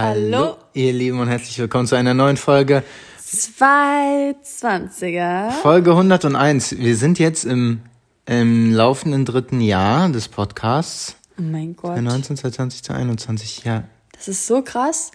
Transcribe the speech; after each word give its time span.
Hallo, 0.00 0.56
ihr 0.74 0.92
Lieben 0.92 1.18
und 1.18 1.26
herzlich 1.26 1.58
willkommen 1.58 1.88
zu 1.88 1.96
einer 1.96 2.14
neuen 2.14 2.36
Folge. 2.36 2.84
220er. 3.20 5.50
Folge 5.50 5.90
101. 5.90 6.78
Wir 6.78 6.94
sind 6.94 7.18
jetzt 7.18 7.44
im, 7.44 7.80
im 8.24 8.72
laufenden 8.72 9.24
dritten 9.24 9.60
Jahr 9.60 10.08
des 10.08 10.28
Podcasts. 10.28 11.16
Oh 11.36 11.42
mein 11.42 11.74
Gott. 11.74 11.96
2019, 11.96 12.36
2020, 12.36 12.84
2021, 12.84 13.64
ja. 13.64 13.82
Das 14.12 14.28
ist 14.28 14.46
so 14.46 14.62
krass. 14.62 15.10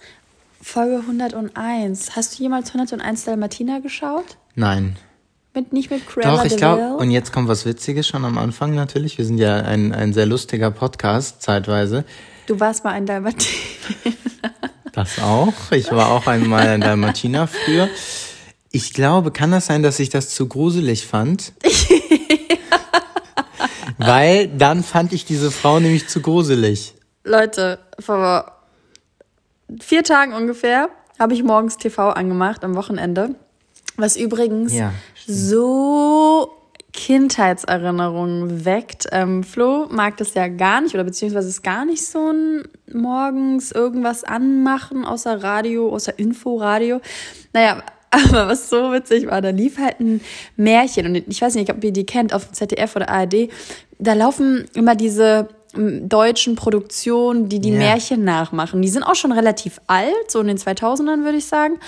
Folge 0.61 0.97
101. 0.97 2.17
Hast 2.17 2.37
du 2.37 2.43
jemals 2.43 2.75
101 2.75 3.23
Dalmatina 3.23 3.79
geschaut? 3.79 4.35
Nein. 4.55 4.97
Mit, 5.53 5.71
nicht 5.71 5.91
mit 5.91 6.05
Cruella 6.05 6.35
Doch, 6.35 6.43
ich 6.43 6.57
glaube, 6.57 6.97
und 6.97 7.09
jetzt 7.09 7.31
kommt 7.31 7.47
was 7.47 7.65
Witziges 7.65 8.05
schon 8.05 8.25
am 8.25 8.37
Anfang 8.37 8.75
natürlich. 8.75 9.17
Wir 9.17 9.23
sind 9.23 9.37
ja 9.37 9.61
ein, 9.61 9.93
ein 9.93 10.11
sehr 10.11 10.25
lustiger 10.25 10.71
Podcast, 10.71 11.41
zeitweise. 11.41 12.03
Du 12.47 12.59
warst 12.59 12.83
mal 12.83 12.91
ein 12.91 13.05
Dalmatina. 13.05 13.47
Das 14.93 15.19
auch. 15.19 15.53
Ich 15.71 15.91
war 15.91 16.11
auch 16.11 16.27
einmal 16.27 16.75
in 16.75 16.81
Dalmatina 16.81 17.47
früher. 17.47 17.89
Ich 18.71 18.93
glaube, 18.93 19.31
kann 19.31 19.51
das 19.51 19.65
sein, 19.65 19.83
dass 19.83 19.99
ich 19.99 20.09
das 20.09 20.29
zu 20.29 20.47
gruselig 20.47 21.05
fand? 21.07 21.51
Weil 23.97 24.47
dann 24.47 24.83
fand 24.83 25.13
ich 25.13 25.25
diese 25.25 25.51
Frau 25.51 25.79
nämlich 25.79 26.07
zu 26.07 26.21
gruselig. 26.21 26.93
Leute, 27.23 27.79
vor 27.99 28.51
vier 29.81 30.03
Tagen 30.03 30.33
ungefähr 30.33 30.89
habe 31.19 31.33
ich 31.33 31.43
morgens 31.43 31.77
TV 31.77 32.11
angemacht 32.11 32.63
am 32.63 32.75
Wochenende. 32.75 33.35
Was 33.95 34.15
übrigens 34.15 34.73
Ja, 34.73 34.91
so 35.27 36.51
Kindheitserinnerungen 36.93 38.65
weckt. 38.65 39.07
Ähm, 39.11 39.43
Flo 39.43 39.87
mag 39.89 40.17
das 40.17 40.33
ja 40.35 40.47
gar 40.47 40.81
nicht 40.81 40.93
oder 40.93 41.03
beziehungsweise 41.03 41.49
ist 41.49 41.63
gar 41.63 41.85
nicht 41.85 42.05
so 42.05 42.31
ein 42.31 42.63
morgens 42.91 43.71
irgendwas 43.71 44.23
anmachen 44.23 45.03
außer 45.03 45.43
Radio, 45.43 45.91
außer 45.93 46.17
Inforadio. 46.17 47.01
Naja, 47.51 47.83
aber 48.11 48.47
was 48.47 48.69
so 48.69 48.91
witzig 48.91 49.27
war, 49.27 49.41
da 49.41 49.49
lief 49.49 49.79
halt 49.79 49.99
ein 49.99 50.21
Märchen 50.55 51.07
und 51.07 51.15
ich 51.15 51.41
weiß 51.41 51.55
nicht, 51.55 51.71
ob 51.71 51.83
ihr 51.83 51.91
die 51.91 52.05
kennt 52.05 52.33
auf 52.33 52.45
dem 52.45 52.53
ZDF 52.53 52.95
oder 52.95 53.09
ARD. 53.09 53.49
Da 53.97 54.13
laufen 54.13 54.65
immer 54.75 54.95
diese 54.95 55.47
ähm, 55.75 56.07
deutschen 56.07 56.55
Produktionen, 56.55 57.49
die 57.49 57.59
die 57.59 57.71
Ja. 57.71 57.79
Märchen 57.79 58.23
nachmachen. 58.23 58.81
Die 58.83 58.89
sind 58.89 59.03
auch 59.03 59.15
schon 59.15 59.31
relativ 59.31 59.81
alt, 59.87 60.29
so 60.29 60.39
in 60.41 60.47
den 60.47 60.57
2000ern 60.57 61.23
würde 61.23 61.37
ich 61.37 61.45
sagen. 61.47 61.79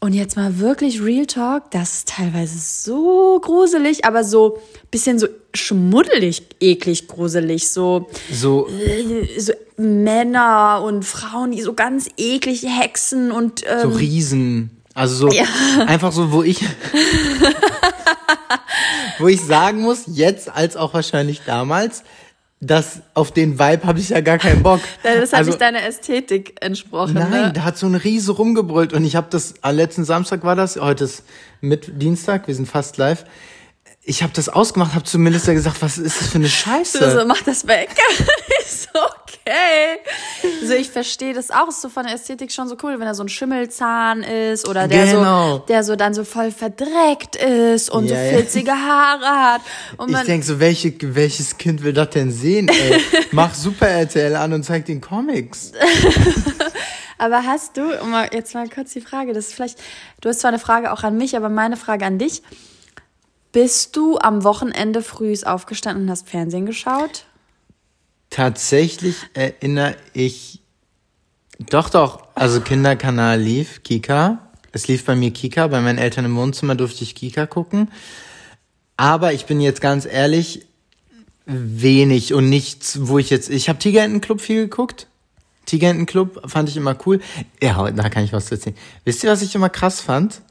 Und 0.00 0.12
jetzt 0.12 0.36
mal 0.36 0.60
wirklich 0.60 1.02
Real 1.02 1.26
Talk, 1.26 1.72
das 1.72 1.92
ist 1.94 2.08
teilweise 2.08 2.56
so 2.58 3.40
gruselig, 3.42 4.04
aber 4.04 4.22
so 4.22 4.58
bisschen 4.92 5.18
so 5.18 5.26
schmuddelig, 5.54 6.42
eklig 6.60 7.08
gruselig, 7.08 7.68
so, 7.68 8.08
So, 8.32 8.68
äh, 8.68 9.40
so 9.40 9.52
Männer 9.76 10.82
und 10.84 11.04
Frauen, 11.04 11.50
die 11.50 11.62
so 11.62 11.74
ganz 11.74 12.08
eklig 12.16 12.62
Hexen 12.64 13.32
und 13.32 13.60
so 13.60 13.66
ähm, 13.88 13.92
Riesen. 13.92 14.70
Also 14.94 15.28
so, 15.28 15.36
Ja. 15.36 15.44
einfach 15.86 16.12
so, 16.12 16.30
wo 16.30 16.44
ich, 16.44 16.60
wo 19.18 19.26
ich 19.26 19.40
sagen 19.40 19.80
muss, 19.80 20.04
jetzt 20.06 20.48
als 20.48 20.76
auch 20.76 20.94
wahrscheinlich 20.94 21.40
damals, 21.44 22.04
dass 22.60 23.02
auf 23.14 23.30
den 23.30 23.58
Vibe 23.58 23.86
habe 23.86 24.00
ich 24.00 24.08
ja 24.08 24.20
gar 24.20 24.38
keinen 24.38 24.62
Bock. 24.62 24.80
das 25.02 25.32
hat 25.32 25.38
also, 25.38 25.50
nicht 25.50 25.60
deiner 25.60 25.82
Ästhetik 25.84 26.56
entsprochen. 26.60 27.14
Nein, 27.14 27.30
ne? 27.30 27.52
da 27.54 27.62
hat 27.62 27.78
so 27.78 27.86
ein 27.86 27.94
Riese 27.94 28.32
rumgebrüllt 28.32 28.92
und 28.92 29.04
ich 29.04 29.14
habe 29.14 29.28
das, 29.30 29.54
am 29.62 29.76
letzten 29.76 30.04
Samstag 30.04 30.42
war 30.42 30.56
das, 30.56 30.76
heute 30.76 31.04
ist 31.04 31.22
mit 31.60 32.02
Dienstag, 32.02 32.48
wir 32.48 32.54
sind 32.54 32.66
fast 32.66 32.96
live. 32.96 33.24
Ich 34.08 34.22
habe 34.22 34.32
das 34.32 34.48
ausgemacht, 34.48 34.94
habe 34.94 35.04
zu 35.04 35.18
Melissa 35.18 35.52
gesagt, 35.52 35.82
was 35.82 35.98
ist 35.98 36.18
das 36.18 36.28
für 36.28 36.38
eine 36.38 36.48
Scheiße? 36.48 36.98
So, 37.10 37.18
so, 37.18 37.26
mach 37.26 37.42
das 37.42 37.66
weg. 37.66 37.90
ist 38.64 38.88
okay. 38.88 39.98
So, 40.66 40.72
ich 40.72 40.88
verstehe 40.88 41.34
das 41.34 41.50
auch. 41.50 41.68
Ist 41.68 41.82
so 41.82 41.90
von 41.90 42.06
der 42.06 42.14
Ästhetik 42.14 42.50
schon 42.50 42.68
so 42.68 42.76
cool, 42.82 42.98
wenn 42.98 43.06
er 43.06 43.14
so 43.14 43.22
ein 43.22 43.28
Schimmelzahn 43.28 44.22
ist 44.22 44.66
oder 44.66 44.88
der 44.88 45.04
Genau. 45.04 45.58
so, 45.58 45.64
der 45.68 45.84
so 45.84 45.94
dann 45.94 46.14
so 46.14 46.24
voll 46.24 46.52
verdreckt 46.52 47.36
ist 47.36 47.90
und 47.90 48.06
Ja, 48.06 48.16
so 48.16 48.36
filzige 48.36 48.72
Haare 48.72 49.26
hat. 49.26 49.60
Und 49.98 50.10
ich 50.10 50.20
denk 50.22 50.42
so, 50.42 50.58
welche, 50.58 50.94
welches 51.14 51.58
Kind 51.58 51.82
will 51.82 51.92
das 51.92 52.08
denn 52.08 52.30
sehen, 52.30 52.68
ey? 52.68 53.02
Mach 53.32 53.52
Super 53.52 53.88
RTL 53.88 54.36
an 54.36 54.54
und 54.54 54.62
zeig 54.62 54.86
den 54.86 55.02
Comics. 55.02 55.72
aber 57.18 57.44
hast 57.44 57.76
du, 57.76 57.82
um 58.00 58.10
mal, 58.10 58.30
jetzt 58.32 58.54
mal 58.54 58.70
kurz 58.70 58.94
die 58.94 59.02
Frage, 59.02 59.34
das 59.34 59.48
ist 59.48 59.54
vielleicht, 59.54 59.78
du 60.22 60.30
hast 60.30 60.40
zwar 60.40 60.48
eine 60.48 60.58
Frage 60.58 60.92
auch 60.92 61.02
an 61.02 61.18
mich, 61.18 61.36
aber 61.36 61.50
meine 61.50 61.76
Frage 61.76 62.06
an 62.06 62.16
dich. 62.16 62.42
Bist 63.52 63.96
du 63.96 64.18
am 64.18 64.44
Wochenende 64.44 65.02
frühs 65.02 65.44
aufgestanden 65.44 66.04
und 66.04 66.10
hast 66.10 66.28
Fernsehen 66.28 66.66
geschaut? 66.66 67.24
Tatsächlich 68.30 69.16
erinnere 69.32 69.96
ich, 70.12 70.60
doch, 71.58 71.88
doch, 71.88 72.28
also 72.34 72.60
Kinderkanal 72.60 73.40
lief, 73.40 73.82
Kika. 73.82 74.50
Es 74.70 74.86
lief 74.86 75.04
bei 75.04 75.16
mir 75.16 75.30
Kika, 75.30 75.66
bei 75.68 75.80
meinen 75.80 75.98
Eltern 75.98 76.26
im 76.26 76.36
Wohnzimmer 76.36 76.74
durfte 76.74 77.04
ich 77.04 77.14
Kika 77.14 77.46
gucken. 77.46 77.90
Aber 78.96 79.32
ich 79.32 79.46
bin 79.46 79.60
jetzt 79.60 79.80
ganz 79.80 80.04
ehrlich, 80.04 80.66
wenig 81.46 82.34
und 82.34 82.50
nichts, 82.50 82.98
wo 83.08 83.18
ich 83.18 83.30
jetzt, 83.30 83.48
ich 83.48 83.68
habe 83.70 83.78
Tigerentenclub 83.78 84.40
viel 84.40 84.64
geguckt. 84.64 85.06
Tigerentenclub 85.64 86.50
fand 86.50 86.68
ich 86.68 86.76
immer 86.76 86.96
cool. 87.06 87.20
Ja, 87.62 87.90
da 87.90 88.08
kann 88.10 88.24
ich 88.24 88.32
was 88.32 88.50
erzählen. 88.50 88.76
Wisst 89.04 89.24
ihr, 89.24 89.30
was 89.30 89.42
ich 89.42 89.54
immer 89.54 89.70
krass 89.70 90.00
fand? 90.00 90.42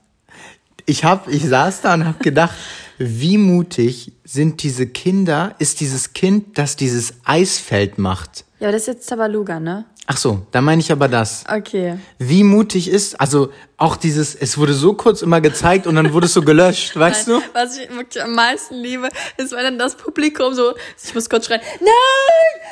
Ich 0.90 1.04
hab, 1.04 1.28
ich 1.28 1.46
saß 1.46 1.82
da 1.82 1.96
und 1.96 2.06
hab 2.06 2.22
gedacht, 2.22 2.56
wie 2.98 3.38
mutig 3.38 4.14
sind 4.24 4.64
diese 4.64 4.88
Kinder, 4.88 5.54
ist 5.60 5.82
dieses 5.82 6.14
Kind, 6.14 6.58
das 6.58 6.78
dieses 6.78 7.16
Eisfeld 7.26 7.98
macht. 7.98 8.46
Ja, 8.60 8.68
aber 8.68 8.72
das 8.72 8.84
ist 8.84 8.88
jetzt 8.88 9.10
Tabaluga, 9.10 9.60
ne? 9.60 9.84
Ach 10.06 10.16
so, 10.16 10.48
da 10.52 10.62
meine 10.62 10.80
ich 10.80 10.90
aber 10.90 11.10
das. 11.10 11.44
Okay. 11.54 12.00
Wie 12.20 12.46
mutig 12.46 12.90
ist, 12.90 13.20
also 13.20 13.52
auch 13.80 13.96
dieses, 13.96 14.34
es 14.34 14.58
wurde 14.58 14.74
so 14.74 14.94
kurz 14.94 15.22
immer 15.22 15.40
gezeigt 15.40 15.86
und 15.86 15.96
dann 15.96 16.12
wurde 16.12 16.26
es 16.26 16.34
so 16.34 16.42
gelöscht, 16.42 16.96
weißt 17.00 17.28
du? 17.28 17.42
Was 17.54 17.78
ich 17.78 17.90
wirklich 17.96 18.24
am 18.24 18.34
meisten 18.34 18.74
liebe, 18.76 19.08
ist, 19.38 19.52
wenn 19.52 19.64
dann 19.64 19.78
das 19.80 19.96
Publikum 19.96 20.54
so, 20.56 20.74
ich 21.04 21.14
muss 21.14 21.30
kurz 21.30 21.46
schreien, 21.46 21.62
nein, 21.80 21.92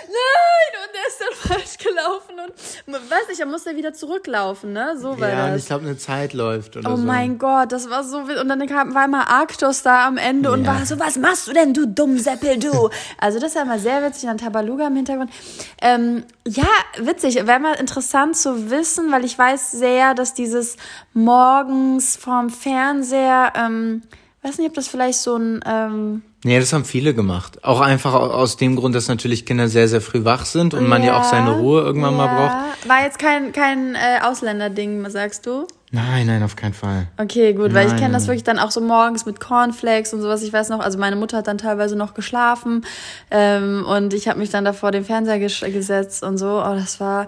nein, 0.08 0.82
und 0.84 0.94
der 0.96 1.08
ist 1.08 1.20
dann 1.22 1.36
falsch 1.58 1.78
gelaufen 1.78 2.36
und, 2.88 3.10
weiß 3.12 3.28
nicht, 3.30 3.40
er 3.40 3.46
muss 3.46 3.66
ja 3.66 3.76
wieder 3.76 3.94
zurücklaufen, 3.94 4.74
ne, 4.74 4.96
so 5.00 5.20
war 5.20 5.30
Ja, 5.30 5.46
und 5.46 5.52
das. 5.54 5.62
ich 5.62 5.68
glaube, 5.68 5.86
eine 5.86 5.98
Zeit 5.98 6.34
läuft 6.34 6.76
oder 6.78 6.92
Oh 6.92 6.96
so. 6.96 7.04
mein 7.04 7.38
Gott, 7.38 7.72
das 7.72 7.90
war 7.90 8.04
so 8.04 8.28
wild. 8.28 8.40
Und 8.40 8.50
dann 8.50 8.66
kam, 8.68 8.96
war 8.96 9.06
immer 9.06 9.30
Arktos 9.30 9.84
da 9.84 10.08
am 10.08 10.18
Ende 10.18 10.52
und 10.52 10.66
Ja. 10.66 10.74
war 10.76 10.86
so, 10.86 11.00
was 11.00 11.18
machst 11.18 11.48
du 11.48 11.54
denn, 11.54 11.74
du 11.74 11.86
dumm 11.88 12.18
Seppel, 12.18 12.58
du? 12.58 12.90
Also 13.20 13.40
das 13.40 13.56
war 13.56 13.62
immer 13.64 13.80
sehr 13.80 14.04
witzig, 14.04 14.24
dann 14.24 14.38
Tabaluga 14.38 14.88
im 14.88 14.96
Hintergrund. 14.96 15.32
Ähm, 15.82 16.24
ja, 16.48 16.68
witzig, 16.98 17.36
wäre 17.48 17.60
mal 17.60 17.74
interessant 17.76 18.38
zu 18.38 18.70
wissen, 18.70 19.12
weil 19.12 19.24
ich 19.26 19.38
weiß 19.38 19.72
sehr, 19.72 20.14
dass 20.14 20.34
dieses 20.34 20.78
morgens 21.14 22.16
vorm 22.18 22.50
Fernseher, 22.50 23.54
ähm, 23.56 24.04
weiß 24.44 24.58
nicht, 24.60 24.68
ob 24.70 24.74
das 24.76 24.88
vielleicht 24.88 25.20
so 25.20 25.36
ein, 25.38 25.62
ähm, 25.66 26.22
Nee, 26.44 26.60
das 26.60 26.72
haben 26.74 26.86
viele 26.86 27.16
gemacht. 27.16 27.64
Auch 27.64 27.82
einfach 27.82 28.14
au- 28.14 28.30
aus 28.30 28.56
dem 28.56 28.76
Grund, 28.76 28.94
dass 28.94 29.08
natürlich 29.08 29.48
Kinder 29.48 29.68
sehr, 29.68 29.88
sehr 29.88 30.00
früh 30.00 30.26
wach 30.26 30.46
sind 30.46 30.76
und 30.76 30.88
man 30.88 31.02
ja 31.04 31.18
auch 31.18 31.24
seine 31.24 31.50
Ruhe 31.50 31.82
irgendwann 31.82 32.16
mal 32.16 32.28
braucht. 32.28 32.88
War 32.88 33.04
jetzt 33.04 33.18
kein, 33.18 33.52
kein 33.52 33.96
äh, 33.96 34.20
Ausländerding, 34.24 35.10
sagst 35.10 35.48
du? 35.48 35.66
Nein, 35.90 36.28
nein, 36.28 36.44
auf 36.44 36.56
keinen 36.56 36.76
Fall. 36.76 37.08
Okay, 37.18 37.54
gut, 37.54 37.74
weil 37.74 37.86
ich 37.88 37.94
Nein, 37.94 38.00
kenne 38.02 38.14
das 38.14 38.24
nein. 38.24 38.28
wirklich 38.28 38.44
dann 38.44 38.60
auch 38.60 38.70
so 38.70 38.80
morgens 38.82 39.26
mit 39.26 39.40
Cornflakes 39.40 40.14
und 40.14 40.22
sowas. 40.22 40.44
Ich 40.44 40.54
weiß 40.54 40.70
noch, 40.70 40.82
also 40.82 41.00
meine 41.00 41.16
Mutter 41.16 41.38
hat 41.38 41.48
dann 41.48 41.58
teilweise 41.58 41.96
noch 41.96 42.14
geschlafen 42.14 42.86
ähm, 43.32 43.84
und 43.88 44.14
ich 44.14 44.28
habe 44.28 44.38
mich 44.38 44.52
dann 44.52 44.66
da 44.66 44.74
vor 44.74 44.92
den 44.92 45.04
Fernseher 45.06 45.40
ges 45.40 45.62
gesetzt 45.62 46.22
und 46.22 46.38
so. 46.38 46.62
Oh, 46.64 46.76
das 46.76 47.00
war, 47.00 47.28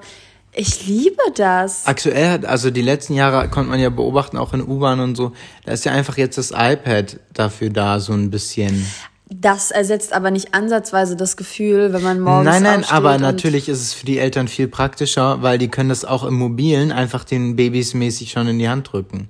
ich 0.58 0.88
liebe 0.88 1.22
das. 1.36 1.86
Aktuell 1.86 2.30
hat, 2.30 2.46
also 2.46 2.72
die 2.72 2.82
letzten 2.82 3.14
Jahre 3.14 3.48
konnte 3.50 3.70
man 3.70 3.80
ja 3.80 3.90
beobachten, 3.90 4.38
auch 4.38 4.54
in 4.54 4.62
U-Bahn 4.62 5.00
und 5.00 5.16
so, 5.16 5.32
da 5.66 5.72
ist 5.72 5.86
ja 5.86 5.92
einfach 5.92 6.18
jetzt 6.18 6.38
das 6.38 6.52
iPad 6.52 7.20
dafür 7.34 7.70
da, 7.70 8.00
so 8.00 8.14
ein 8.14 8.32
bisschen. 8.32 8.86
Das 9.30 9.72
ersetzt 9.72 10.14
aber 10.14 10.32
nicht 10.32 10.54
ansatzweise 10.54 11.18
das 11.18 11.36
Gefühl, 11.36 11.92
wenn 11.92 12.02
man 12.02 12.20
morgens 12.22 12.46
Nein, 12.46 12.64
nein, 12.64 12.86
aber 12.90 13.18
natürlich 13.18 13.68
ist 13.68 13.82
es 13.82 13.94
für 13.94 14.06
die 14.06 14.20
Eltern 14.20 14.48
viel 14.48 14.70
praktischer, 14.70 15.42
weil 15.42 15.58
die 15.58 15.68
können 15.68 15.90
das 15.90 16.06
auch 16.06 16.24
im 16.24 16.36
Mobilen 16.36 16.94
einfach 16.94 17.26
den 17.26 17.58
Babys 17.58 17.94
mäßig 17.94 18.32
schon 18.32 18.48
in 18.48 18.58
die 18.58 18.70
Hand 18.70 18.92
drücken. 18.92 19.28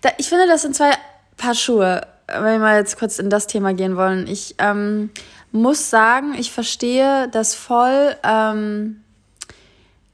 Da, 0.00 0.10
ich 0.18 0.28
finde, 0.28 0.46
das 0.48 0.62
sind 0.62 0.74
zwei 0.74 0.90
Paar 1.36 1.54
Schuhe, 1.54 2.02
wenn 2.26 2.42
wir 2.42 2.58
mal 2.58 2.78
jetzt 2.78 2.98
kurz 2.98 3.18
in 3.18 3.30
das 3.30 3.46
Thema 3.46 3.72
gehen 3.72 3.96
wollen. 3.96 4.26
Ich 4.26 4.56
ähm, 4.58 5.10
muss 5.52 5.90
sagen, 5.90 6.34
ich 6.36 6.50
verstehe 6.50 7.28
das 7.30 7.54
voll. 7.54 8.16
Ähm, 8.24 8.96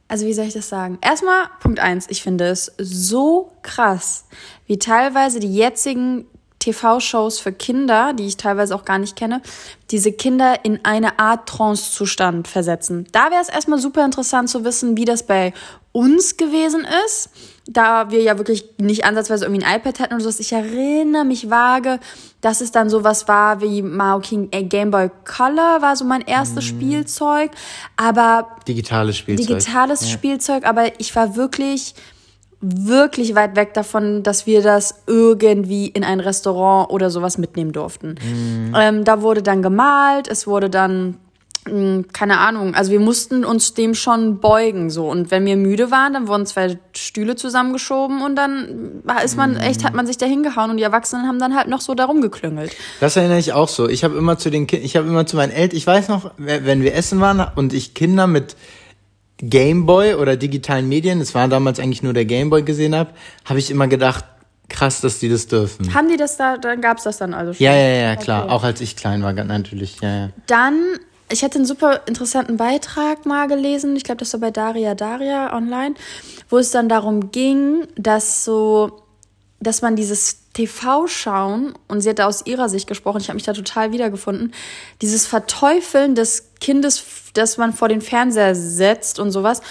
also 0.07 0.25
wie 0.25 0.33
soll 0.33 0.45
ich 0.45 0.53
das 0.53 0.69
sagen? 0.69 0.97
Erstmal 1.01 1.47
Punkt 1.59 1.79
eins. 1.79 2.07
Ich 2.09 2.23
finde 2.23 2.45
es 2.45 2.71
so 2.77 3.51
krass, 3.61 4.25
wie 4.65 4.79
teilweise 4.79 5.39
die 5.39 5.53
jetzigen 5.53 6.25
TV-Shows 6.59 7.39
für 7.39 7.51
Kinder, 7.51 8.13
die 8.13 8.27
ich 8.27 8.37
teilweise 8.37 8.75
auch 8.75 8.83
gar 8.83 8.97
nicht 8.97 9.15
kenne, 9.15 9.41
diese 9.91 10.11
Kinder 10.11 10.65
in 10.65 10.83
eine 10.83 11.19
Art 11.19 11.47
Trance-Zustand 11.47 12.47
versetzen. 12.47 13.07
Da 13.11 13.31
wäre 13.31 13.41
es 13.41 13.49
erstmal 13.49 13.79
super 13.79 14.03
interessant 14.03 14.49
zu 14.49 14.63
wissen, 14.63 14.97
wie 14.97 15.05
das 15.05 15.23
bei 15.23 15.53
uns 15.91 16.37
gewesen 16.37 16.85
ist, 17.05 17.29
da 17.67 18.11
wir 18.11 18.21
ja 18.21 18.37
wirklich 18.37 18.65
nicht 18.77 19.05
ansatzweise 19.05 19.45
irgendwie 19.45 19.65
ein 19.65 19.75
iPad 19.77 19.99
hatten 19.99 20.13
oder 20.13 20.23
sowas. 20.23 20.39
Ich 20.39 20.53
erinnere 20.53 21.25
mich 21.25 21.49
vage, 21.49 21.99
dass 22.41 22.61
es 22.61 22.71
dann 22.71 22.89
sowas 22.89 23.27
war 23.27 23.61
wie 23.61 23.81
Mao 23.81 24.19
King 24.19 24.49
äh, 24.51 24.63
Game 24.63 24.91
Boy 24.91 25.09
Color 25.25 25.81
war 25.81 25.95
so 25.95 26.05
mein 26.05 26.21
erstes 26.21 26.65
mm. 26.65 26.67
Spielzeug, 26.67 27.51
aber 27.97 28.47
digitales 28.67 29.17
Spielzeug. 29.17 29.47
Digitales 29.47 30.01
ja. 30.01 30.07
Spielzeug, 30.07 30.65
aber 30.65 30.99
ich 30.99 31.15
war 31.15 31.35
wirklich 31.35 31.93
wirklich 32.59 33.35
weit 33.35 33.55
weg 33.55 33.75
davon, 33.75 34.23
dass 34.23 34.47
wir 34.47 34.63
das 34.63 35.03
irgendwie 35.05 35.87
in 35.87 36.03
ein 36.03 36.19
Restaurant 36.19 36.89
oder 36.89 37.11
sowas 37.11 37.37
mitnehmen 37.37 37.71
durften. 37.71 38.15
Mm. 38.15 38.73
Ähm, 38.75 39.03
da 39.03 39.21
wurde 39.21 39.43
dann 39.43 39.61
gemalt, 39.61 40.27
es 40.27 40.47
wurde 40.47 40.69
dann 40.69 41.17
keine 42.13 42.39
Ahnung, 42.39 42.75
also 42.75 42.91
wir 42.91 42.99
mussten 42.99 43.45
uns 43.45 43.73
dem 43.73 43.93
schon 43.93 44.39
beugen 44.39 44.89
so 44.89 45.09
und 45.09 45.31
wenn 45.31 45.45
wir 45.45 45.55
müde 45.55 45.91
waren, 45.91 46.13
dann 46.13 46.27
wurden 46.27 46.45
zwei 46.45 46.77
Stühle 46.95 47.35
zusammengeschoben 47.35 48.21
und 48.21 48.35
dann 48.35 49.03
ist 49.23 49.37
man 49.37 49.55
echt 49.57 49.83
hat 49.83 49.93
man 49.93 50.07
sich 50.07 50.17
da 50.17 50.25
hingehauen 50.25 50.71
und 50.71 50.77
die 50.77 50.83
Erwachsenen 50.83 51.27
haben 51.27 51.39
dann 51.39 51.55
halt 51.55 51.67
noch 51.67 51.81
so 51.81 51.93
darum 51.93 52.21
geklüngelt. 52.21 52.75
Das 52.99 53.15
erinnere 53.15 53.39
ich 53.39 53.53
auch 53.53 53.69
so. 53.69 53.87
Ich 53.87 54.03
habe 54.03 54.17
immer 54.17 54.37
zu 54.37 54.49
den 54.49 54.67
Kindern, 54.67 54.85
ich 54.85 54.95
habe 54.95 55.07
immer 55.07 55.25
zu 55.25 55.35
meinen 55.35 55.51
Eltern, 55.51 55.77
ich 55.77 55.87
weiß 55.87 56.07
noch, 56.07 56.31
wenn 56.37 56.81
wir 56.81 56.95
essen 56.95 57.19
waren 57.19 57.45
und 57.55 57.73
ich 57.73 57.93
Kinder 57.93 58.27
mit 58.27 58.55
Gameboy 59.37 60.15
oder 60.15 60.35
digitalen 60.35 60.89
Medien, 60.89 61.21
es 61.21 61.35
war 61.35 61.47
damals 61.47 61.79
eigentlich 61.79 62.03
nur 62.03 62.13
der 62.13 62.25
Gameboy 62.25 62.63
gesehen 62.63 62.95
habe, 62.95 63.11
habe 63.45 63.59
ich 63.59 63.69
immer 63.69 63.87
gedacht, 63.87 64.25
krass, 64.69 65.01
dass 65.01 65.19
die 65.19 65.29
das 65.29 65.47
dürfen. 65.47 65.93
Haben 65.93 66.09
die 66.09 66.17
das 66.17 66.37
da, 66.37 66.57
dann 66.57 66.81
gab's 66.81 67.03
das 67.03 67.17
dann 67.17 67.33
also 67.33 67.53
schon? 67.53 67.63
Ja, 67.63 67.73
ja, 67.73 67.87
ja, 67.87 68.15
klar. 68.15 68.45
Okay. 68.45 68.53
Auch 68.53 68.63
als 68.63 68.81
ich 68.81 68.95
klein 68.95 69.23
war, 69.23 69.33
natürlich, 69.33 70.01
ja, 70.01 70.15
ja. 70.15 70.29
Dann 70.47 70.75
ich 71.29 71.43
hatte 71.43 71.57
einen 71.57 71.65
super 71.65 72.07
interessanten 72.07 72.57
Beitrag 72.57 73.25
mal 73.25 73.47
gelesen, 73.47 73.95
ich 73.95 74.03
glaube, 74.03 74.19
das 74.19 74.33
war 74.33 74.39
bei 74.39 74.51
Daria 74.51 74.95
Daria 74.95 75.55
online, 75.55 75.95
wo 76.49 76.57
es 76.57 76.71
dann 76.71 76.89
darum 76.89 77.31
ging, 77.31 77.87
dass 77.95 78.45
so, 78.45 79.03
dass 79.59 79.81
man 79.81 79.95
dieses 79.95 80.51
TV-Schauen, 80.53 81.73
und 81.87 82.01
sie 82.01 82.09
hat 82.09 82.19
da 82.19 82.27
aus 82.27 82.45
ihrer 82.45 82.69
Sicht 82.69 82.87
gesprochen, 82.87 83.21
ich 83.21 83.27
habe 83.27 83.35
mich 83.35 83.43
da 83.43 83.53
total 83.53 83.91
wiedergefunden, 83.91 84.53
dieses 85.01 85.27
Verteufeln 85.27 86.15
des 86.15 86.51
Kindes, 86.59 87.03
das 87.33 87.57
man 87.57 87.73
vor 87.73 87.89
den 87.89 88.01
Fernseher 88.01 88.55
setzt 88.55 89.19
und 89.19 89.31
sowas, 89.31 89.61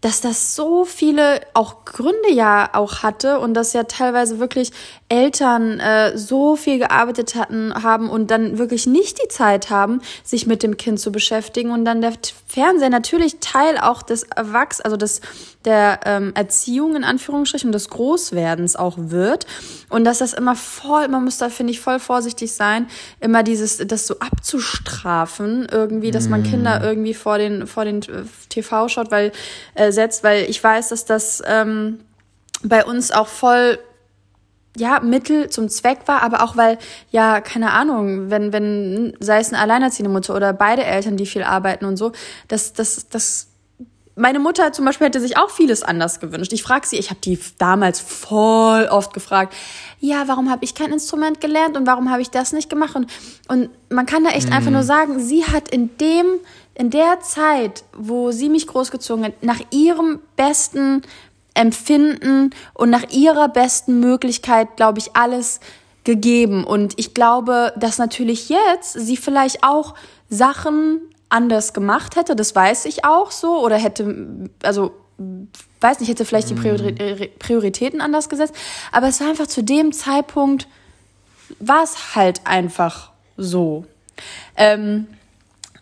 dass 0.00 0.20
das 0.20 0.54
so 0.54 0.84
viele 0.84 1.40
auch 1.54 1.84
Gründe 1.84 2.32
ja 2.32 2.70
auch 2.72 3.02
hatte 3.02 3.40
und 3.40 3.54
dass 3.54 3.72
ja 3.72 3.84
teilweise 3.84 4.38
wirklich 4.38 4.70
Eltern 5.08 5.80
äh, 5.80 6.16
so 6.16 6.56
viel 6.56 6.78
gearbeitet 6.78 7.34
hatten 7.34 7.74
haben 7.82 8.08
und 8.08 8.30
dann 8.30 8.58
wirklich 8.58 8.86
nicht 8.86 9.18
die 9.22 9.28
Zeit 9.28 9.70
haben, 9.70 10.00
sich 10.22 10.46
mit 10.46 10.62
dem 10.62 10.76
Kind 10.76 11.00
zu 11.00 11.10
beschäftigen 11.10 11.70
und 11.70 11.84
dann 11.84 12.00
der 12.00 12.12
Fernseher 12.46 12.90
natürlich 12.90 13.40
Teil 13.40 13.78
auch 13.78 14.02
des 14.02 14.22
Erwachs, 14.24 14.80
also 14.80 14.96
des 14.96 15.20
der 15.68 16.00
ähm, 16.06 16.32
Erziehung 16.34 16.96
in 16.96 17.04
Anführungsstrichen 17.04 17.72
des 17.72 17.90
Großwerdens 17.90 18.74
auch 18.74 18.94
wird 18.96 19.46
und 19.90 20.04
dass 20.04 20.18
das 20.18 20.32
immer 20.32 20.56
voll, 20.56 21.08
man 21.08 21.24
muss 21.24 21.36
da 21.36 21.50
finde 21.50 21.72
ich 21.72 21.80
voll 21.80 22.00
vorsichtig 22.00 22.52
sein, 22.52 22.86
immer 23.20 23.42
dieses 23.42 23.76
das 23.76 24.06
so 24.06 24.18
abzustrafen 24.18 25.68
irgendwie, 25.70 26.10
dass 26.10 26.26
man 26.30 26.42
Kinder 26.42 26.80
mm. 26.80 26.84
irgendwie 26.84 27.12
vor 27.12 27.36
den 27.36 27.66
vor 27.66 27.84
den 27.84 28.00
äh, 28.00 28.24
TV 28.48 28.88
schaut, 28.88 29.10
weil 29.10 29.30
äh, 29.74 29.92
setzt, 29.92 30.24
weil 30.24 30.48
ich 30.48 30.64
weiß, 30.64 30.88
dass 30.88 31.04
das 31.04 31.42
ähm, 31.46 32.00
bei 32.62 32.86
uns 32.86 33.12
auch 33.12 33.28
voll 33.28 33.78
ja, 34.78 35.00
Mittel 35.00 35.50
zum 35.50 35.68
Zweck 35.68 36.00
war, 36.06 36.22
aber 36.22 36.42
auch 36.42 36.56
weil, 36.56 36.78
ja, 37.10 37.40
keine 37.40 37.72
Ahnung, 37.72 38.30
wenn, 38.30 38.52
wenn, 38.52 39.14
sei 39.18 39.40
es 39.40 39.52
eine 39.52 39.60
alleinerziehende 39.60 40.10
Mutter 40.10 40.36
oder 40.36 40.52
beide 40.52 40.84
Eltern, 40.84 41.16
die 41.16 41.26
viel 41.26 41.42
arbeiten 41.42 41.84
und 41.84 41.96
so, 41.96 42.12
das, 42.46 42.74
das, 42.74 43.08
das, 43.08 43.48
meine 44.18 44.38
Mutter 44.38 44.72
zum 44.72 44.84
Beispiel 44.84 45.06
hätte 45.06 45.20
sich 45.20 45.36
auch 45.36 45.50
vieles 45.50 45.82
anders 45.82 46.20
gewünscht. 46.20 46.52
Ich 46.52 46.62
frage 46.62 46.86
sie, 46.86 46.96
ich 46.96 47.10
habe 47.10 47.20
die 47.20 47.38
damals 47.58 48.00
voll 48.00 48.86
oft 48.90 49.14
gefragt, 49.14 49.54
ja, 50.00 50.24
warum 50.26 50.50
habe 50.50 50.64
ich 50.64 50.74
kein 50.74 50.92
Instrument 50.92 51.40
gelernt 51.40 51.76
und 51.76 51.86
warum 51.86 52.10
habe 52.10 52.20
ich 52.20 52.30
das 52.30 52.52
nicht 52.52 52.68
gemacht? 52.68 52.94
Und, 52.94 53.10
und 53.48 53.70
man 53.88 54.06
kann 54.06 54.24
da 54.24 54.30
echt 54.30 54.48
mhm. 54.48 54.54
einfach 54.54 54.70
nur 54.70 54.82
sagen, 54.82 55.20
sie 55.20 55.44
hat 55.44 55.68
in 55.68 55.96
dem, 55.98 56.26
in 56.74 56.90
der 56.90 57.20
Zeit, 57.20 57.84
wo 57.96 58.30
sie 58.30 58.48
mich 58.48 58.66
großgezogen 58.66 59.24
hat, 59.24 59.42
nach 59.42 59.60
ihrem 59.70 60.20
besten 60.36 61.02
Empfinden 61.54 62.50
und 62.74 62.90
nach 62.90 63.10
ihrer 63.10 63.48
besten 63.48 64.00
Möglichkeit, 64.00 64.76
glaube 64.76 64.98
ich, 64.98 65.16
alles 65.16 65.60
gegeben. 66.04 66.64
Und 66.64 66.94
ich 66.98 67.14
glaube, 67.14 67.72
dass 67.76 67.98
natürlich 67.98 68.48
jetzt 68.48 68.92
sie 68.92 69.16
vielleicht 69.16 69.64
auch 69.64 69.94
Sachen 70.30 71.00
anders 71.28 71.74
gemacht 71.74 72.16
hätte, 72.16 72.36
das 72.36 72.54
weiß 72.54 72.84
ich 72.86 73.04
auch 73.04 73.30
so, 73.30 73.62
oder 73.62 73.76
hätte, 73.76 74.48
also 74.62 74.92
weiß 75.80 76.00
nicht, 76.00 76.08
hätte 76.08 76.24
vielleicht 76.24 76.50
die 76.50 76.54
mhm. 76.54 77.28
Prioritäten 77.38 78.00
anders 78.00 78.28
gesetzt, 78.28 78.54
aber 78.92 79.08
es 79.08 79.20
war 79.20 79.28
einfach 79.28 79.46
zu 79.46 79.62
dem 79.62 79.92
Zeitpunkt, 79.92 80.68
war 81.60 81.82
es 81.82 82.14
halt 82.14 82.46
einfach 82.46 83.10
so. 83.36 83.84
Ähm, 84.56 85.06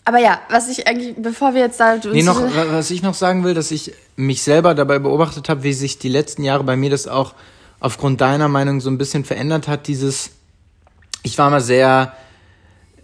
aber 0.05 0.19
ja, 0.19 0.41
was 0.51 0.69
ich 0.69 0.87
eigentlich, 0.87 1.17
bevor 1.17 1.55
wir 1.55 1.63
jetzt 1.63 1.81
da. 1.81 1.97
Nee, 1.97 2.23
noch, 2.23 2.41
was 2.41 2.91
ich 2.93 3.03
noch 3.03 3.15
sagen 3.15 3.43
will, 3.43 3.55
dass 3.55 3.73
ich 3.73 3.93
mich 4.15 4.43
selber 4.43 4.75
dabei 4.75 5.01
beobachtet 5.01 5.49
habe, 5.49 5.65
wie 5.65 5.73
sich 5.73 5.99
die 5.99 6.09
letzten 6.09 6.45
Jahre 6.45 6.63
bei 6.63 6.77
mir 6.77 6.91
das 6.91 7.09
auch 7.09 7.35
aufgrund 7.81 8.21
deiner 8.21 8.49
Meinung 8.49 8.81
so 8.81 8.89
ein 8.89 8.99
bisschen 8.99 9.25
verändert 9.25 9.67
hat. 9.67 9.89
Dieses, 9.89 10.31
ich 11.25 11.37
war 11.39 11.51
mal 11.51 11.61
sehr 11.61 12.13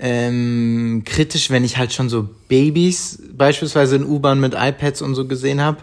ähm, 0.04 1.04
kritisch, 1.06 1.48
wenn 1.50 1.62
ich 1.62 1.76
halt 1.76 1.92
schon 1.92 2.08
so 2.08 2.28
Babys 2.48 3.22
beispielsweise 3.32 3.94
in 3.96 4.04
U-Bahn 4.04 4.40
mit 4.40 4.54
iPads 4.54 5.00
und 5.00 5.14
so 5.14 5.28
gesehen 5.28 5.60
habe. 5.60 5.78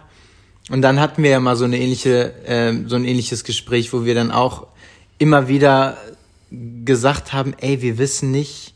Und 0.69 0.81
dann 0.81 0.99
hatten 0.99 1.23
wir 1.23 1.29
ja 1.29 1.39
mal 1.39 1.55
so 1.55 1.63
eine 1.63 1.79
ähnliche, 1.79 2.33
äh, 2.45 2.73
so 2.85 2.97
ein 2.97 3.05
ähnliches 3.05 3.45
Gespräch, 3.45 3.93
wo 3.93 4.03
wir 4.03 4.15
dann 4.15 4.31
auch 4.31 4.67
immer 5.19 5.47
wieder 5.47 5.97
gesagt 6.83 7.31
haben, 7.31 7.53
ey, 7.61 7.81
wir 7.81 7.97
wissen 7.97 8.31
nicht, 8.31 8.73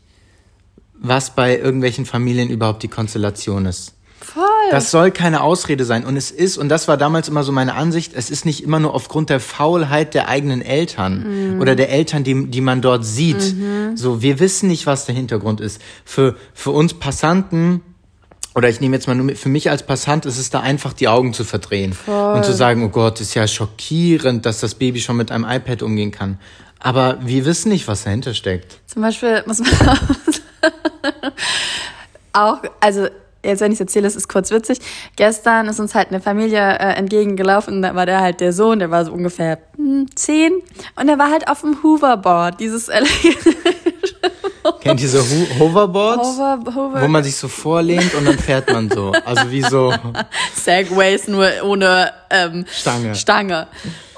was 0.94 1.34
bei 1.34 1.58
irgendwelchen 1.58 2.06
Familien 2.06 2.48
überhaupt 2.48 2.82
die 2.82 2.88
Konstellation 2.88 3.66
ist. 3.66 3.93
Das 4.70 4.90
soll 4.90 5.10
keine 5.10 5.42
Ausrede 5.42 5.84
sein. 5.84 6.04
Und 6.04 6.16
es 6.16 6.30
ist, 6.30 6.58
und 6.58 6.68
das 6.68 6.88
war 6.88 6.96
damals 6.96 7.28
immer 7.28 7.42
so 7.42 7.52
meine 7.52 7.74
Ansicht, 7.74 8.12
es 8.14 8.30
ist 8.30 8.44
nicht 8.44 8.62
immer 8.62 8.80
nur 8.80 8.94
aufgrund 8.94 9.30
der 9.30 9.40
Faulheit 9.40 10.14
der 10.14 10.28
eigenen 10.28 10.62
Eltern 10.62 11.54
mhm. 11.54 11.60
oder 11.60 11.76
der 11.76 11.90
Eltern, 11.90 12.24
die, 12.24 12.46
die 12.50 12.60
man 12.60 12.80
dort 12.80 13.04
sieht. 13.04 13.54
Mhm. 13.54 13.96
So, 13.96 14.22
wir 14.22 14.40
wissen 14.40 14.68
nicht, 14.68 14.86
was 14.86 15.06
der 15.06 15.14
Hintergrund 15.14 15.60
ist. 15.60 15.80
Für, 16.04 16.36
für 16.54 16.70
uns 16.70 16.94
Passanten, 16.94 17.82
oder 18.54 18.68
ich 18.68 18.80
nehme 18.80 18.94
jetzt 18.94 19.08
mal 19.08 19.14
nur 19.14 19.34
für 19.34 19.48
mich 19.48 19.68
als 19.68 19.84
Passant 19.84 20.26
ist 20.26 20.38
es 20.38 20.50
da 20.50 20.60
einfach 20.60 20.92
die 20.92 21.08
Augen 21.08 21.34
zu 21.34 21.44
verdrehen 21.44 21.92
Voll. 21.92 22.36
und 22.36 22.44
zu 22.44 22.52
sagen, 22.52 22.84
oh 22.84 22.88
Gott, 22.88 23.20
ist 23.20 23.34
ja 23.34 23.48
schockierend, 23.48 24.46
dass 24.46 24.60
das 24.60 24.76
Baby 24.76 25.00
schon 25.00 25.16
mit 25.16 25.32
einem 25.32 25.44
iPad 25.44 25.82
umgehen 25.82 26.12
kann. 26.12 26.38
Aber 26.78 27.18
wir 27.22 27.46
wissen 27.46 27.70
nicht, 27.70 27.88
was 27.88 28.04
dahinter 28.04 28.34
steckt. 28.34 28.78
Zum 28.86 29.02
Beispiel 29.02 29.42
muss 29.46 29.58
man 29.58 29.70
auch, 32.32 32.58
also 32.80 33.08
jetzt 33.44 33.60
wenn 33.60 33.72
ich 33.72 33.76
es 33.76 33.80
erzähle, 33.80 34.06
es 34.06 34.16
ist 34.16 34.28
kurz 34.28 34.50
witzig. 34.50 34.78
Gestern 35.16 35.68
ist 35.68 35.80
uns 35.80 35.94
halt 35.94 36.08
eine 36.08 36.20
Familie 36.20 36.60
äh, 36.60 36.94
entgegengelaufen, 36.94 37.82
da 37.82 37.94
war 37.94 38.06
der 38.06 38.20
halt 38.20 38.40
der 38.40 38.52
Sohn, 38.52 38.78
der 38.78 38.90
war 38.90 39.04
so 39.04 39.12
ungefähr 39.12 39.58
hm, 39.76 40.06
zehn 40.14 40.52
und 40.96 41.06
der 41.06 41.18
war 41.18 41.30
halt 41.30 41.48
auf 41.48 41.60
dem 41.60 41.82
Hoverboard, 41.82 42.60
dieses 42.60 42.90
Kennt 44.80 45.00
ihr 45.00 45.08
so 45.08 45.18
Ho 45.18 45.58
Hoverboards? 45.58 46.38
Hover, 46.38 46.74
Hover 46.74 47.02
wo 47.02 47.08
man 47.08 47.22
sich 47.22 47.36
so 47.36 47.48
vorlehnt 47.48 48.14
und 48.14 48.24
dann 48.24 48.38
fährt 48.38 48.70
man 48.72 48.90
so. 48.90 49.12
Also 49.24 49.50
wie 49.50 49.62
so 49.62 49.92
Segways 50.54 51.28
nur 51.28 51.48
ohne 51.64 52.12
ähm, 52.30 52.64
Stange. 52.70 53.14
Stange. 53.14 53.66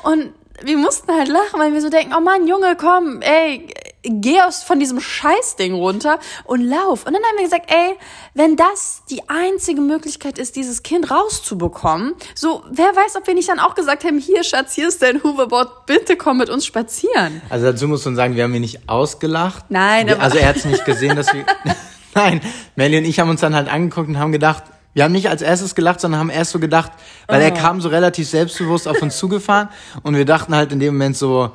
Und 0.02 0.32
wir 0.62 0.76
mussten 0.76 1.12
halt 1.12 1.28
lachen, 1.28 1.58
weil 1.58 1.72
wir 1.72 1.80
so 1.80 1.90
denken, 1.90 2.14
oh 2.16 2.20
Mann, 2.20 2.46
Junge, 2.46 2.76
komm, 2.76 3.20
ey, 3.22 3.68
geh 4.08 4.40
aus 4.40 4.62
von 4.62 4.78
diesem 4.78 5.00
Scheißding 5.00 5.74
runter 5.74 6.18
und 6.44 6.62
lauf. 6.62 7.06
Und 7.06 7.12
dann 7.12 7.22
haben 7.22 7.36
wir 7.36 7.44
gesagt, 7.44 7.70
ey, 7.70 7.96
wenn 8.34 8.56
das 8.56 9.02
die 9.10 9.28
einzige 9.28 9.80
Möglichkeit 9.80 10.38
ist, 10.38 10.56
dieses 10.56 10.82
Kind 10.82 11.10
rauszubekommen, 11.10 12.14
so, 12.34 12.62
wer 12.70 12.94
weiß, 12.94 13.16
ob 13.16 13.26
wir 13.26 13.34
nicht 13.34 13.48
dann 13.48 13.58
auch 13.58 13.74
gesagt 13.74 14.04
haben, 14.04 14.18
hier, 14.18 14.44
Schatz, 14.44 14.74
hier 14.74 14.88
ist 14.88 15.02
dein 15.02 15.22
Hoverboard, 15.22 15.86
bitte 15.86 16.16
komm 16.16 16.38
mit 16.38 16.50
uns 16.50 16.66
spazieren. 16.66 17.40
Also 17.48 17.66
dazu 17.66 17.88
muss 17.88 18.04
man 18.04 18.16
sagen, 18.16 18.36
wir 18.36 18.44
haben 18.44 18.54
ihn 18.54 18.60
nicht 18.60 18.88
ausgelacht. 18.88 19.64
Nein, 19.68 20.08
wir, 20.08 20.20
Also 20.20 20.38
er 20.38 20.48
hat 20.48 20.56
es 20.56 20.64
nicht 20.64 20.84
gesehen, 20.84 21.16
dass 21.16 21.32
wir... 21.32 21.44
Nein, 22.14 22.40
Melly 22.76 22.98
und 22.98 23.04
ich 23.04 23.20
haben 23.20 23.28
uns 23.28 23.42
dann 23.42 23.54
halt 23.54 23.68
angeguckt 23.68 24.08
und 24.08 24.18
haben 24.18 24.32
gedacht, 24.32 24.64
wir 24.94 25.04
haben 25.04 25.12
nicht 25.12 25.28
als 25.28 25.42
erstes 25.42 25.74
gelacht, 25.74 26.00
sondern 26.00 26.20
haben 26.20 26.30
erst 26.30 26.52
so 26.52 26.58
gedacht, 26.58 26.92
weil 27.26 27.42
oh. 27.42 27.44
er 27.44 27.50
kam 27.50 27.82
so 27.82 27.90
relativ 27.90 28.26
selbstbewusst 28.30 28.88
auf 28.88 29.02
uns 29.02 29.18
zugefahren 29.18 29.68
und 30.02 30.16
wir 30.16 30.24
dachten 30.24 30.54
halt 30.54 30.72
in 30.72 30.80
dem 30.80 30.94
Moment 30.94 31.18
so, 31.18 31.50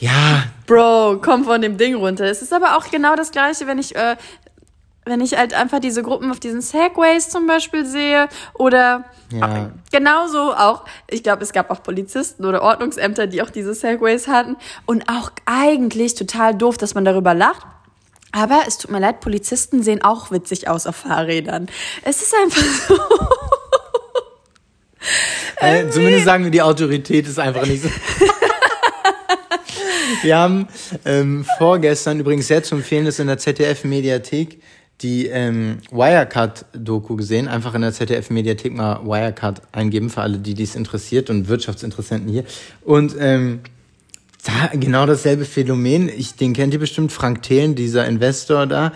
ja. 0.00 0.44
Bro, 0.66 1.20
komm 1.22 1.44
von 1.44 1.62
dem 1.62 1.76
Ding 1.76 1.94
runter. 1.94 2.24
Es 2.26 2.42
ist 2.42 2.52
aber 2.52 2.76
auch 2.76 2.90
genau 2.90 3.16
das 3.16 3.30
Gleiche, 3.30 3.66
wenn 3.66 3.78
ich, 3.78 3.96
äh, 3.96 4.16
wenn 5.04 5.20
ich 5.20 5.36
halt 5.36 5.54
einfach 5.54 5.80
diese 5.80 6.02
Gruppen 6.02 6.30
auf 6.30 6.40
diesen 6.40 6.60
Segways 6.60 7.30
zum 7.30 7.46
Beispiel 7.46 7.84
sehe 7.86 8.28
oder 8.54 9.04
ja. 9.32 9.70
genauso 9.90 10.54
auch, 10.54 10.84
ich 11.08 11.22
glaube, 11.22 11.42
es 11.42 11.52
gab 11.52 11.70
auch 11.70 11.82
Polizisten 11.82 12.44
oder 12.44 12.62
Ordnungsämter, 12.62 13.26
die 13.26 13.42
auch 13.42 13.50
diese 13.50 13.74
Segways 13.74 14.28
hatten 14.28 14.56
und 14.86 15.08
auch 15.08 15.30
eigentlich 15.46 16.14
total 16.14 16.54
doof, 16.54 16.76
dass 16.76 16.94
man 16.94 17.04
darüber 17.04 17.34
lacht. 17.34 17.66
Aber 18.30 18.62
es 18.66 18.76
tut 18.76 18.90
mir 18.90 19.00
leid, 19.00 19.20
Polizisten 19.20 19.82
sehen 19.82 20.02
auch 20.02 20.30
witzig 20.30 20.68
aus 20.68 20.86
auf 20.86 20.96
Fahrrädern. 20.96 21.68
Es 22.02 22.20
ist 22.20 22.34
einfach 22.34 22.62
so. 22.88 22.98
Äh, 25.60 25.88
zumindest 25.88 26.26
sagen 26.26 26.44
wir, 26.44 26.50
die 26.50 26.62
Autorität 26.62 27.26
ist 27.26 27.38
einfach 27.38 27.66
nicht 27.66 27.82
so. 27.82 27.88
wir 30.22 30.36
haben 30.36 30.68
ähm, 31.04 31.44
vorgestern 31.58 32.20
übrigens 32.20 32.48
sehr 32.48 32.62
zu 32.62 32.74
empfehlen, 32.74 33.06
ist 33.06 33.20
in 33.20 33.26
der 33.26 33.38
ZDF-Mediathek 33.38 34.60
die 35.00 35.26
ähm, 35.26 35.78
Wirecard-Doku 35.90 37.16
gesehen. 37.16 37.46
Einfach 37.46 37.74
in 37.74 37.82
der 37.82 37.92
ZDF-Mediathek 37.92 38.74
mal 38.74 39.04
Wirecard 39.04 39.62
eingeben 39.72 40.10
für 40.10 40.22
alle, 40.22 40.38
die 40.38 40.54
dies 40.54 40.74
interessiert 40.74 41.30
und 41.30 41.48
Wirtschaftsinteressenten 41.48 42.28
hier. 42.28 42.44
Und 42.84 43.14
ähm, 43.18 43.60
da 44.44 44.76
genau 44.76 45.06
dasselbe 45.06 45.44
Phänomen. 45.44 46.08
Ich, 46.08 46.34
den 46.34 46.52
kennt 46.52 46.72
ihr 46.72 46.80
bestimmt, 46.80 47.12
Frank 47.12 47.42
Thelen, 47.42 47.74
dieser 47.74 48.06
Investor 48.06 48.66
da. 48.66 48.92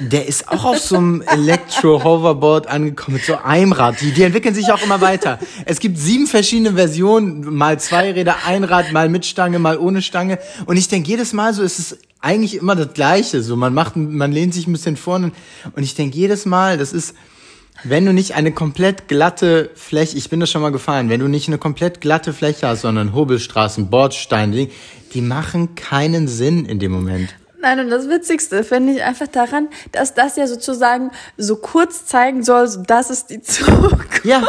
Der 0.00 0.26
ist 0.26 0.48
auch 0.48 0.64
auf 0.64 0.78
so 0.78 0.96
einem 0.96 1.20
Elektro-Hoverboard 1.20 2.68
angekommen 2.68 3.18
mit 3.18 3.26
so 3.26 3.36
einem 3.36 3.72
Rad. 3.72 4.00
Die, 4.00 4.12
die 4.12 4.22
entwickeln 4.22 4.54
sich 4.54 4.72
auch 4.72 4.82
immer 4.82 5.02
weiter. 5.02 5.38
Es 5.66 5.78
gibt 5.78 5.98
sieben 5.98 6.26
verschiedene 6.26 6.72
Versionen, 6.72 7.54
mal 7.54 7.78
zwei 7.78 8.12
Räder, 8.12 8.36
ein 8.46 8.64
Rad, 8.64 8.92
mal 8.92 9.10
mit 9.10 9.26
Stange, 9.26 9.58
mal 9.58 9.76
ohne 9.76 10.00
Stange. 10.00 10.38
Und 10.64 10.78
ich 10.78 10.88
denke 10.88 11.08
jedes 11.08 11.34
Mal 11.34 11.52
so, 11.52 11.62
ist 11.62 11.78
es 11.78 11.98
eigentlich 12.20 12.54
immer 12.54 12.76
das 12.76 12.94
Gleiche. 12.94 13.42
So, 13.42 13.56
man 13.56 13.74
macht, 13.74 13.94
man 13.96 14.32
lehnt 14.32 14.54
sich 14.54 14.66
ein 14.66 14.72
bisschen 14.72 14.96
vorne. 14.96 15.32
Und 15.76 15.82
ich 15.82 15.94
denke 15.94 16.16
jedes 16.16 16.46
Mal, 16.46 16.78
das 16.78 16.94
ist, 16.94 17.14
wenn 17.84 18.06
du 18.06 18.14
nicht 18.14 18.34
eine 18.34 18.52
komplett 18.52 19.06
glatte 19.06 19.70
Fläche, 19.74 20.16
ich 20.16 20.30
bin 20.30 20.40
da 20.40 20.46
schon 20.46 20.62
mal 20.62 20.72
gefahren, 20.72 21.10
wenn 21.10 21.20
du 21.20 21.28
nicht 21.28 21.48
eine 21.48 21.58
komplett 21.58 22.00
glatte 22.00 22.32
Fläche 22.32 22.68
hast, 22.68 22.82
sondern 22.82 23.14
Hobelstraßen, 23.14 23.90
Bordsteine, 23.90 24.68
die 25.12 25.20
machen 25.20 25.74
keinen 25.74 26.26
Sinn 26.26 26.64
in 26.64 26.78
dem 26.78 26.92
Moment. 26.92 27.34
Nein, 27.60 27.80
und 27.80 27.90
das 27.90 28.08
Witzigste 28.08 28.64
finde 28.64 28.94
ich 28.94 29.02
einfach 29.02 29.28
daran, 29.28 29.68
dass 29.92 30.14
das 30.14 30.36
ja 30.36 30.46
sozusagen 30.46 31.10
so 31.36 31.56
kurz 31.56 32.06
zeigen 32.06 32.42
soll, 32.42 32.66
so 32.68 32.82
das 32.82 33.10
ist 33.10 33.30
die 33.30 33.42
Zukunft. 33.42 34.24
Ja. 34.24 34.42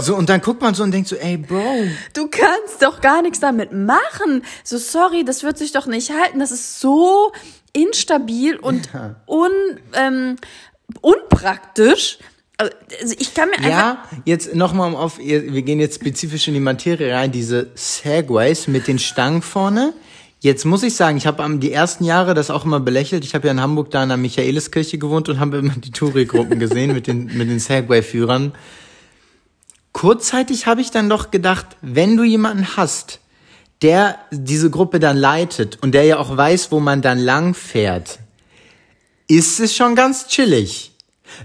So, 0.00 0.16
und 0.16 0.28
dann 0.30 0.40
guckt 0.40 0.62
man 0.62 0.74
so 0.74 0.82
und 0.82 0.90
denkt 0.90 1.08
so, 1.08 1.16
ey, 1.16 1.36
Bro. 1.36 1.86
Du 2.14 2.28
kannst 2.28 2.80
doch 2.80 3.00
gar 3.02 3.20
nichts 3.20 3.40
damit 3.40 3.72
machen. 3.72 4.42
So, 4.64 4.78
sorry, 4.78 5.24
das 5.24 5.42
wird 5.42 5.58
sich 5.58 5.72
doch 5.72 5.86
nicht 5.86 6.10
halten. 6.10 6.38
Das 6.38 6.50
ist 6.50 6.80
so 6.80 7.32
instabil 7.74 8.56
und 8.56 8.88
ja. 8.92 9.16
un, 9.26 9.50
ähm, 9.94 10.36
unpraktisch. 11.02 12.18
Also 12.56 12.72
ich 13.18 13.34
kann 13.34 13.50
mir 13.50 13.56
einfach. 13.56 13.70
Ja, 13.70 14.04
jetzt 14.24 14.54
nochmal 14.54 14.94
auf, 14.94 15.18
wir 15.18 15.62
gehen 15.62 15.80
jetzt 15.80 15.96
spezifisch 15.96 16.48
in 16.48 16.54
die 16.54 16.60
Materie 16.60 17.14
rein, 17.14 17.32
diese 17.32 17.70
Segways 17.74 18.68
mit 18.68 18.88
den 18.88 18.98
Stangen 18.98 19.42
vorne. 19.42 19.92
Jetzt 20.42 20.64
muss 20.64 20.82
ich 20.82 20.96
sagen, 20.96 21.16
ich 21.16 21.28
habe 21.28 21.56
die 21.58 21.70
ersten 21.70 22.02
Jahre 22.02 22.34
das 22.34 22.50
auch 22.50 22.64
immer 22.64 22.80
belächelt. 22.80 23.24
Ich 23.24 23.36
habe 23.36 23.46
ja 23.46 23.52
in 23.52 23.60
Hamburg 23.60 23.92
da 23.92 24.02
in 24.02 24.08
der 24.08 24.18
Michaeliskirche 24.18 24.98
gewohnt 24.98 25.28
und 25.28 25.38
habe 25.38 25.58
immer 25.58 25.74
die 25.76 25.92
Touri-Gruppen 25.92 26.58
gesehen 26.58 26.92
mit 26.92 27.06
den, 27.06 27.26
mit 27.26 27.48
den 27.48 27.60
Segway-Führern. 27.60 28.52
Kurzzeitig 29.92 30.66
habe 30.66 30.80
ich 30.80 30.90
dann 30.90 31.08
doch 31.08 31.30
gedacht, 31.30 31.76
wenn 31.80 32.16
du 32.16 32.24
jemanden 32.24 32.76
hast, 32.76 33.20
der 33.82 34.18
diese 34.32 34.68
Gruppe 34.68 34.98
dann 34.98 35.16
leitet 35.16 35.80
und 35.80 35.92
der 35.92 36.02
ja 36.02 36.18
auch 36.18 36.36
weiß, 36.36 36.72
wo 36.72 36.80
man 36.80 37.02
dann 37.02 37.20
lang 37.20 37.54
fährt, 37.54 38.18
ist 39.28 39.60
es 39.60 39.76
schon 39.76 39.94
ganz 39.94 40.26
chillig. 40.26 40.90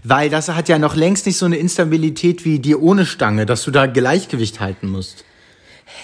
Weil 0.04 0.32
das 0.32 0.50
hat 0.50 0.70
ja 0.70 0.80
noch 0.80 0.96
längst 0.96 1.28
nicht 1.28 1.38
so 1.38 1.46
eine 1.46 1.58
Instabilität 1.58 2.46
wie 2.46 2.58
die 2.58 2.76
ohne 2.76 3.06
Stange, 3.06 3.46
dass 3.46 3.62
du 3.62 3.70
da 3.70 3.86
Gleichgewicht 3.86 4.60
halten 4.60 4.90
musst. 4.90 5.24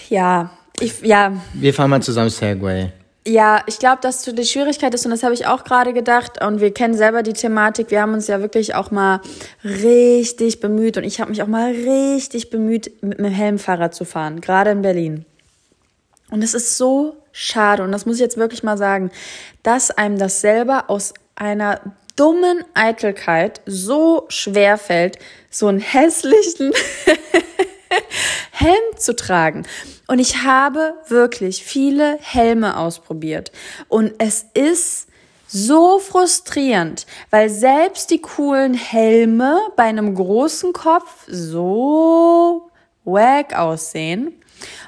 Ja, 0.08 0.56
ich, 0.80 1.00
ja. 1.02 1.32
Wir 1.52 1.72
fahren 1.72 1.90
mal 1.90 2.02
zusammen 2.02 2.30
Segway. 2.30 2.90
Ja, 3.26 3.62
ich 3.66 3.78
glaube, 3.78 4.00
dass 4.02 4.22
so 4.22 4.32
die 4.32 4.44
Schwierigkeit 4.44 4.92
ist, 4.92 5.06
und 5.06 5.10
das 5.10 5.22
habe 5.22 5.32
ich 5.32 5.46
auch 5.46 5.64
gerade 5.64 5.94
gedacht, 5.94 6.44
und 6.44 6.60
wir 6.60 6.74
kennen 6.74 6.94
selber 6.94 7.22
die 7.22 7.32
Thematik, 7.32 7.90
wir 7.90 8.02
haben 8.02 8.12
uns 8.12 8.26
ja 8.26 8.40
wirklich 8.40 8.74
auch 8.74 8.90
mal 8.90 9.20
richtig 9.64 10.60
bemüht, 10.60 10.98
und 10.98 11.04
ich 11.04 11.20
habe 11.20 11.30
mich 11.30 11.42
auch 11.42 11.46
mal 11.46 11.70
richtig 11.70 12.50
bemüht, 12.50 13.02
mit 13.02 13.18
einem 13.18 13.32
Helmfahrrad 13.32 13.94
zu 13.94 14.04
fahren, 14.04 14.42
gerade 14.42 14.72
in 14.72 14.82
Berlin. 14.82 15.24
Und 16.30 16.42
es 16.42 16.52
ist 16.52 16.76
so 16.76 17.16
schade, 17.32 17.82
und 17.82 17.92
das 17.92 18.04
muss 18.04 18.16
ich 18.16 18.20
jetzt 18.20 18.36
wirklich 18.36 18.62
mal 18.62 18.76
sagen, 18.76 19.10
dass 19.62 19.90
einem 19.90 20.18
das 20.18 20.42
selber 20.42 20.84
aus 20.88 21.14
einer 21.34 21.80
dummen 22.16 22.62
Eitelkeit 22.74 23.62
so 23.64 24.26
schwer 24.28 24.76
fällt, 24.76 25.18
so 25.50 25.66
einen 25.68 25.80
hässlichen 25.80 26.72
Helm 28.50 28.96
zu 28.96 29.16
tragen. 29.16 29.66
Und 30.06 30.18
ich 30.18 30.42
habe 30.42 30.94
wirklich 31.08 31.64
viele 31.64 32.18
Helme 32.20 32.76
ausprobiert. 32.76 33.52
Und 33.88 34.12
es 34.18 34.46
ist 34.54 35.08
so 35.46 35.98
frustrierend, 35.98 37.06
weil 37.30 37.48
selbst 37.48 38.10
die 38.10 38.20
coolen 38.20 38.74
Helme 38.74 39.58
bei 39.76 39.84
einem 39.84 40.14
großen 40.14 40.72
Kopf 40.72 41.24
so 41.28 42.70
wack 43.04 43.56
aussehen. 43.56 44.32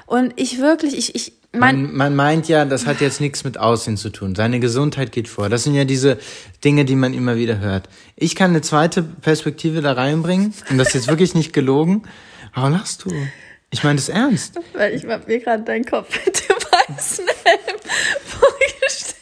Und 0.05 0.33
ich 0.35 0.59
wirklich, 0.59 0.97
ich, 0.97 1.15
ich, 1.15 1.33
mein 1.53 1.83
man, 1.83 1.95
man 1.95 2.15
meint 2.15 2.47
ja, 2.47 2.65
das 2.65 2.85
hat 2.85 3.01
jetzt 3.01 3.21
nichts 3.21 3.43
mit 3.43 3.57
Aussehen 3.57 3.97
zu 3.97 4.09
tun. 4.09 4.35
Seine 4.35 4.59
Gesundheit 4.59 5.11
geht 5.11 5.27
vor. 5.27 5.49
Das 5.49 5.63
sind 5.63 5.73
ja 5.73 5.85
diese 5.85 6.17
Dinge, 6.63 6.85
die 6.85 6.95
man 6.95 7.13
immer 7.13 7.37
wieder 7.37 7.59
hört. 7.59 7.87
Ich 8.15 8.35
kann 8.35 8.51
eine 8.51 8.61
zweite 8.61 9.03
Perspektive 9.03 9.81
da 9.81 9.93
reinbringen. 9.93 10.53
Und 10.69 10.77
das 10.77 10.89
ist 10.89 10.93
jetzt 10.95 11.07
wirklich 11.07 11.33
nicht 11.33 11.53
gelogen. 11.53 12.03
Warum 12.57 12.71
lachst 12.71 13.05
du? 13.05 13.11
Ich 13.69 13.83
meine 13.83 13.97
das 13.97 14.09
ernst. 14.09 14.59
Weil 14.73 14.95
ich 14.95 15.05
hab 15.05 15.27
mir 15.27 15.37
gerade 15.39 15.61
deinen 15.61 15.85
Kopf 15.85 16.09
mit 16.25 16.49
dem 16.49 16.55
weißen 16.55 17.27
Helm 17.43 17.79
vorgestellt. 18.25 19.15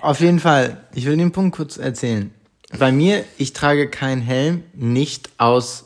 Auf 0.00 0.18
jeden 0.18 0.40
Fall. 0.40 0.84
Ich 0.92 1.06
will 1.06 1.16
den 1.16 1.30
Punkt 1.30 1.54
kurz 1.54 1.76
erzählen. 1.76 2.34
Bei 2.76 2.90
mir, 2.90 3.24
ich 3.38 3.52
trage 3.52 3.88
keinen 3.88 4.20
Helm 4.20 4.64
nicht 4.72 5.30
aus, 5.38 5.84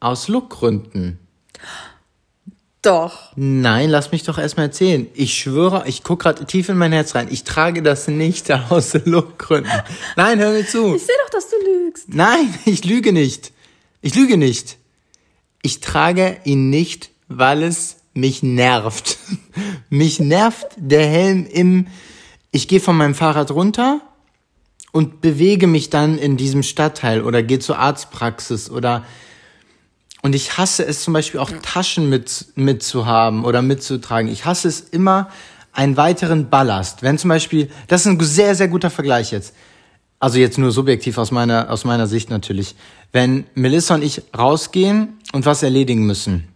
aus 0.00 0.26
Lookgründen. 0.26 1.20
Doch. 2.82 3.30
Nein, 3.36 3.88
lass 3.88 4.10
mich 4.10 4.24
doch 4.24 4.38
erstmal 4.38 4.66
erzählen. 4.66 5.06
Ich 5.14 5.34
schwöre, 5.34 5.84
ich 5.86 6.02
guck 6.02 6.22
gerade 6.22 6.44
tief 6.44 6.68
in 6.68 6.76
mein 6.76 6.90
Herz 6.90 7.14
rein. 7.14 7.28
Ich 7.30 7.44
trage 7.44 7.84
das 7.84 8.08
nicht 8.08 8.50
aus 8.50 8.94
Lookgründen. 9.04 9.70
Nein, 10.16 10.40
hör 10.40 10.50
mir 10.50 10.66
zu. 10.66 10.96
Ich 10.96 11.06
sehe 11.06 11.14
doch, 11.24 11.30
dass 11.30 11.48
du 11.50 11.56
lügst. 11.64 12.08
Nein, 12.08 12.52
ich 12.64 12.84
lüge 12.84 13.12
nicht. 13.12 13.52
Ich 14.00 14.16
lüge 14.16 14.36
nicht. 14.36 14.81
Ich 15.62 15.80
trage 15.80 16.38
ihn 16.44 16.70
nicht 16.70 17.12
weil 17.38 17.62
es 17.62 17.96
mich 18.14 18.42
nervt. 18.42 19.18
mich 19.90 20.20
nervt 20.20 20.66
der 20.76 21.06
Helm 21.06 21.46
im, 21.46 21.86
ich 22.50 22.68
gehe 22.68 22.80
von 22.80 22.96
meinem 22.96 23.14
Fahrrad 23.14 23.50
runter 23.50 24.00
und 24.92 25.20
bewege 25.20 25.66
mich 25.66 25.90
dann 25.90 26.18
in 26.18 26.36
diesem 26.36 26.62
Stadtteil 26.62 27.22
oder 27.22 27.42
gehe 27.42 27.58
zur 27.58 27.78
Arztpraxis 27.78 28.70
oder 28.70 29.04
und 30.24 30.36
ich 30.36 30.56
hasse 30.56 30.86
es 30.86 31.02
zum 31.02 31.14
Beispiel 31.14 31.40
auch 31.40 31.50
Taschen 31.62 32.08
mit, 32.08 32.46
mitzuhaben 32.54 33.44
oder 33.44 33.60
mitzutragen. 33.60 34.30
Ich 34.30 34.44
hasse 34.44 34.68
es 34.68 34.80
immer, 34.80 35.30
einen 35.72 35.96
weiteren 35.96 36.48
Ballast. 36.48 37.02
Wenn 37.02 37.18
zum 37.18 37.28
Beispiel, 37.28 37.68
das 37.88 38.02
ist 38.02 38.06
ein 38.06 38.20
sehr, 38.20 38.54
sehr 38.54 38.68
guter 38.68 38.90
Vergleich 38.90 39.32
jetzt. 39.32 39.52
Also 40.22 40.38
jetzt 40.38 40.56
nur 40.56 40.70
subjektiv 40.70 41.18
aus 41.18 41.32
meiner, 41.32 41.68
aus 41.68 41.84
meiner 41.84 42.06
Sicht 42.06 42.30
natürlich. 42.30 42.76
Wenn 43.10 43.44
Melissa 43.56 43.96
und 43.96 44.04
ich 44.04 44.22
rausgehen 44.38 45.18
und 45.32 45.46
was 45.46 45.64
erledigen 45.64 46.06
müssen, 46.06 46.46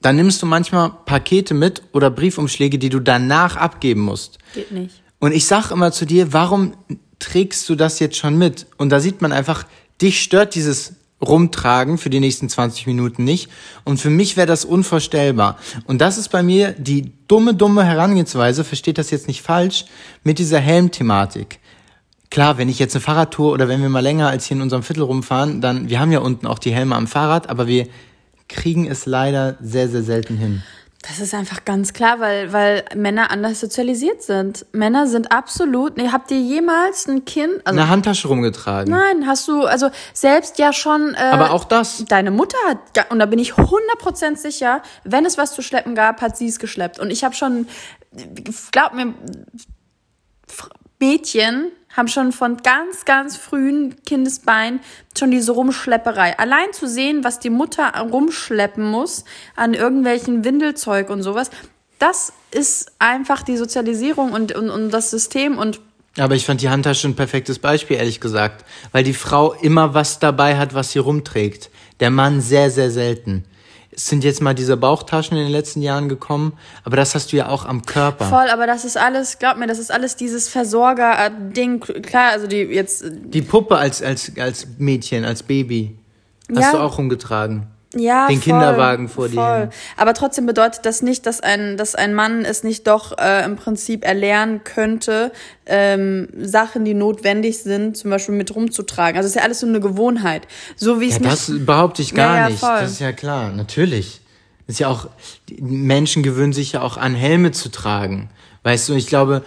dann 0.00 0.16
nimmst 0.16 0.40
du 0.40 0.46
manchmal 0.46 0.90
Pakete 1.04 1.52
mit 1.52 1.82
oder 1.92 2.08
Briefumschläge, 2.08 2.78
die 2.78 2.88
du 2.88 2.98
danach 2.98 3.56
abgeben 3.56 4.00
musst. 4.00 4.38
Geht 4.54 4.72
nicht. 4.72 5.02
Und 5.18 5.32
ich 5.32 5.44
sag 5.44 5.70
immer 5.70 5.92
zu 5.92 6.06
dir, 6.06 6.32
warum 6.32 6.72
trägst 7.18 7.68
du 7.68 7.74
das 7.74 7.98
jetzt 7.98 8.16
schon 8.16 8.38
mit? 8.38 8.64
Und 8.78 8.88
da 8.88 9.00
sieht 9.00 9.20
man 9.20 9.32
einfach, 9.32 9.66
dich 10.00 10.22
stört 10.22 10.54
dieses 10.54 10.94
Rumtragen 11.20 11.98
für 11.98 12.08
die 12.08 12.20
nächsten 12.20 12.48
20 12.48 12.86
Minuten 12.86 13.22
nicht. 13.24 13.50
Und 13.84 14.00
für 14.00 14.08
mich 14.08 14.38
wäre 14.38 14.46
das 14.46 14.64
unvorstellbar. 14.64 15.58
Und 15.84 16.00
das 16.00 16.16
ist 16.16 16.30
bei 16.30 16.42
mir 16.42 16.72
die 16.72 17.12
dumme, 17.28 17.52
dumme 17.52 17.84
Herangehensweise, 17.84 18.64
versteht 18.64 18.96
das 18.96 19.10
jetzt 19.10 19.28
nicht 19.28 19.42
falsch, 19.42 19.84
mit 20.24 20.38
dieser 20.38 20.58
Helmthematik. 20.58 21.60
Klar, 22.30 22.58
wenn 22.58 22.68
ich 22.68 22.78
jetzt 22.78 22.94
eine 22.94 23.02
Fahrradtour 23.02 23.52
oder 23.52 23.68
wenn 23.68 23.82
wir 23.82 23.88
mal 23.88 24.00
länger 24.00 24.28
als 24.28 24.46
hier 24.46 24.56
in 24.56 24.62
unserem 24.62 24.82
Viertel 24.82 25.02
rumfahren, 25.02 25.60
dann, 25.60 25.88
wir 25.88 26.00
haben 26.00 26.12
ja 26.12 26.20
unten 26.20 26.46
auch 26.46 26.58
die 26.58 26.72
Helme 26.72 26.96
am 26.96 27.06
Fahrrad, 27.06 27.48
aber 27.48 27.66
wir 27.66 27.86
kriegen 28.48 28.86
es 28.90 29.06
leider 29.06 29.56
sehr, 29.60 29.88
sehr 29.88 30.02
selten 30.02 30.36
hin. 30.36 30.62
Das 31.08 31.20
ist 31.20 31.34
einfach 31.34 31.64
ganz 31.64 31.92
klar, 31.92 32.18
weil, 32.18 32.52
weil 32.52 32.84
Männer 32.96 33.30
anders 33.30 33.60
sozialisiert 33.60 34.22
sind. 34.22 34.66
Männer 34.72 35.06
sind 35.06 35.30
absolut. 35.30 35.96
Nee, 35.96 36.08
habt 36.08 36.32
ihr 36.32 36.40
jemals 36.40 37.06
ein 37.06 37.24
Kind? 37.24 37.64
Also, 37.64 37.78
eine 37.78 37.88
Handtasche 37.88 38.26
rumgetragen? 38.26 38.90
Nein, 38.90 39.24
hast 39.24 39.46
du, 39.46 39.62
also 39.62 39.90
selbst 40.14 40.58
ja 40.58 40.72
schon. 40.72 41.14
Äh, 41.14 41.18
Aber 41.18 41.52
auch 41.52 41.62
das. 41.62 42.04
Deine 42.08 42.32
Mutter 42.32 42.58
hat, 42.68 43.10
und 43.10 43.20
da 43.20 43.26
bin 43.26 43.38
ich 43.38 43.52
100% 43.52 44.36
sicher, 44.36 44.82
wenn 45.04 45.24
es 45.24 45.38
was 45.38 45.54
zu 45.54 45.62
schleppen 45.62 45.94
gab, 45.94 46.20
hat 46.22 46.36
sie 46.36 46.48
es 46.48 46.58
geschleppt. 46.58 46.98
Und 46.98 47.10
ich 47.10 47.22
habe 47.22 47.36
schon, 47.36 47.68
glaub 48.72 48.92
mir, 48.92 49.14
Mädchen 50.98 51.70
haben 51.96 52.08
schon 52.08 52.32
von 52.32 52.58
ganz, 52.58 53.04
ganz 53.04 53.36
frühen 53.36 53.96
Kindesbein 54.04 54.80
schon 55.18 55.30
diese 55.30 55.52
Rumschlepperei. 55.52 56.38
Allein 56.38 56.72
zu 56.72 56.86
sehen, 56.86 57.24
was 57.24 57.38
die 57.38 57.50
Mutter 57.50 57.92
rumschleppen 57.98 58.84
muss 58.84 59.24
an 59.56 59.74
irgendwelchen 59.74 60.44
Windelzeug 60.44 61.08
und 61.10 61.22
sowas, 61.22 61.50
das 61.98 62.32
ist 62.50 62.92
einfach 62.98 63.42
die 63.42 63.56
Sozialisierung 63.56 64.32
und, 64.32 64.54
und, 64.54 64.68
und 64.70 64.90
das 64.90 65.10
System 65.10 65.58
und 65.58 65.80
aber 66.18 66.34
ich 66.34 66.46
fand 66.46 66.62
die 66.62 66.70
Handtasche 66.70 67.08
ein 67.08 67.14
perfektes 67.14 67.58
Beispiel, 67.58 67.98
ehrlich 67.98 68.20
gesagt. 68.20 68.64
Weil 68.90 69.04
die 69.04 69.12
Frau 69.12 69.52
immer 69.52 69.92
was 69.92 70.18
dabei 70.18 70.56
hat, 70.56 70.72
was 70.72 70.92
sie 70.92 70.98
rumträgt. 70.98 71.70
Der 72.00 72.10
Mann 72.10 72.40
sehr, 72.40 72.70
sehr 72.70 72.90
selten. 72.90 73.44
Es 73.96 74.06
sind 74.08 74.24
jetzt 74.24 74.42
mal 74.42 74.54
diese 74.54 74.76
Bauchtaschen 74.76 75.38
in 75.38 75.44
den 75.44 75.52
letzten 75.52 75.80
Jahren 75.80 76.08
gekommen, 76.10 76.52
aber 76.84 76.96
das 76.96 77.14
hast 77.14 77.32
du 77.32 77.36
ja 77.38 77.48
auch 77.48 77.64
am 77.64 77.82
Körper. 77.86 78.26
Voll, 78.26 78.48
aber 78.50 78.66
das 78.66 78.84
ist 78.84 78.98
alles, 78.98 79.38
glaub 79.38 79.56
mir, 79.56 79.66
das 79.66 79.78
ist 79.78 79.90
alles 79.90 80.16
dieses 80.16 80.48
Versorger-Ding. 80.48 81.80
Klar, 82.02 82.32
also 82.32 82.46
die 82.46 82.56
jetzt. 82.58 83.04
Die 83.08 83.40
Puppe 83.42 83.76
als, 83.78 84.02
als, 84.02 84.32
als 84.38 84.66
Mädchen, 84.78 85.24
als 85.24 85.42
Baby, 85.42 85.98
hast 86.54 86.60
Ja. 86.60 86.72
du 86.72 86.78
auch 86.78 86.98
rumgetragen. 86.98 87.68
Ja, 87.98 88.26
Den 88.28 88.36
voll, 88.36 88.52
Kinderwagen 88.52 89.08
vor 89.08 89.28
dir 89.28 89.34
voll. 89.34 89.60
hin. 89.60 89.68
Aber 89.96 90.14
trotzdem 90.14 90.46
bedeutet 90.46 90.84
das 90.84 91.02
nicht, 91.02 91.26
dass 91.26 91.40
ein, 91.40 91.76
dass 91.76 91.94
ein 91.94 92.14
Mann 92.14 92.44
es 92.44 92.62
nicht 92.64 92.86
doch 92.86 93.16
äh, 93.18 93.44
im 93.44 93.56
Prinzip 93.56 94.04
erlernen 94.04 94.62
könnte, 94.64 95.32
ähm, 95.66 96.28
Sachen, 96.38 96.84
die 96.84 96.94
notwendig 96.94 97.58
sind, 97.62 97.96
zum 97.96 98.10
Beispiel 98.10 98.34
mit 98.34 98.54
rumzutragen. 98.54 99.16
Also 99.16 99.26
es 99.26 99.32
ist 99.34 99.36
ja 99.36 99.42
alles 99.42 99.60
so 99.60 99.66
eine 99.66 99.80
Gewohnheit. 99.80 100.46
So 100.76 101.00
wie 101.00 101.08
es 101.08 101.14
Ja, 101.18 101.30
das 101.30 101.50
behaupte 101.54 102.02
ich 102.02 102.14
gar 102.14 102.34
Ja, 102.34 102.42
ja, 102.42 102.48
nicht. 102.50 102.60
voll. 102.60 102.78
Das 102.80 102.92
ist 102.92 103.00
ja 103.00 103.12
klar, 103.12 103.50
natürlich. 103.50 104.20
Das 104.66 104.74
ist 104.74 104.78
ja 104.80 104.88
auch, 104.88 105.08
Menschen 105.60 106.22
gewöhnen 106.22 106.52
sich 106.52 106.72
ja 106.72 106.82
auch 106.82 106.96
an 106.96 107.14
Helme 107.14 107.52
zu 107.52 107.70
tragen. 107.70 108.30
Weißt 108.64 108.88
du, 108.88 108.94
ich 108.94 109.06
glaube, 109.06 109.42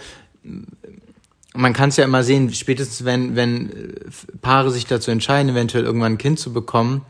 man 1.54 1.72
kann 1.72 1.88
es 1.90 1.96
ja 1.96 2.04
immer 2.04 2.22
sehen, 2.22 2.52
spätestens 2.54 3.04
wenn, 3.04 3.36
wenn 3.36 3.70
äh, 3.70 3.74
Paare 4.40 4.70
sich 4.70 4.86
dazu 4.86 5.10
entscheiden, 5.10 5.50
eventuell 5.52 5.84
irgendwann 5.84 6.12
ein 6.12 6.18
Kind 6.18 6.38
zu 6.38 6.52
bekommen, 6.52 7.02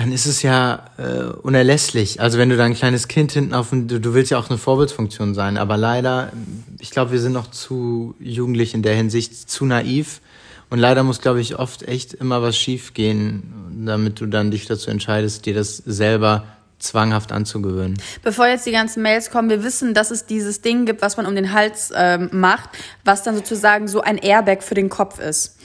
dann 0.00 0.12
ist 0.12 0.24
es 0.24 0.40
ja 0.40 0.86
äh, 0.96 1.24
unerlässlich. 1.42 2.22
Also 2.22 2.38
wenn 2.38 2.48
du 2.48 2.56
da 2.56 2.64
ein 2.64 2.72
kleines 2.72 3.06
Kind 3.06 3.32
hinten 3.32 3.52
auf 3.52 3.68
dem, 3.68 3.86
du, 3.86 4.00
du 4.00 4.14
willst 4.14 4.30
ja 4.30 4.38
auch 4.38 4.48
eine 4.48 4.56
Vorbildfunktion 4.56 5.34
sein, 5.34 5.58
aber 5.58 5.76
leider, 5.76 6.32
ich 6.78 6.90
glaube, 6.90 7.12
wir 7.12 7.20
sind 7.20 7.32
noch 7.32 7.50
zu 7.50 8.14
jugendlich 8.18 8.72
in 8.72 8.82
der 8.82 8.94
Hinsicht, 8.94 9.50
zu 9.50 9.66
naiv. 9.66 10.22
Und 10.70 10.78
leider 10.78 11.02
muss, 11.02 11.20
glaube 11.20 11.42
ich, 11.42 11.58
oft 11.58 11.82
echt 11.82 12.14
immer 12.14 12.40
was 12.40 12.56
schief 12.56 12.94
gehen, 12.94 13.82
damit 13.84 14.20
du 14.20 14.26
dann 14.26 14.50
dich 14.50 14.64
dazu 14.64 14.90
entscheidest, 14.90 15.44
dir 15.44 15.52
das 15.52 15.76
selber 15.76 16.44
zwanghaft 16.78 17.30
anzugewöhnen. 17.30 18.00
Bevor 18.22 18.46
jetzt 18.46 18.64
die 18.64 18.72
ganzen 18.72 19.02
Mails 19.02 19.30
kommen, 19.30 19.50
wir 19.50 19.62
wissen, 19.62 19.92
dass 19.92 20.10
es 20.10 20.24
dieses 20.24 20.62
Ding 20.62 20.86
gibt, 20.86 21.02
was 21.02 21.18
man 21.18 21.26
um 21.26 21.34
den 21.34 21.52
Hals 21.52 21.92
ähm, 21.94 22.30
macht, 22.32 22.70
was 23.04 23.22
dann 23.22 23.34
sozusagen 23.34 23.86
so 23.86 24.00
ein 24.00 24.16
Airbag 24.16 24.62
für 24.62 24.74
den 24.74 24.88
Kopf 24.88 25.20
ist. 25.20 25.58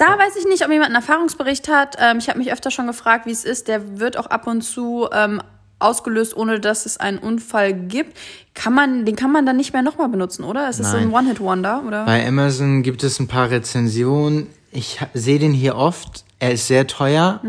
Da 0.00 0.18
weiß 0.18 0.34
ich 0.36 0.46
nicht, 0.46 0.64
ob 0.64 0.70
jemand 0.70 0.86
einen 0.86 0.94
Erfahrungsbericht 0.94 1.68
hat. 1.68 1.96
Ähm, 2.00 2.18
ich 2.18 2.30
habe 2.30 2.38
mich 2.38 2.50
öfter 2.50 2.70
schon 2.70 2.86
gefragt, 2.86 3.26
wie 3.26 3.32
es 3.32 3.44
ist. 3.44 3.68
Der 3.68 4.00
wird 4.00 4.16
auch 4.16 4.26
ab 4.26 4.46
und 4.46 4.62
zu 4.62 5.06
ähm, 5.12 5.42
ausgelöst, 5.78 6.34
ohne 6.34 6.58
dass 6.58 6.86
es 6.86 6.96
einen 6.96 7.18
Unfall 7.18 7.74
gibt. 7.74 8.16
Kann 8.54 8.72
man, 8.72 9.04
den 9.04 9.14
kann 9.14 9.30
man 9.30 9.44
dann 9.44 9.58
nicht 9.58 9.74
mehr 9.74 9.82
nochmal 9.82 10.08
benutzen, 10.08 10.42
oder? 10.42 10.70
Ist 10.70 10.80
das 10.80 10.92
so 10.92 10.96
ein. 10.96 11.12
One-Hit-Wonder, 11.12 11.82
oder? 11.86 12.06
Bei 12.06 12.26
Amazon 12.26 12.82
gibt 12.82 13.04
es 13.04 13.20
ein 13.20 13.28
paar 13.28 13.50
Rezensionen. 13.50 14.46
Ich 14.72 15.00
sehe 15.12 15.38
den 15.38 15.52
hier 15.52 15.76
oft. 15.76 16.24
Er 16.38 16.52
ist 16.52 16.66
sehr 16.66 16.86
teuer. 16.86 17.42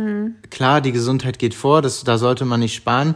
Klar, 0.49 0.81
die 0.81 0.91
Gesundheit 0.91 1.39
geht 1.39 1.53
vor, 1.53 1.81
das, 1.81 2.03
da 2.03 2.17
sollte 2.17 2.43
man 2.43 2.59
nicht 2.59 2.75
sparen. 2.75 3.15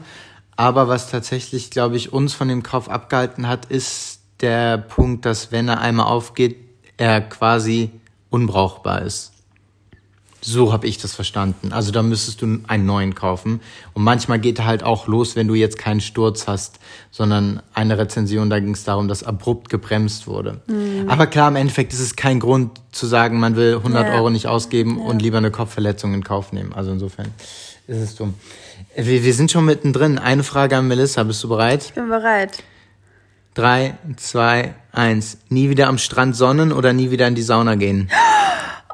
Aber 0.56 0.88
was 0.88 1.12
tatsächlich, 1.12 1.72
glaube 1.72 1.98
ich, 1.98 2.14
uns 2.14 2.34
von 2.34 2.48
dem 2.48 2.64
Kauf 2.64 2.90
abgehalten 2.90 3.50
hat, 3.50 3.66
ist 3.66 4.22
der 4.40 4.78
Punkt, 4.78 5.26
dass 5.26 5.52
wenn 5.52 5.68
er 5.68 5.82
einmal 5.82 6.06
aufgeht, 6.06 6.56
er 6.96 7.20
quasi 7.20 7.92
unbrauchbar 8.36 9.02
ist. 9.02 9.32
So 10.42 10.72
habe 10.72 10.86
ich 10.86 11.00
das 11.00 11.16
verstanden. 11.16 11.72
Also 11.74 11.92
da 11.92 12.04
müsstest 12.04 12.42
du 12.44 12.60
einen 12.68 12.86
neuen 12.86 13.16
kaufen. 13.16 13.62
Und 13.94 14.04
manchmal 14.04 14.38
geht 14.38 14.60
er 14.60 14.66
halt 14.66 14.84
auch 14.84 15.08
los, 15.08 15.36
wenn 15.36 15.48
du 15.48 15.56
jetzt 15.56 15.80
keinen 15.80 16.02
Sturz 16.02 16.48
hast, 16.48 16.78
sondern 17.10 17.62
eine 17.74 17.98
Rezension, 17.98 18.52
da 18.52 18.60
ging 18.60 18.76
es 18.76 18.84
darum, 18.84 19.08
dass 19.08 19.24
abrupt 19.24 19.70
gebremst 19.70 20.28
wurde. 20.28 20.62
Aber 21.08 21.26
klar, 21.26 21.48
im 21.48 21.56
Endeffekt 21.56 21.94
ist 21.94 22.00
es 22.00 22.16
kein 22.16 22.40
Grund 22.40 22.80
zu 22.92 23.08
sagen, 23.08 23.40
man 23.40 23.56
will 23.56 23.78
100 23.78 24.06
Ja. 24.08 24.14
Euro 24.16 24.30
nicht 24.30 24.46
ausgeben 24.48 25.00
und 25.00 25.20
lieber 25.20 25.40
eine 25.40 25.50
Kopfverletzung 25.50 26.14
in 26.14 26.24
Kauf 26.24 26.52
nehmen. 26.52 26.74
Also 26.74 26.92
insofern 26.92 27.28
ist 27.88 27.98
es 27.98 28.16
dumm. 28.16 28.36
Wir, 28.96 29.24
wir 29.24 29.34
sind 29.34 29.50
schon 29.52 29.66
mittendrin. 29.66 30.20
Eine 30.20 30.44
Frage 30.44 30.78
an 30.78 30.88
Melissa. 30.88 31.24
Bist 31.24 31.44
du 31.44 31.50
bereit? 31.50 31.86
Ich 31.86 31.94
bin 31.94 32.10
bereit. 32.10 32.62
Drei, 33.56 33.96
zwei, 34.18 34.76
eins. 34.92 35.38
Nie 35.48 35.70
wieder 35.70 35.88
am 35.88 35.98
Strand 35.98 36.36
sonnen 36.36 36.74
oder 36.74 36.92
nie 36.92 37.10
wieder 37.10 37.26
in 37.26 37.36
die 37.36 37.42
Sauna 37.42 37.76
gehen? 37.76 38.12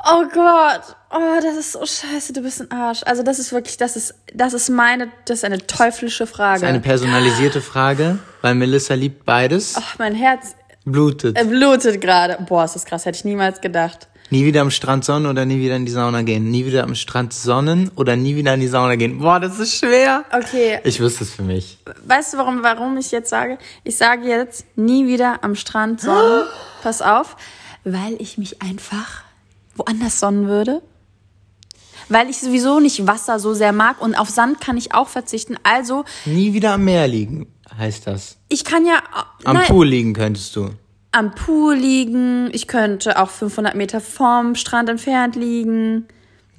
Oh 0.03 0.24
Gott. 0.34 0.96
Oh, 1.10 1.39
das 1.41 1.58
ist 1.58 1.72
so 1.74 1.80
scheiße, 1.80 2.32
du 2.34 2.41
bist 2.41 2.62
ein 2.62 2.72
Arsch. 2.72 3.01
Also 3.06 3.24
das 3.24 3.39
ist 3.39 3.51
wirklich, 3.51 3.77
das 3.77 3.96
ist, 3.96 4.13
das 4.34 4.53
ist 4.53 4.70
meine, 4.70 5.12
das 5.25 5.39
ist 5.39 5.46
eine 5.46 5.65
teuflische 5.65 6.27
Frage. 6.27 6.62
Das 6.62 6.70
ist 6.70 6.70
eine 6.70 6.80
personalisierte 6.80 7.60
Frage, 7.60 8.20
weil 8.41 8.56
Melissa 8.56 8.93
liebt 8.93 9.26
beides. 9.26 9.76
Ach, 9.78 9.97
mein 9.97 10.15
Herz 10.15 10.56
Blutet. 10.86 11.36
blutet 11.50 12.00
gerade. 12.00 12.38
Boah, 12.47 12.65
ist 12.65 12.76
das 12.76 12.86
krass, 12.86 13.06
hätte 13.06 13.17
ich 13.17 13.26
niemals 13.26 13.62
gedacht. 13.62 14.08
Nie 14.32 14.46
wieder 14.46 14.62
am 14.62 14.72
Strand 14.72 15.04
sonnen 15.06 15.30
oder 15.30 15.46
nie 15.46 15.60
wieder 15.60 15.76
in 15.76 15.86
die 15.86 15.91
Sauna 15.91 16.22
gehen? 16.24 16.50
Nie 16.50 16.65
wieder 16.65 16.84
am 16.84 16.96
Strand 16.96 17.34
sonnen 17.34 17.91
oder 17.96 18.15
nie 18.15 18.36
wieder 18.38 18.54
in 18.54 18.62
die 18.62 18.67
Sauna 18.67 18.96
gehen? 18.96 19.20
Boah, 19.20 19.39
das 19.41 19.60
ist 19.60 19.76
schwer. 19.78 20.24
Okay, 20.32 20.80
Ich 20.86 21.00
wüsste 21.02 21.26
es 21.26 21.32
für 21.32 21.44
mich. 21.44 21.78
weißt 22.06 22.34
du, 22.34 22.38
warum, 22.38 22.63
warum 22.63 22.96
ich 22.98 23.12
jetzt 23.12 23.30
sage? 23.30 23.58
Ich 23.84 23.98
sage 23.98 24.28
jetzt 24.28 24.65
nie 24.78 25.06
wieder 25.06 25.44
am 25.44 25.56
Strand 25.56 26.00
sonnen. 26.02 26.46
Pass 26.82 27.02
auf, 27.02 27.36
weil 27.84 28.15
ich 28.20 28.38
mich 28.38 28.62
einfach 28.62 29.22
woanders 29.76 30.20
sonnen 30.20 30.48
würde. 30.48 30.82
Weil 32.08 32.30
ich 32.30 32.39
sowieso 32.39 32.80
nicht 32.80 33.06
Wasser 33.08 33.38
so 33.39 33.54
sehr 33.54 33.74
mag 33.74 34.02
und 34.02 34.15
auf 34.15 34.30
Sand 34.30 34.60
kann 34.62 34.76
ich 34.78 34.94
auch 34.94 35.08
verzichten. 35.10 35.58
Also, 35.63 36.04
Nie 36.26 36.54
wieder 36.54 36.74
am 36.74 36.84
Meer 36.86 37.08
liegen, 37.08 37.48
heißt 37.78 38.08
das. 38.08 38.38
ich 38.50 38.63
kann 38.65 38.86
ja 38.86 39.02
Am 39.44 39.56
nein, 39.58 39.67
Pool 39.67 39.88
liegen 39.88 40.13
könntest 40.13 40.56
du. 40.56 40.70
Am 41.12 41.36
Pool 41.36 41.76
liegen. 41.76 42.50
Ich 42.54 42.67
könnte 42.67 43.19
auch 43.19 43.30
500 43.30 43.76
Meter 43.76 44.00
vom 44.02 44.56
Strand 44.56 44.89
entfernt 44.89 45.36
liegen. 45.36 46.08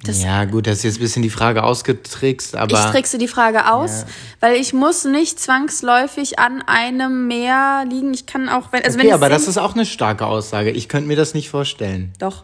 Das- 0.05 0.21
ja, 0.21 0.43
gut, 0.43 0.67
das 0.67 0.79
ist 0.79 0.83
jetzt 0.83 0.97
ein 0.97 1.01
bisschen 1.01 1.23
die 1.23 1.29
Frage 1.29 1.63
ausgetrickst, 1.63 2.55
aber. 2.55 2.73
Ich 2.73 2.85
trickse 2.91 3.17
die 3.17 3.29
Frage 3.29 3.71
aus, 3.71 4.05
weil 4.41 4.55
ich 4.55 4.73
muss 4.73 5.05
nicht 5.05 5.39
zwangsläufig 5.39 6.39
an 6.39 6.61
einem 6.61 7.27
Meer 7.27 7.85
liegen. 7.89 8.13
Ich 8.13 8.25
kann 8.25 8.49
auch, 8.49 8.73
wenn, 8.73 8.83
also 8.83 8.97
wenn 8.97 9.05
okay, 9.05 9.07
ich 9.09 9.13
aber 9.13 9.29
das 9.29 9.47
ist 9.47 9.57
auch 9.57 9.75
eine 9.75 9.85
starke 9.85 10.25
Aussage. 10.25 10.71
Ich 10.71 10.89
könnte 10.89 11.07
mir 11.07 11.15
das 11.15 11.33
nicht 11.33 11.49
vorstellen. 11.49 12.11
doch. 12.19 12.43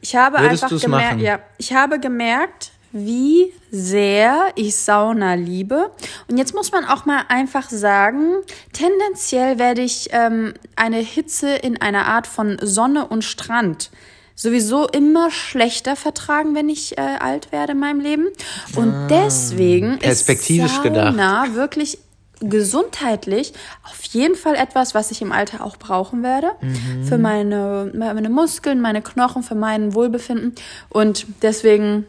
Ich 0.00 0.14
habe 0.14 0.38
Würdest 0.38 0.62
einfach 0.62 0.80
gemerkt, 0.80 1.20
ja, 1.20 1.40
ich 1.56 1.72
habe 1.72 1.98
gemerkt, 1.98 2.70
wie 2.92 3.52
sehr 3.70 4.52
ich 4.54 4.76
Sauna 4.76 5.34
liebe. 5.34 5.90
Und 6.28 6.38
jetzt 6.38 6.54
muss 6.54 6.72
man 6.72 6.84
auch 6.84 7.04
mal 7.04 7.22
einfach 7.28 7.68
sagen, 7.68 8.36
tendenziell 8.72 9.58
werde 9.58 9.82
ich 9.82 10.08
ähm, 10.12 10.54
eine 10.76 10.98
Hitze 10.98 11.54
in 11.54 11.80
einer 11.80 12.06
Art 12.06 12.26
von 12.26 12.58
Sonne 12.62 13.06
und 13.06 13.24
Strand 13.24 13.90
sowieso 14.34 14.86
immer 14.86 15.32
schlechter 15.32 15.96
vertragen, 15.96 16.54
wenn 16.54 16.68
ich 16.68 16.96
äh, 16.96 17.00
alt 17.00 17.50
werde 17.50 17.72
in 17.72 17.80
meinem 17.80 17.98
Leben. 18.00 18.28
Und 18.76 19.08
deswegen 19.10 19.94
Ah, 19.94 19.98
perspektivisch 19.98 20.74
ist 20.74 20.82
gedacht. 20.84 21.16
Sauna 21.16 21.54
wirklich 21.54 21.98
gesundheitlich 22.40 23.52
auf 23.82 24.02
jeden 24.04 24.36
Fall 24.36 24.54
etwas, 24.54 24.94
was 24.94 25.10
ich 25.10 25.22
im 25.22 25.32
Alter 25.32 25.64
auch 25.64 25.76
brauchen 25.76 26.22
werde. 26.22 26.52
Mhm. 26.60 27.04
Für 27.04 27.18
meine, 27.18 27.90
meine 27.94 28.28
Muskeln, 28.28 28.80
meine 28.80 29.02
Knochen, 29.02 29.42
für 29.42 29.56
mein 29.56 29.92
Wohlbefinden. 29.94 30.54
Und 30.88 31.26
deswegen 31.42 32.06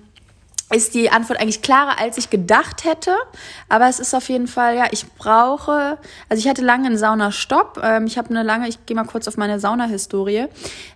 ist 0.72 0.94
die 0.94 1.10
Antwort 1.10 1.40
eigentlich 1.40 1.62
klarer, 1.62 2.00
als 2.00 2.18
ich 2.18 2.30
gedacht 2.30 2.84
hätte. 2.84 3.16
Aber 3.70 3.88
es 3.90 4.00
ist 4.00 4.14
auf 4.14 4.30
jeden 4.30 4.48
Fall, 4.48 4.76
ja, 4.76 4.86
ich 4.92 5.06
brauche, 5.14 5.98
also 6.30 6.40
ich 6.40 6.48
hatte 6.48 6.62
lange 6.62 6.88
einen 6.88 6.98
Saunastopp. 6.98 7.80
Ähm, 7.84 8.06
ich 8.06 8.18
habe 8.18 8.30
eine 8.30 8.44
lange, 8.44 8.68
ich 8.68 8.86
gehe 8.86 8.96
mal 8.96 9.06
kurz 9.06 9.28
auf 9.28 9.38
meine 9.38 9.60
Saunahistorie. 9.60 10.46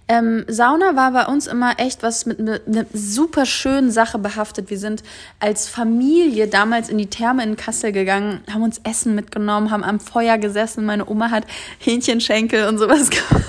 Ähm, 0.08 0.46
Sauna 0.48 0.96
war 0.96 1.12
bei 1.12 1.26
uns 1.26 1.48
immer 1.48 1.80
echt 1.80 2.04
was 2.04 2.26
mit 2.26 2.40
einer 2.40 2.60
ne 2.68 2.86
super 2.94 3.46
schönen 3.46 3.90
Sache 3.90 4.20
behaftet. 4.20 4.70
Wir 4.70 4.78
sind 4.78 5.02
als 5.40 5.68
Familie 5.68 6.48
damals 6.48 6.90
in 6.90 6.98
die 6.98 7.08
Therme 7.08 7.44
in 7.44 7.56
Kassel 7.56 7.92
gegangen, 7.92 8.44
haben 8.52 8.64
uns 8.64 8.80
Essen 8.84 9.16
mitgenommen, 9.16 9.72
haben 9.72 9.84
am 9.84 10.00
Feuer 10.00 10.38
gesessen. 10.38 10.86
Meine 10.86 11.10
Oma 11.10 11.32
hat 11.32 11.46
Hähnchenschenkel 11.80 12.68
und 12.68 12.78
sowas 12.78 13.10
gemacht. 13.10 13.44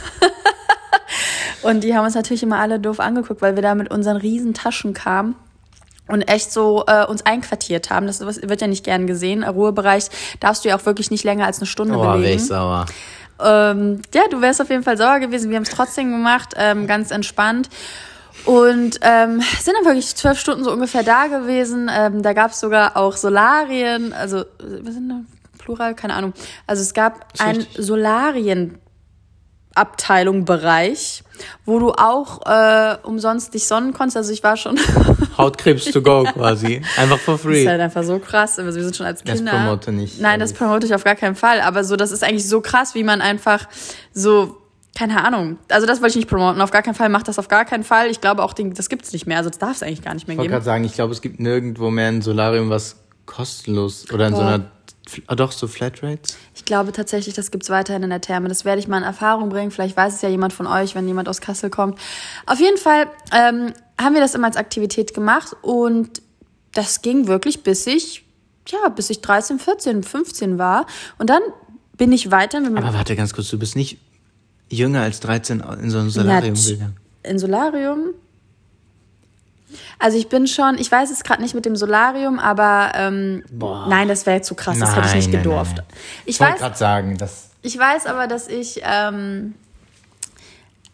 Und 1.63 1.83
die 1.83 1.97
haben 1.97 2.05
uns 2.05 2.15
natürlich 2.15 2.43
immer 2.43 2.59
alle 2.59 2.79
doof 2.79 3.01
angeguckt, 3.01 3.41
weil 3.41 3.57
wir 3.57 3.63
da 3.63 3.75
mit 3.75 3.91
unseren 3.91 4.19
riesen 4.19 4.53
Taschen 4.53 4.93
kamen 4.93 5.35
und 6.09 6.23
echt 6.23 6.53
so 6.53 6.85
äh, 6.87 7.05
uns 7.07 7.25
einquartiert 7.25 7.90
haben. 7.90 8.07
Das 8.07 8.21
wird 8.21 8.61
ja 8.61 8.67
nicht 8.67 8.85
gern 8.85 9.07
gesehen. 9.07 9.43
Ruhebereich 9.43 10.07
darfst 10.40 10.64
du 10.64 10.69
ja 10.69 10.77
auch 10.77 10.85
wirklich 10.87 11.11
nicht 11.11 11.25
länger 11.25 11.47
als 11.47 11.59
eine 11.59 11.67
Stunde 11.67 11.97
Oh, 11.97 12.03
wäre 12.03 12.17
belegen. 12.19 12.37
ich 12.37 12.47
sauer. 12.47 12.87
Ähm, 13.43 14.03
ja, 14.14 14.23
du 14.31 14.40
wärst 14.40 14.61
auf 14.62 14.71
jeden 14.71 14.83
Fall 14.83 14.97
sauer 14.97 15.19
gewesen. 15.19 15.51
Wir 15.51 15.57
haben 15.57 15.64
es 15.64 15.71
trotzdem 15.71 16.11
gemacht, 16.11 16.55
ähm, 16.57 16.87
ganz 16.87 17.11
entspannt. 17.11 17.69
Und 18.45 18.99
ähm, 19.03 19.40
sind 19.61 19.75
dann 19.79 19.85
wirklich 19.87 20.14
zwölf 20.14 20.38
Stunden 20.38 20.64
so 20.64 20.73
ungefähr 20.73 21.03
da 21.03 21.27
gewesen. 21.27 21.90
Ähm, 21.93 22.23
da 22.23 22.33
gab 22.35 22.51
es 22.51 22.61
sogar 22.61 22.97
auch 22.97 23.17
Solarien, 23.17 24.12
also 24.12 24.40
äh, 24.40 24.45
was 24.83 24.95
sind 24.95 25.09
da? 25.09 25.21
Plural, 25.59 25.95
keine 25.95 26.12
Ahnung. 26.14 26.35
Also 26.67 26.83
es 26.83 26.93
gab 26.93 27.27
ein. 27.38 27.67
Solarien 27.79 28.79
Abteilung, 29.75 30.45
Bereich, 30.45 31.25
wo 31.67 31.79
du 31.79 31.93
auch 31.93 32.47
äh, 32.47 32.97
umsonst 33.03 33.55
dich 33.55 33.67
sonnen 33.67 33.93
konntest. 33.93 34.17
Also 34.17 34.33
ich 34.33 34.43
war 34.45 34.57
schon, 34.57 34.79
Hautkrebs 35.39 35.87
to 35.87 36.01
go 36.01 36.23
quasi. 36.25 36.81
Einfach 36.97 37.19
for 37.19 37.35
das 37.35 37.41
ist 37.45 37.51
free. 37.51 37.67
halt 37.69 37.81
einfach 37.81 38.05
so 38.05 38.19
krass. 38.19 38.59
Also 38.59 38.75
wir 38.77 38.85
sind 38.85 38.95
schon 38.97 39.07
als 39.07 39.23
Das 39.25 39.37
Kinder. 39.37 39.53
promote 39.53 39.93
nicht, 39.93 40.21
Nein, 40.21 40.39
das 40.41 40.53
promote 40.53 40.87
ich 40.87 40.95
auf 40.95 41.03
gar 41.05 41.17
keinen 41.17 41.35
Fall. 41.35 41.61
Aber 41.61 41.83
so, 41.85 41.97
das 41.97 42.13
ist 42.13 42.23
eigentlich 42.23 42.49
so 42.49 42.61
krass, 42.61 42.95
wie 42.95 43.03
man 43.05 43.21
einfach 43.21 43.69
so, 44.13 44.59
keine 44.97 45.25
Ahnung. 45.25 45.59
Also 45.71 45.87
das 45.89 46.01
wollte 46.01 46.11
ich 46.13 46.17
nicht 46.25 46.29
promoten. 46.29 46.61
Auf 46.61 46.71
gar 46.71 46.83
keinen 46.83 46.95
Fall 46.95 47.09
macht 47.09 47.27
das 47.27 47.39
auf 47.41 47.49
gar 47.49 47.65
keinen 47.65 47.83
Fall. 47.83 48.09
Ich 48.11 48.21
glaube 48.21 48.45
auch, 48.45 48.53
den, 48.53 48.75
das 48.75 48.89
gibt's 48.89 49.13
nicht 49.13 49.27
mehr. 49.27 49.39
Also 49.39 49.51
das 49.51 49.59
darf 49.59 49.73
es 49.77 49.83
eigentlich 49.83 50.03
gar 50.03 50.15
nicht 50.15 50.29
mehr 50.29 50.35
Ich 50.35 50.39
wollte 50.39 50.49
geben. 50.51 50.53
gerade 50.55 50.65
sagen, 50.65 50.85
ich 50.85 50.93
glaube, 50.95 51.13
es 51.13 51.21
gibt 51.21 51.41
nirgendwo 51.41 51.91
mehr 51.91 52.09
ein 52.09 52.23
Solarium, 52.23 52.71
was 52.71 52.97
kostenlos 53.27 54.07
oder 54.13 54.27
in 54.29 54.33
Boah. 54.35 54.39
so 54.41 54.47
einer, 54.47 54.65
ah, 55.27 55.35
doch, 55.35 55.53
so 55.53 55.67
Flatrates? 55.67 56.37
Ich 56.55 56.64
glaube 56.64 56.93
tatsächlich, 56.93 57.35
das 57.35 57.51
gibt's 57.51 57.71
weiterhin 57.71 58.03
in 58.03 58.11
der 58.11 58.21
Therme. 58.21 58.49
Das 58.49 58.64
werde 58.64 58.81
ich 58.81 58.88
mal 58.88 58.99
in 58.99 59.05
Erfahrung 59.05 59.49
bringen. 59.49 59.71
Vielleicht 59.71 59.97
weiß 59.97 60.14
es 60.14 60.23
ja 60.23 60.29
jemand 60.29 60.53
von 60.53 60.67
euch, 60.67 60.95
wenn 60.95 61.07
jemand 61.07 61.29
aus 61.29 61.40
Kassel 61.40 61.71
kommt. 61.71 61.99
Auf 62.47 62.61
jeden 62.61 62.79
Fall 62.79 63.07
ähm, 63.33 63.73
haben 64.01 64.14
wir 64.14 64.21
das 64.21 64.35
immer 64.35 64.47
als 64.47 64.57
Aktivität 64.57 65.14
gemacht 65.14 65.57
und 65.62 66.23
das 66.73 67.03
ging 67.03 67.27
wirklich 67.27 67.62
bis 67.62 67.87
ich, 67.87 68.25
ja, 68.69 68.88
bis 68.88 69.11
ich 69.11 69.21
13, 69.21 69.59
14, 69.59 70.03
15 70.03 70.59
war. 70.59 70.87
Und 71.19 71.31
dann 71.31 71.43
bin 71.97 72.12
ich 72.12 72.31
weiter. 72.31 72.59
Aber 72.59 72.95
warte 72.95 73.17
ganz 73.17 73.33
kurz, 73.33 73.49
du 73.49 73.59
bist 73.59 73.77
nicht 73.77 73.99
jünger 74.69 75.03
als 75.03 75.21
13 75.21 75.62
in 75.83 75.90
so 75.90 75.99
ein 75.99 76.11
Solarium 76.11 76.55
gegangen. 76.55 76.97
In 77.23 77.38
Solarium? 77.38 78.14
Also 79.99 80.19
ich 80.19 80.29
bin 80.29 80.47
schon, 80.47 80.79
ich 80.79 80.91
weiß 80.91 81.11
es 81.11 81.25
gerade 81.25 81.43
nicht 81.43 81.55
mit 81.55 81.65
dem 81.65 81.77
Solarium, 81.77 82.39
aber 82.39 82.93
ähm, 82.95 83.45
nein, 83.89 84.09
das 84.09 84.27
wäre 84.27 84.41
zu 84.43 84.55
krass, 84.55 84.79
nein, 84.79 84.89
das 84.89 84.97
hätte 84.97 85.09
ich 85.09 85.27
nicht 85.27 85.31
gedurft. 85.33 85.77
Nein, 85.77 85.87
nein. 85.89 85.99
Ich, 86.25 86.35
ich 86.35 86.41
wollte 86.41 86.59
gerade 86.59 86.77
sagen, 86.77 87.17
dass. 87.17 87.51
Ich 87.63 87.79
weiß 87.79 88.07
aber, 88.07 88.27
dass 88.27 88.49
ich 88.49 88.83
ähm, 88.85 89.55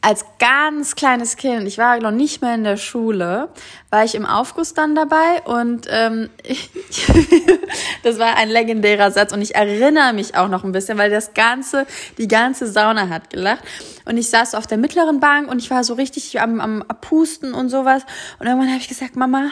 als 0.02 0.24
ganz 0.38 0.94
kleines 0.94 1.36
Kind, 1.36 1.66
ich 1.66 1.76
war 1.76 1.98
noch 2.00 2.10
nicht 2.10 2.40
mehr 2.40 2.54
in 2.54 2.64
der 2.64 2.78
Schule, 2.78 3.50
war 3.90 4.04
ich 4.04 4.14
im 4.14 4.24
Aufguss 4.24 4.72
dann 4.72 4.94
dabei 4.94 5.42
und 5.44 5.86
ähm, 5.90 6.30
das 8.02 8.18
war 8.18 8.36
ein 8.36 8.48
legendärer 8.48 9.10
Satz 9.10 9.32
und 9.32 9.42
ich 9.42 9.54
erinnere 9.54 10.14
mich 10.14 10.36
auch 10.36 10.48
noch 10.48 10.64
ein 10.64 10.72
bisschen, 10.72 10.96
weil 10.96 11.10
das 11.10 11.34
ganze, 11.34 11.86
die 12.16 12.28
ganze 12.28 12.66
Sauna 12.66 13.10
hat 13.10 13.28
gelacht. 13.28 13.62
Und 14.06 14.16
ich 14.16 14.30
saß 14.30 14.52
so 14.52 14.56
auf 14.56 14.66
der 14.66 14.78
mittleren 14.78 15.20
Bank 15.20 15.50
und 15.50 15.58
ich 15.58 15.70
war 15.70 15.84
so 15.84 15.94
richtig 15.94 16.40
am, 16.40 16.60
am 16.60 16.84
Pusten 17.02 17.52
und 17.52 17.68
sowas. 17.68 18.02
Und 18.38 18.46
irgendwann 18.46 18.70
habe 18.70 18.80
ich 18.80 18.88
gesagt, 18.88 19.16
Mama, 19.16 19.50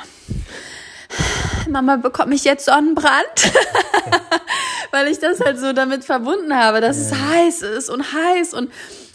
Mama 1.68 1.96
bekomme 1.96 2.34
ich 2.34 2.44
jetzt 2.44 2.64
Sonnenbrand, 2.64 3.52
weil 4.92 5.08
ich 5.08 5.18
das 5.18 5.40
halt 5.40 5.58
so 5.58 5.74
damit 5.74 6.06
verbunden 6.06 6.54
habe, 6.54 6.80
dass 6.80 6.96
es 6.96 7.12
heiß 7.14 7.62
ist 7.62 7.90
und 7.90 8.14
heiß 8.14 8.54
und 8.54 8.70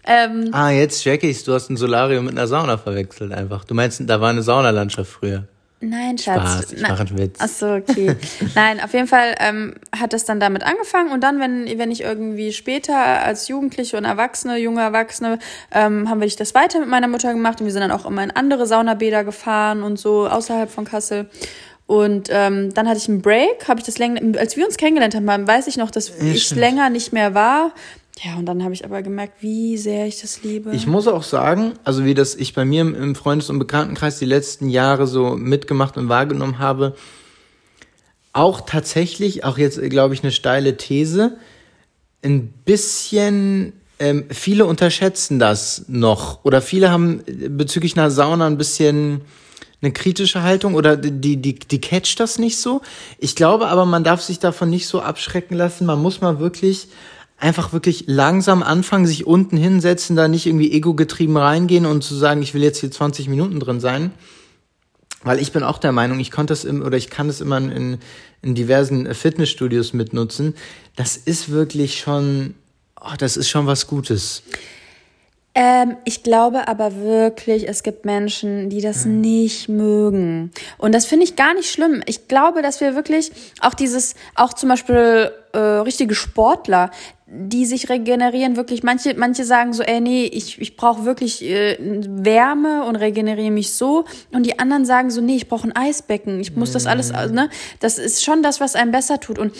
ähm, 0.06 0.50
ah, 0.52 0.70
jetzt 0.70 1.02
check 1.04 1.24
ich's. 1.24 1.44
Du 1.44 1.54
hast 1.54 1.70
ein 1.70 1.78
Solarium 1.78 2.26
mit 2.26 2.38
einer 2.38 2.48
Sauna 2.48 2.78
verwechselt 2.78 3.32
einfach. 3.32 3.64
Du 3.66 3.74
meinst, 3.74 4.02
da 4.06 4.20
war 4.20 4.30
eine 4.30 4.44
Saunalandschaft 4.44 5.12
früher. 5.12 5.48
Nein, 5.84 6.18
Schatz. 6.18 6.38
Spaß, 6.38 6.74
ich 6.74 6.82
mache 6.82 7.02
einen 7.02 7.18
Witz. 7.18 7.40
Ach 7.40 7.50
so, 7.50 7.68
okay. 7.74 8.16
Nein, 8.56 8.80
auf 8.80 8.94
jeden 8.94 9.08
Fall 9.08 9.36
ähm, 9.40 9.76
hat 9.94 10.14
es 10.14 10.24
dann 10.24 10.40
damit 10.40 10.64
angefangen 10.64 11.12
und 11.12 11.22
dann, 11.22 11.40
wenn, 11.40 11.78
wenn 11.78 11.92
ich 11.92 12.02
irgendwie 12.02 12.54
später 12.54 12.96
als 12.96 13.50
Jugendliche 13.50 13.98
und 13.98 14.06
Erwachsene, 14.06 14.58
junge 14.58 14.82
Erwachsene, 14.82 15.40
ähm, 15.72 16.10
haben 16.10 16.22
wir 16.22 16.30
das 16.30 16.56
weiter 16.56 16.80
mit 16.80 16.88
meiner 16.88 17.10
Mutter 17.10 17.34
gemacht 17.34 17.60
und 17.60 17.66
wir 17.66 17.74
sind 17.74 17.82
dann 17.82 17.92
auch 17.92 18.06
immer 18.06 18.24
in 18.24 18.32
andere 18.32 18.66
Saunabäder 18.66 19.26
gefahren 19.26 19.84
und 19.84 20.00
so 20.00 20.28
außerhalb 20.28 20.72
von 20.72 20.86
Kassel. 20.86 21.30
Und 21.86 22.30
ähm, 22.32 22.74
dann 22.74 22.88
hatte 22.88 23.00
ich 23.00 23.10
einen 23.10 23.22
Break, 23.22 23.68
habe 23.68 23.82
ich 23.82 23.86
das 23.86 23.98
länger, 23.98 24.40
als 24.40 24.56
wir 24.56 24.66
uns 24.66 24.78
kennengelernt 24.78 25.16
haben, 25.16 25.48
weiß 25.48 25.68
ich 25.68 25.76
noch, 25.76 25.92
dass 25.92 26.10
ja, 26.10 26.26
ich 26.34 26.46
stimmt. 26.46 26.62
länger 26.62 26.90
nicht 26.90 27.12
mehr 27.12 27.34
war. 27.34 27.74
Ja, 28.22 28.36
und 28.36 28.46
dann 28.46 28.64
habe 28.64 28.74
ich 28.74 28.86
aber 28.86 29.02
gemerkt, 29.02 29.42
wie 29.42 29.78
sehr 29.78 30.06
ich 30.06 30.22
das 30.22 30.44
liebe. 30.44 30.72
Ich 30.74 30.86
muss 30.86 31.08
auch 31.08 31.24
sagen, 31.24 31.74
also 31.84 32.06
wie 32.06 32.14
das 32.14 32.36
ich 32.36 32.54
bei 32.54 32.64
mir 32.64 32.82
im 32.82 33.16
Freundes- 33.16 33.50
und 33.50 33.60
Bekanntenkreis 33.60 34.20
die 34.20 34.26
letzten 34.26 34.70
Jahre 34.70 35.08
so 35.08 35.36
mitgemacht 35.36 35.98
und 35.98 36.10
wahrgenommen 36.10 36.60
habe, 36.60 36.96
auch 38.34 38.62
tatsächlich, 38.62 39.44
auch 39.44 39.58
jetzt 39.58 39.82
glaube 39.90 40.14
ich 40.14 40.24
eine 40.24 40.32
steile 40.32 40.78
These, 40.78 41.38
ein 42.24 42.48
bisschen, 42.48 43.74
ähm, 44.00 44.26
viele 44.30 44.66
unterschätzen 44.66 45.40
das 45.40 45.86
noch 45.88 46.46
oder 46.46 46.62
viele 46.62 46.92
haben 46.92 47.24
bezüglich 47.50 47.98
einer 47.98 48.12
Sauna 48.12 48.48
ein 48.48 48.58
bisschen 48.58 49.22
eine 49.82 49.92
kritische 49.92 50.44
Haltung 50.44 50.76
oder 50.76 50.96
die, 50.96 51.38
die, 51.38 51.56
die 51.56 51.82
catcht 51.82 52.20
das 52.20 52.40
nicht 52.40 52.58
so. 52.58 52.82
Ich 53.18 53.36
glaube 53.36 53.68
aber, 53.68 53.86
man 53.86 54.04
darf 54.04 54.22
sich 54.22 54.40
davon 54.40 54.70
nicht 54.70 54.88
so 54.88 55.02
abschrecken 55.02 55.56
lassen. 55.56 55.86
Man 55.86 56.02
muss 56.02 56.22
mal 56.22 56.40
wirklich 56.40 56.88
einfach 57.44 57.74
wirklich 57.74 58.06
langsam 58.08 58.64
anfangen, 58.64 59.06
sich 59.06 59.28
unten 59.28 59.58
hinsetzen, 59.58 60.16
da 60.16 60.30
nicht 60.30 60.46
irgendwie 60.46 60.72
ego-getrieben 60.72 61.36
reingehen 61.36 61.86
und 61.86 62.02
zu 62.02 62.16
sagen, 62.16 62.42
ich 62.42 62.54
will 62.54 62.64
jetzt 62.64 62.80
hier 62.80 62.90
20 62.90 63.28
Minuten 63.28 63.60
drin 63.60 63.82
sein. 63.82 64.12
Weil 65.24 65.40
ich 65.40 65.52
bin 65.52 65.64
auch 65.64 65.78
der 65.78 65.92
Meinung, 65.92 66.20
ich 66.20 66.32
konnte 66.32 66.52
das 66.52 66.64
im, 66.64 66.82
oder 66.82 66.98
ich 66.98 67.10
kann 67.10 67.28
das 67.28 67.42
immer 67.42 67.58
in, 67.58 67.98
in 68.42 68.56
diversen 68.56 69.14
Fitnessstudios 69.14 69.94
mitnutzen. 69.94 70.56
Das 70.96 71.18
ist 71.18 71.50
wirklich 71.50 72.00
schon, 72.00 72.56
oh, 73.00 73.16
das 73.18 73.36
ist 73.36 73.50
schon 73.50 73.68
was 73.68 73.88
Gutes. 73.88 74.44
Ähm, 75.56 75.98
ich 76.04 76.24
glaube 76.24 76.68
aber 76.68 76.96
wirklich, 76.96 77.68
es 77.70 77.84
gibt 77.84 78.06
Menschen, 78.06 78.70
die 78.70 78.82
das 78.82 79.06
mhm. 79.06 79.22
nicht 79.22 79.70
mögen. 79.70 80.52
Und 80.80 80.96
das 80.96 81.06
finde 81.06 81.26
ich 81.26 81.36
gar 81.36 81.54
nicht 81.54 81.70
schlimm. 81.70 82.02
Ich 82.08 82.28
glaube, 82.28 82.64
dass 82.64 82.82
wir 82.82 82.96
wirklich 82.96 83.32
auch 83.62 83.76
dieses, 83.76 84.16
auch 84.34 84.54
zum 84.54 84.70
Beispiel 84.70 85.32
äh, 85.54 85.60
richtige 85.60 86.16
Sportler, 86.16 86.90
die 87.28 87.66
sich 87.66 87.90
regenerieren, 87.90 88.56
wirklich, 88.56 88.84
manche, 88.84 89.14
manche 89.16 89.44
sagen 89.44 89.74
so, 89.74 89.84
ey, 89.84 90.02
nee, 90.02 90.26
ich, 90.26 90.60
ich 90.60 90.76
brauche 90.76 91.06
wirklich 91.06 91.44
äh, 91.44 91.78
Wärme 91.80 92.86
und 92.86 92.96
regeneriere 92.96 93.52
mich 93.52 93.74
so. 93.74 94.06
Und 94.32 94.46
die 94.48 94.58
anderen 94.58 94.86
sagen 94.86 95.12
so, 95.12 95.22
nee, 95.22 95.36
ich 95.36 95.48
brauche 95.48 95.68
ein 95.68 95.76
Eisbecken, 95.76 96.40
ich 96.40 96.56
muss 96.56 96.72
das 96.72 96.88
alles, 96.88 97.12
mhm. 97.12 97.36
ne? 97.36 97.50
Das 97.80 98.00
ist 98.00 98.24
schon 98.24 98.42
das, 98.42 98.60
was 98.60 98.76
einem 98.76 98.92
besser 98.92 99.20
tut. 99.20 99.38
Und 99.38 99.54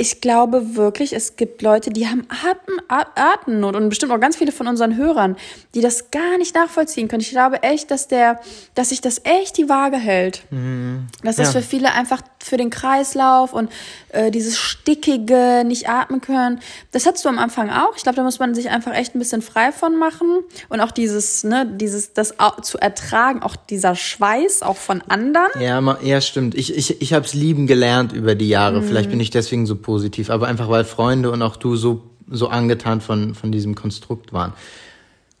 ich 0.00 0.22
glaube 0.22 0.76
wirklich, 0.76 1.12
es 1.12 1.36
gibt 1.36 1.60
Leute, 1.60 1.90
die 1.90 2.08
haben 2.08 2.26
Atem, 2.30 2.80
Atemnot 2.88 3.76
und 3.76 3.90
bestimmt 3.90 4.12
auch 4.12 4.18
ganz 4.18 4.34
viele 4.34 4.50
von 4.50 4.66
unseren 4.66 4.96
Hörern, 4.96 5.36
die 5.74 5.82
das 5.82 6.10
gar 6.10 6.38
nicht 6.38 6.54
nachvollziehen 6.54 7.06
können. 7.06 7.20
Ich 7.20 7.28
glaube 7.28 7.62
echt, 7.62 7.90
dass 7.90 8.08
der, 8.08 8.40
dass 8.74 8.88
sich 8.88 9.02
das 9.02 9.20
echt 9.24 9.58
die 9.58 9.68
Waage 9.68 9.98
hält. 9.98 10.42
Mhm. 10.50 11.08
Dass 11.22 11.36
das 11.36 11.52
ja. 11.52 11.60
für 11.60 11.66
viele 11.66 11.92
einfach 11.92 12.22
für 12.42 12.56
den 12.56 12.70
Kreislauf 12.70 13.52
und 13.52 13.70
äh, 14.08 14.30
dieses 14.30 14.58
stickige, 14.58 15.62
nicht 15.64 15.88
atmen 15.88 16.20
können. 16.20 16.60
Das 16.90 17.06
hattest 17.06 17.24
du 17.24 17.28
am 17.28 17.38
Anfang 17.38 17.70
auch. 17.70 17.96
Ich 17.96 18.02
glaube, 18.02 18.16
da 18.16 18.22
muss 18.22 18.38
man 18.38 18.54
sich 18.54 18.70
einfach 18.70 18.94
echt 18.94 19.14
ein 19.14 19.18
bisschen 19.18 19.42
frei 19.42 19.72
von 19.72 19.98
machen 19.98 20.40
und 20.68 20.80
auch 20.80 20.90
dieses, 20.90 21.44
ne, 21.44 21.70
dieses, 21.70 22.12
das 22.12 22.34
zu 22.62 22.78
ertragen, 22.78 23.42
auch 23.42 23.56
dieser 23.56 23.94
Schweiß 23.94 24.62
auch 24.62 24.76
von 24.76 25.02
anderen. 25.02 25.50
Ja, 25.60 25.98
ja, 26.02 26.20
stimmt. 26.20 26.54
Ich, 26.54 26.74
ich, 26.74 27.00
ich 27.00 27.12
habe 27.12 27.26
es 27.26 27.34
lieben 27.34 27.66
gelernt 27.66 28.12
über 28.12 28.34
die 28.34 28.48
Jahre. 28.48 28.80
Mhm. 28.80 28.84
Vielleicht 28.86 29.10
bin 29.10 29.20
ich 29.20 29.30
deswegen 29.30 29.66
so 29.66 29.76
positiv, 29.76 30.30
aber 30.30 30.48
einfach 30.48 30.68
weil 30.70 30.84
Freunde 30.84 31.30
und 31.30 31.42
auch 31.42 31.56
du 31.56 31.76
so, 31.76 32.02
so 32.28 32.48
angetan 32.48 33.00
von, 33.00 33.34
von 33.34 33.52
diesem 33.52 33.74
Konstrukt 33.74 34.32
waren. 34.32 34.54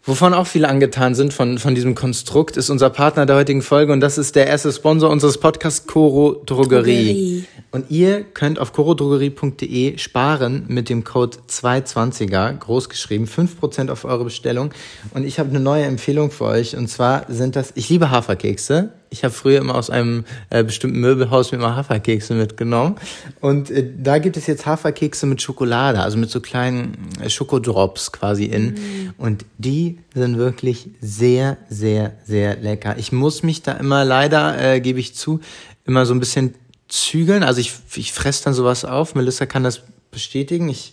Wovon 0.02 0.32
auch 0.32 0.46
viele 0.46 0.66
angetan 0.66 1.14
sind 1.14 1.34
von, 1.34 1.58
von 1.58 1.74
diesem 1.74 1.94
Konstrukt, 1.94 2.56
ist 2.56 2.70
unser 2.70 2.88
Partner 2.88 3.26
der 3.26 3.36
heutigen 3.36 3.60
Folge 3.60 3.92
und 3.92 4.00
das 4.00 4.16
ist 4.16 4.34
der 4.34 4.46
erste 4.46 4.72
Sponsor 4.72 5.10
unseres 5.10 5.36
Podcasts 5.36 5.86
Coro 5.86 6.42
Drogerie. 6.46 7.44
Drogerie. 7.44 7.44
Und 7.70 7.90
ihr 7.90 8.24
könnt 8.24 8.58
auf 8.58 8.72
corodrogerie.de 8.72 9.98
sparen 9.98 10.64
mit 10.68 10.88
dem 10.88 11.04
Code 11.04 11.36
220er, 11.48 12.56
großgeschrieben, 12.56 13.26
5% 13.26 13.90
auf 13.90 14.06
eure 14.06 14.24
Bestellung. 14.24 14.70
Und 15.12 15.24
ich 15.24 15.38
habe 15.38 15.50
eine 15.50 15.60
neue 15.60 15.84
Empfehlung 15.84 16.30
für 16.30 16.46
euch 16.46 16.76
und 16.78 16.88
zwar 16.88 17.26
sind 17.28 17.54
das, 17.54 17.72
ich 17.74 17.90
liebe 17.90 18.10
Haferkekse, 18.10 18.94
ich 19.10 19.24
habe 19.24 19.34
früher 19.34 19.58
immer 19.58 19.74
aus 19.74 19.90
einem 19.90 20.24
äh, 20.50 20.62
bestimmten 20.62 21.00
Möbelhaus 21.00 21.50
mir 21.50 21.58
immer 21.58 21.76
Haferkekse 21.76 22.34
mitgenommen. 22.34 22.94
Und 23.40 23.70
äh, 23.70 23.84
da 23.98 24.18
gibt 24.18 24.36
es 24.36 24.46
jetzt 24.46 24.66
Haferkekse 24.66 25.26
mit 25.26 25.42
Schokolade, 25.42 26.00
also 26.00 26.16
mit 26.16 26.30
so 26.30 26.40
kleinen 26.40 27.08
äh, 27.20 27.28
Schokodrops 27.28 28.12
quasi 28.12 28.44
in. 28.44 28.74
Mm. 28.74 29.14
Und 29.18 29.44
die 29.58 29.98
sind 30.14 30.38
wirklich 30.38 30.90
sehr, 31.00 31.56
sehr, 31.68 32.12
sehr 32.24 32.56
lecker. 32.56 32.96
Ich 32.98 33.10
muss 33.10 33.42
mich 33.42 33.62
da 33.62 33.72
immer 33.72 34.04
leider, 34.04 34.74
äh, 34.74 34.80
gebe 34.80 35.00
ich 35.00 35.14
zu, 35.16 35.40
immer 35.84 36.06
so 36.06 36.14
ein 36.14 36.20
bisschen 36.20 36.54
zügeln. 36.88 37.42
Also 37.42 37.60
ich, 37.60 37.72
ich 37.96 38.12
fresse 38.12 38.44
dann 38.44 38.54
sowas 38.54 38.84
auf. 38.84 39.16
Melissa 39.16 39.44
kann 39.44 39.64
das 39.64 39.82
bestätigen. 40.12 40.68
Ich 40.68 40.92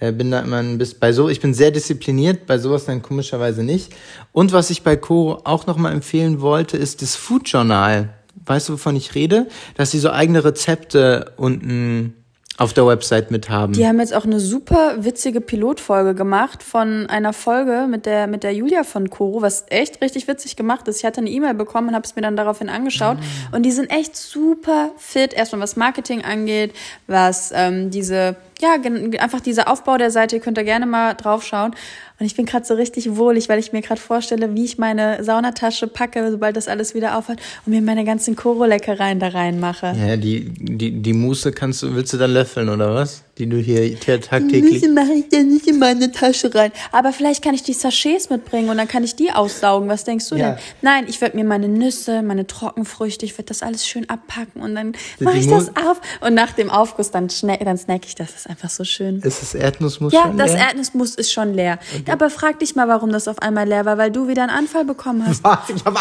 äh, 0.00 0.12
bin 0.12 0.30
da 0.30 0.40
immer 0.40 0.58
ein 0.58 0.78
bisschen 0.78 0.98
bei 1.00 1.12
so, 1.12 1.28
ich 1.28 1.40
bin 1.40 1.54
sehr 1.54 1.70
diszipliniert, 1.70 2.46
bei 2.46 2.58
sowas 2.58 2.84
dann 2.84 3.02
komischerweise 3.02 3.62
nicht. 3.62 3.94
Und 4.32 4.52
was 4.52 4.70
ich 4.70 4.82
bei 4.82 4.96
Co 4.96 5.40
auch 5.44 5.66
nochmal 5.66 5.92
empfehlen 5.92 6.40
wollte, 6.40 6.76
ist 6.76 7.02
das 7.02 7.16
Food 7.16 7.48
Journal. 7.48 8.10
Weißt 8.44 8.68
du, 8.68 8.74
wovon 8.74 8.96
ich 8.96 9.14
rede? 9.14 9.46
Dass 9.76 9.90
sie 9.90 9.98
so 9.98 10.10
eigene 10.10 10.44
Rezepte 10.44 11.32
unten 11.36 12.14
auf 12.58 12.72
der 12.72 12.86
Website 12.86 13.30
mit 13.30 13.50
haben. 13.50 13.74
Die 13.74 13.86
haben 13.86 14.00
jetzt 14.00 14.14
auch 14.14 14.24
eine 14.24 14.40
super 14.40 15.04
witzige 15.04 15.40
Pilotfolge 15.40 16.14
gemacht 16.14 16.62
von 16.62 17.06
einer 17.06 17.32
Folge 17.32 17.86
mit 17.88 18.06
der 18.06 18.26
mit 18.26 18.42
der 18.42 18.54
Julia 18.54 18.82
von 18.82 19.10
Koro, 19.10 19.42
was 19.42 19.66
echt 19.68 20.00
richtig 20.00 20.26
witzig 20.26 20.56
gemacht 20.56 20.88
ist. 20.88 20.98
Ich 21.00 21.04
hatte 21.04 21.20
eine 21.20 21.30
E-Mail 21.30 21.54
bekommen 21.54 21.88
und 21.88 21.94
habe 21.94 22.06
es 22.06 22.16
mir 22.16 22.22
dann 22.22 22.36
daraufhin 22.36 22.70
angeschaut 22.70 23.18
mhm. 23.18 23.54
und 23.54 23.62
die 23.64 23.72
sind 23.72 23.90
echt 23.90 24.16
super 24.16 24.90
fit, 24.96 25.34
erstmal 25.34 25.60
was 25.60 25.76
Marketing 25.76 26.22
angeht, 26.22 26.72
was 27.06 27.52
ähm, 27.54 27.90
diese 27.90 28.36
ja, 28.60 28.76
einfach 29.18 29.40
dieser 29.40 29.70
Aufbau 29.70 29.98
der 29.98 30.10
Seite, 30.10 30.36
ihr 30.36 30.42
könnt 30.42 30.56
da 30.56 30.62
gerne 30.62 30.86
mal 30.86 31.14
drauf 31.14 31.44
schauen. 31.44 31.74
Und 32.18 32.24
ich 32.24 32.34
bin 32.34 32.46
gerade 32.46 32.64
so 32.64 32.74
richtig 32.74 33.16
wohlig, 33.16 33.48
weil 33.48 33.58
ich 33.58 33.72
mir 33.72 33.82
gerade 33.82 34.00
vorstelle, 34.00 34.54
wie 34.54 34.64
ich 34.64 34.78
meine 34.78 35.22
Saunatasche 35.22 35.86
packe, 35.86 36.30
sobald 36.30 36.56
das 36.56 36.66
alles 36.66 36.94
wieder 36.94 37.18
aufhört 37.18 37.40
und 37.66 37.72
mir 37.72 37.82
meine 37.82 38.04
ganzen 38.04 38.36
Koro-Leckereien 38.36 39.18
da 39.18 39.28
reinmache. 39.28 39.94
Ja, 39.98 40.16
die, 40.16 40.48
die, 40.48 41.02
die 41.02 41.12
Muße 41.12 41.52
kannst 41.52 41.82
du, 41.82 41.94
willst 41.94 42.14
du 42.14 42.16
dann 42.16 42.32
löffeln, 42.32 42.70
oder 42.70 42.94
was? 42.94 43.25
Die 43.38 43.46
du 43.48 43.58
hier 43.58 43.98
tagtäglich. 44.00 44.80
Die 44.80 44.88
mache 44.88 45.12
ich 45.12 45.26
ja 45.32 45.42
nicht 45.42 45.66
in 45.66 45.78
meine 45.78 46.10
Tasche 46.10 46.54
rein. 46.54 46.72
Aber 46.92 47.12
vielleicht 47.12 47.44
kann 47.44 47.54
ich 47.54 47.62
die 47.62 47.74
Sachets 47.74 48.30
mitbringen 48.30 48.70
und 48.70 48.78
dann 48.78 48.88
kann 48.88 49.04
ich 49.04 49.14
die 49.14 49.30
aussaugen. 49.30 49.88
Was 49.88 50.04
denkst 50.04 50.28
du 50.28 50.36
Ja. 50.36 50.52
denn? 50.52 50.58
Nein, 50.82 51.04
ich 51.08 51.20
werde 51.20 51.36
mir 51.36 51.44
meine 51.44 51.68
Nüsse, 51.68 52.22
meine 52.22 52.46
Trockenfrüchte, 52.46 53.24
ich 53.26 53.32
werde 53.32 53.44
das 53.48 53.62
alles 53.62 53.86
schön 53.86 54.08
abpacken 54.08 54.62
und 54.62 54.74
dann 54.74 54.92
mache 55.20 55.38
ich 55.38 55.46
das 55.48 55.68
auf. 55.76 56.00
Und 56.20 56.34
nach 56.34 56.52
dem 56.52 56.70
Aufguss 56.70 57.10
dann, 57.10 57.28
schnack, 57.28 57.60
dann 57.64 57.76
snack 57.76 58.06
ich 58.06 58.14
das. 58.14 58.28
Das 58.32 58.40
ist 58.40 58.50
einfach 58.50 58.70
so 58.70 58.84
schön. 58.84 59.20
Ist 59.20 59.42
das 59.42 59.54
Erdnussmus 59.54 60.12
Ja, 60.12 60.22
schon 60.22 60.38
das 60.38 60.52
leer? 60.52 60.60
Erdnussmus 60.68 61.14
ist 61.14 61.32
schon 61.32 61.52
leer. 61.54 61.78
Aber 62.10 62.30
frag 62.30 62.58
dich 62.58 62.74
mal, 62.74 62.88
warum 62.88 63.12
das 63.12 63.28
auf 63.28 63.38
einmal 63.40 63.68
leer 63.68 63.84
war, 63.84 63.98
weil 63.98 64.10
du 64.10 64.28
wieder 64.28 64.42
einen 64.42 64.50
Anfall 64.52 64.84
bekommen 64.84 65.26
hast. 65.26 65.44
Was? 65.44 65.58
Ich 65.76 65.84
habe 65.84 65.98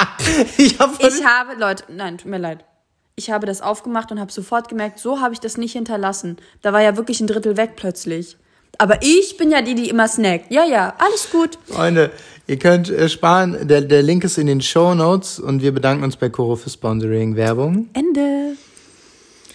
ich 0.57 0.79
hab 0.79 0.99
Ich 1.03 1.25
habe, 1.25 1.53
Leute, 1.59 1.83
nein, 1.89 2.17
tut 2.17 2.29
mir 2.31 2.37
leid. 2.37 2.63
Ich 3.17 3.31
habe 3.31 3.45
das 3.45 3.61
aufgemacht 3.61 4.11
und 4.11 4.19
habe 4.19 4.29
sofort 4.29 4.67
gemerkt, 4.67 4.99
so 4.99 5.21
habe 5.21 5.33
ich 5.33 5.39
das 5.39 5.55
nicht 5.55 5.71
hinterlassen. 5.71 6.35
Da 6.61 6.73
war 6.73 6.81
ja 6.81 6.97
wirklich 6.97 7.21
ein 7.21 7.27
Drittel 7.27 7.55
weg 7.55 7.77
plötzlich. 7.77 8.35
Aber 8.77 9.01
ich 9.03 9.37
bin 9.37 9.51
ja 9.51 9.61
die, 9.61 9.73
die 9.73 9.87
immer 9.87 10.09
snackt. 10.09 10.51
Ja, 10.51 10.65
ja, 10.65 10.93
alles 10.97 11.31
gut. 11.31 11.57
Freunde, 11.63 12.11
ihr 12.45 12.59
könnt 12.59 12.89
äh, 12.89 13.07
sparen. 13.07 13.69
Der, 13.69 13.79
der 13.79 14.03
Link 14.03 14.25
ist 14.25 14.37
in 14.37 14.47
den 14.47 14.59
Show 14.59 14.93
Notes 14.95 15.39
und 15.39 15.61
wir 15.61 15.71
bedanken 15.71 16.03
uns 16.03 16.17
bei 16.17 16.27
Coro 16.27 16.57
für 16.57 16.69
Sponsoring 16.69 17.37
Werbung. 17.37 17.87
Ende. 17.93 18.57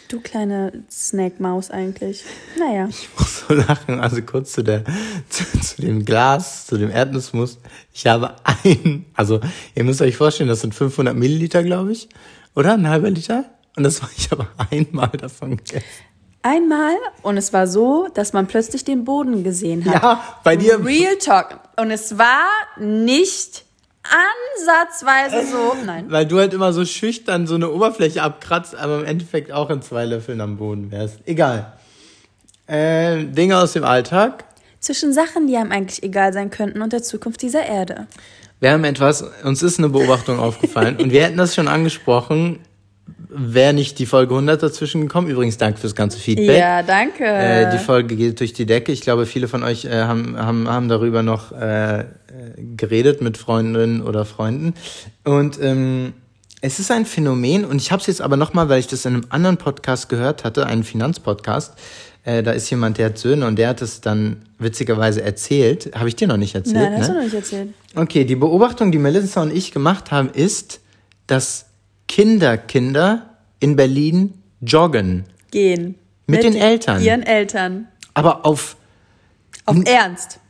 Du 0.08 0.20
kleine 0.20 0.72
Snackmaus 0.90 1.70
eigentlich. 1.70 2.24
Naja. 2.58 2.88
Ich 2.88 3.10
muss 3.18 3.44
so 3.46 3.52
lachen. 3.52 4.00
Also 4.00 4.22
kurz 4.22 4.52
zu 4.52 4.64
der, 4.64 4.84
zu, 5.28 5.44
zu 5.60 5.82
dem 5.82 6.06
Glas, 6.06 6.66
zu 6.66 6.78
dem 6.78 6.90
Erdnussmus. 6.90 7.58
Ich 7.92 8.06
habe 8.06 8.36
ein, 8.44 9.04
also 9.12 9.38
ihr 9.74 9.84
müsst 9.84 10.00
euch 10.00 10.16
vorstellen, 10.16 10.48
das 10.48 10.62
sind 10.62 10.74
500 10.74 11.14
Milliliter, 11.14 11.62
glaube 11.62 11.92
ich, 11.92 12.08
oder 12.54 12.74
ein 12.74 12.88
halber 12.88 13.10
Liter. 13.10 13.44
Und 13.76 13.84
das 13.84 14.02
war 14.02 14.10
ich 14.16 14.30
aber 14.32 14.48
einmal 14.70 15.08
davon 15.08 15.56
gegessen. 15.56 15.84
Einmal 16.42 16.94
und 17.22 17.36
es 17.36 17.52
war 17.52 17.66
so, 17.66 18.08
dass 18.14 18.32
man 18.32 18.46
plötzlich 18.46 18.84
den 18.84 19.04
Boden 19.04 19.44
gesehen 19.44 19.84
hat. 19.84 20.02
Ja, 20.02 20.38
bei 20.42 20.56
dir. 20.56 20.84
Real 20.84 21.16
Talk. 21.16 21.60
Und 21.76 21.90
es 21.90 22.16
war 22.16 22.46
nicht 22.78 23.64
ansatzweise 24.02 25.46
so. 25.46 25.76
Nein. 25.84 26.06
Weil 26.10 26.26
du 26.26 26.38
halt 26.38 26.54
immer 26.54 26.72
so 26.72 26.86
schüchtern 26.86 27.46
so 27.46 27.56
eine 27.56 27.70
Oberfläche 27.70 28.22
abkratzt, 28.22 28.74
aber 28.74 29.00
im 29.00 29.04
Endeffekt 29.04 29.52
auch 29.52 29.68
in 29.68 29.82
zwei 29.82 30.06
Löffeln 30.06 30.40
am 30.40 30.56
Boden 30.56 30.90
wärst. 30.90 31.18
Egal. 31.26 31.72
Äh, 32.66 33.24
Dinge 33.24 33.58
aus 33.58 33.74
dem 33.74 33.84
Alltag. 33.84 34.44
Zwischen 34.78 35.12
Sachen, 35.12 35.46
die 35.46 35.56
einem 35.56 35.72
eigentlich 35.72 36.02
egal 36.02 36.32
sein 36.32 36.50
könnten 36.50 36.80
und 36.80 36.94
der 36.94 37.02
Zukunft 37.02 37.42
dieser 37.42 37.66
Erde. 37.66 38.06
Wir 38.60 38.72
haben 38.72 38.84
etwas, 38.84 39.24
uns 39.42 39.62
ist 39.62 39.78
eine 39.78 39.88
Beobachtung 39.88 40.38
aufgefallen 40.38 40.96
und 40.96 41.12
wir 41.12 41.24
hätten 41.24 41.38
das 41.38 41.54
schon 41.54 41.66
angesprochen, 41.66 42.60
wäre 43.28 43.72
nicht 43.72 43.98
die 43.98 44.06
Folge 44.06 44.34
100 44.34 44.62
dazwischen 44.62 45.02
gekommen. 45.02 45.28
Übrigens, 45.28 45.56
danke 45.56 45.80
fürs 45.80 45.94
ganze 45.94 46.18
Feedback. 46.18 46.58
Ja, 46.58 46.82
danke. 46.82 47.24
Äh, 47.24 47.70
die 47.72 47.78
Folge 47.78 48.16
geht 48.16 48.40
durch 48.40 48.52
die 48.52 48.66
Decke. 48.66 48.92
Ich 48.92 49.00
glaube, 49.00 49.26
viele 49.26 49.48
von 49.48 49.62
euch 49.62 49.84
äh, 49.84 50.02
haben, 50.02 50.36
haben, 50.36 50.68
haben 50.68 50.88
darüber 50.88 51.22
noch 51.22 51.52
äh, 51.52 52.04
geredet 52.76 53.22
mit 53.22 53.38
Freundinnen 53.38 54.02
oder 54.02 54.24
Freunden. 54.24 54.74
Und 55.24 55.58
ähm, 55.62 56.12
es 56.60 56.78
ist 56.78 56.90
ein 56.90 57.06
Phänomen, 57.06 57.64
und 57.64 57.80
ich 57.80 57.90
habe 57.90 58.00
es 58.00 58.06
jetzt 58.06 58.20
aber 58.20 58.36
nochmal, 58.36 58.68
weil 58.68 58.80
ich 58.80 58.86
das 58.86 59.06
in 59.06 59.14
einem 59.14 59.24
anderen 59.30 59.56
Podcast 59.56 60.08
gehört 60.08 60.44
hatte, 60.44 60.66
einen 60.66 60.84
Finanzpodcast. 60.84 61.74
Äh, 62.24 62.42
da 62.42 62.52
ist 62.52 62.68
jemand, 62.70 62.98
der 62.98 63.06
hat 63.06 63.18
Söhne 63.18 63.46
und 63.46 63.56
der 63.56 63.68
hat 63.68 63.80
es 63.82 64.00
dann 64.00 64.42
witzigerweise 64.58 65.22
erzählt. 65.22 65.90
Habe 65.94 66.08
ich 66.08 66.16
dir 66.16 66.28
noch 66.28 66.36
nicht 66.36 66.54
erzählt? 66.54 66.76
Nein, 66.76 66.98
hast 66.98 67.08
ne? 67.08 67.14
du 67.14 67.14
noch 67.14 67.24
nicht 67.24 67.34
erzählt. 67.34 67.68
Okay, 67.94 68.24
die 68.24 68.36
Beobachtung, 68.36 68.92
die 68.92 68.98
Melissa 68.98 69.42
und 69.42 69.54
ich 69.54 69.72
gemacht 69.72 70.10
haben, 70.10 70.28
ist, 70.30 70.80
dass 71.26 71.66
Kinderkinder 72.08 73.36
in 73.58 73.76
Berlin 73.76 74.34
joggen. 74.60 75.24
Gehen. 75.50 75.94
Mit 76.26 76.42
den 76.42 76.54
Eltern. 76.54 77.02
Ihren 77.02 77.22
Eltern. 77.22 77.88
Aber 78.14 78.44
auf 78.44 78.76
Auf 79.64 79.76
Ernst. 79.84 80.40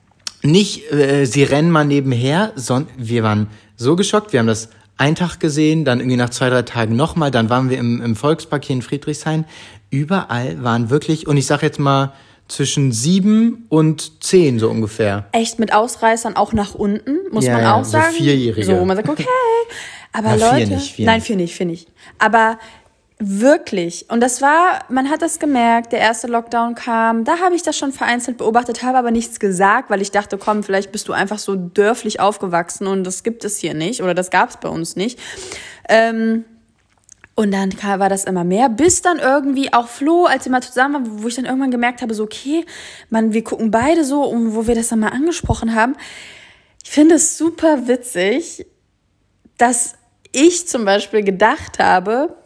nicht, 0.42 0.92
äh, 0.92 1.24
sie 1.24 1.42
rennen 1.42 1.70
mal 1.70 1.84
nebenher, 1.84 2.52
sondern 2.56 2.92
wir 2.96 3.22
waren 3.22 3.46
so 3.76 3.96
geschockt, 3.96 4.32
wir 4.32 4.40
haben 4.40 4.46
das 4.46 4.68
einen 5.00 5.16
Tag 5.16 5.40
gesehen, 5.40 5.84
dann 5.84 5.98
irgendwie 6.00 6.16
nach 6.16 6.30
zwei, 6.30 6.50
drei 6.50 6.62
Tagen 6.62 6.94
nochmal, 6.94 7.30
dann 7.30 7.48
waren 7.50 7.70
wir 7.70 7.78
im, 7.78 8.02
im 8.02 8.16
Volkspark 8.16 8.64
hier 8.64 8.76
in 8.76 8.82
Friedrichshain. 8.82 9.44
Überall 9.90 10.62
waren 10.62 10.90
wirklich, 10.90 11.26
und 11.26 11.36
ich 11.36 11.46
sag 11.46 11.62
jetzt 11.62 11.78
mal, 11.78 12.12
zwischen 12.48 12.92
sieben 12.92 13.64
und 13.68 14.22
zehn 14.22 14.58
so 14.58 14.68
ungefähr. 14.68 15.26
Echt 15.32 15.58
mit 15.58 15.72
Ausreißern 15.72 16.36
auch 16.36 16.52
nach 16.52 16.74
unten, 16.74 17.18
muss 17.30 17.44
Ja, 17.44 17.54
man 17.54 17.62
ja, 17.62 17.74
auch 17.76 17.84
so 17.84 17.92
sagen. 17.92 18.14
Vierjährige. 18.14 18.66
So, 18.66 18.78
wo 18.78 18.84
man 18.84 18.96
sagt, 18.96 19.08
okay. 19.08 19.26
Aber 20.12 20.34
Ja, 20.34 20.36
vier 20.36 20.58
Leute. 20.58 20.72
nicht, 20.74 20.92
vier 20.94 21.06
nein, 21.06 21.20
vier 21.20 21.36
nicht, 21.36 21.54
vier 21.54 21.66
nicht. 21.66 21.88
Aber 22.18 22.58
wirklich. 23.20 24.06
Und 24.08 24.20
das 24.20 24.40
war, 24.40 24.80
man 24.88 25.10
hat 25.10 25.20
das 25.20 25.38
gemerkt, 25.38 25.92
der 25.92 26.00
erste 26.00 26.26
Lockdown 26.26 26.74
kam. 26.74 27.24
Da 27.24 27.38
habe 27.38 27.54
ich 27.54 27.62
das 27.62 27.76
schon 27.76 27.92
vereinzelt 27.92 28.38
beobachtet, 28.38 28.82
habe 28.82 28.96
aber 28.96 29.10
nichts 29.10 29.38
gesagt, 29.38 29.90
weil 29.90 30.00
ich 30.00 30.10
dachte, 30.10 30.38
komm, 30.38 30.62
vielleicht 30.62 30.90
bist 30.90 31.06
du 31.06 31.12
einfach 31.12 31.38
so 31.38 31.54
dörflich 31.54 32.18
aufgewachsen 32.18 32.86
und 32.86 33.04
das 33.04 33.22
gibt 33.22 33.44
es 33.44 33.58
hier 33.58 33.74
nicht 33.74 34.02
oder 34.02 34.14
das 34.14 34.30
gab 34.30 34.48
es 34.48 34.56
bei 34.56 34.70
uns 34.70 34.96
nicht. 34.96 35.18
Ähm, 35.88 36.46
und 37.34 37.52
dann 37.52 37.72
war 37.82 38.08
das 38.08 38.24
immer 38.24 38.44
mehr, 38.44 38.68
bis 38.70 39.02
dann 39.02 39.18
irgendwie 39.18 39.72
auch 39.72 39.88
Flo, 39.88 40.24
als 40.24 40.46
wir 40.46 40.52
mal 40.52 40.62
zusammen 40.62 40.94
waren, 40.94 41.22
wo 41.22 41.28
ich 41.28 41.36
dann 41.36 41.44
irgendwann 41.44 41.70
gemerkt 41.70 42.02
habe, 42.02 42.14
so, 42.14 42.24
okay, 42.24 42.64
man, 43.10 43.32
wir 43.34 43.44
gucken 43.44 43.70
beide 43.70 44.04
so, 44.04 44.24
und 44.24 44.54
wo 44.54 44.66
wir 44.66 44.74
das 44.74 44.88
dann 44.88 45.00
mal 45.00 45.08
angesprochen 45.08 45.74
haben. 45.74 45.94
Ich 46.82 46.90
finde 46.90 47.16
es 47.16 47.36
super 47.36 47.86
witzig, 47.86 48.66
dass 49.58 49.94
ich 50.32 50.68
zum 50.68 50.84
Beispiel 50.84 51.22
gedacht 51.22 51.78
habe, 51.78 52.36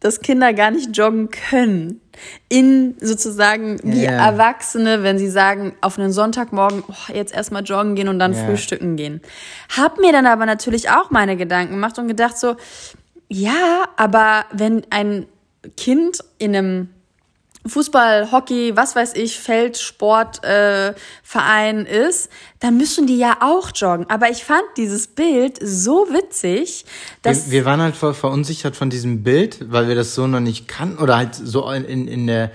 dass 0.00 0.20
Kinder 0.20 0.52
gar 0.54 0.70
nicht 0.70 0.96
joggen 0.96 1.30
können. 1.30 2.00
In 2.48 2.96
sozusagen 3.00 3.78
wie. 3.82 4.04
Erwachsene, 4.04 5.02
wenn 5.02 5.18
sie 5.18 5.30
sagen, 5.30 5.74
auf 5.80 5.98
einen 5.98 6.12
Sonntagmorgen, 6.12 6.82
oh, 6.86 7.12
jetzt 7.12 7.34
erstmal 7.34 7.62
joggen 7.62 7.94
gehen 7.94 8.08
und 8.08 8.18
dann 8.18 8.32
Ja. 8.34 8.44
frühstücken 8.44 8.96
gehen. 8.96 9.20
Hab 9.74 9.98
mir 9.98 10.12
dann 10.12 10.26
aber 10.26 10.44
natürlich 10.46 10.90
auch 10.90 11.10
meine 11.10 11.36
Gedanken 11.36 11.74
gemacht 11.74 11.98
und 11.98 12.08
gedacht 12.08 12.36
so, 12.36 12.56
ja, 13.28 13.84
aber 13.96 14.44
wenn 14.52 14.82
ein 14.90 15.26
Kind 15.76 16.18
in 16.38 16.56
einem 16.56 16.88
Fußball, 17.66 18.32
Hockey, 18.32 18.74
was 18.74 18.96
weiß 18.96 19.14
ich, 19.14 19.38
Feldsport, 19.38 20.42
äh, 20.44 20.94
ist, 21.86 22.30
dann 22.58 22.76
müssen 22.76 23.06
die 23.06 23.18
ja 23.18 23.38
auch 23.40 23.70
joggen. 23.74 24.08
Aber 24.08 24.30
ich 24.30 24.44
fand 24.44 24.62
dieses 24.76 25.06
Bild 25.06 25.58
so 25.62 26.06
witzig, 26.08 26.86
dass 27.22 27.46
Wir, 27.46 27.52
wir 27.52 27.64
waren 27.66 27.82
halt 27.82 27.96
voll 27.96 28.14
verunsichert 28.14 28.76
von 28.76 28.88
diesem 28.88 29.22
Bild, 29.22 29.70
weil 29.70 29.88
wir 29.88 29.94
das 29.94 30.14
so 30.14 30.26
noch 30.26 30.40
nicht 30.40 30.68
kannten 30.68 31.02
oder 31.02 31.16
halt 31.16 31.34
so 31.34 31.70
in, 31.70 32.08
in 32.08 32.26
der 32.26 32.50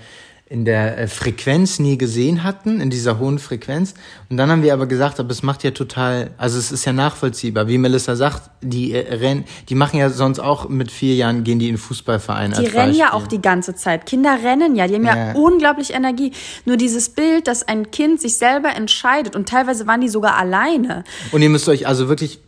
in 0.48 0.64
der 0.64 0.96
äh, 0.96 1.08
Frequenz 1.08 1.80
nie 1.80 1.98
gesehen 1.98 2.44
hatten, 2.44 2.80
in 2.80 2.88
dieser 2.88 3.18
hohen 3.18 3.40
Frequenz. 3.40 3.94
Und 4.30 4.36
dann 4.36 4.48
haben 4.48 4.62
wir 4.62 4.72
aber 4.72 4.86
gesagt, 4.86 5.18
aber 5.18 5.30
es 5.32 5.42
macht 5.42 5.64
ja 5.64 5.72
total, 5.72 6.30
also 6.38 6.56
es 6.56 6.70
ist 6.70 6.84
ja 6.84 6.92
nachvollziehbar. 6.92 7.66
Wie 7.66 7.78
Melissa 7.78 8.14
sagt, 8.14 8.50
die 8.62 8.92
äh, 8.92 9.12
rennen, 9.12 9.44
die 9.68 9.74
machen 9.74 9.98
ja 9.98 10.08
sonst 10.08 10.38
auch 10.38 10.68
mit 10.68 10.92
vier 10.92 11.16
Jahren 11.16 11.42
gehen 11.42 11.58
die 11.58 11.66
in 11.66 11.74
den 11.74 11.80
Fußballverein. 11.80 12.52
Die 12.52 12.66
rennen 12.66 12.94
ja 12.94 13.06
Beispiel. 13.06 13.20
auch 13.24 13.26
die 13.26 13.42
ganze 13.42 13.74
Zeit. 13.74 14.06
Kinder 14.06 14.38
rennen 14.40 14.76
ja, 14.76 14.86
die 14.86 14.94
haben 14.94 15.06
ja. 15.06 15.16
Ja. 15.16 15.32
unglaublich 15.34 15.92
Energie. 15.92 16.30
Nur 16.64 16.76
dieses 16.76 17.08
Bild, 17.08 17.48
dass 17.48 17.66
ein 17.66 17.90
Kind 17.90 18.20
sich 18.20 18.36
selber 18.38 18.68
entscheidet 18.76 19.34
und 19.34 19.48
teilweise 19.48 19.88
waren 19.88 20.00
die 20.00 20.08
sogar 20.08 20.36
alleine. 20.36 21.02
Und 21.32 21.42
ihr 21.42 21.50
müsst 21.50 21.68
euch 21.68 21.88
also 21.88 22.08
wirklich 22.08 22.38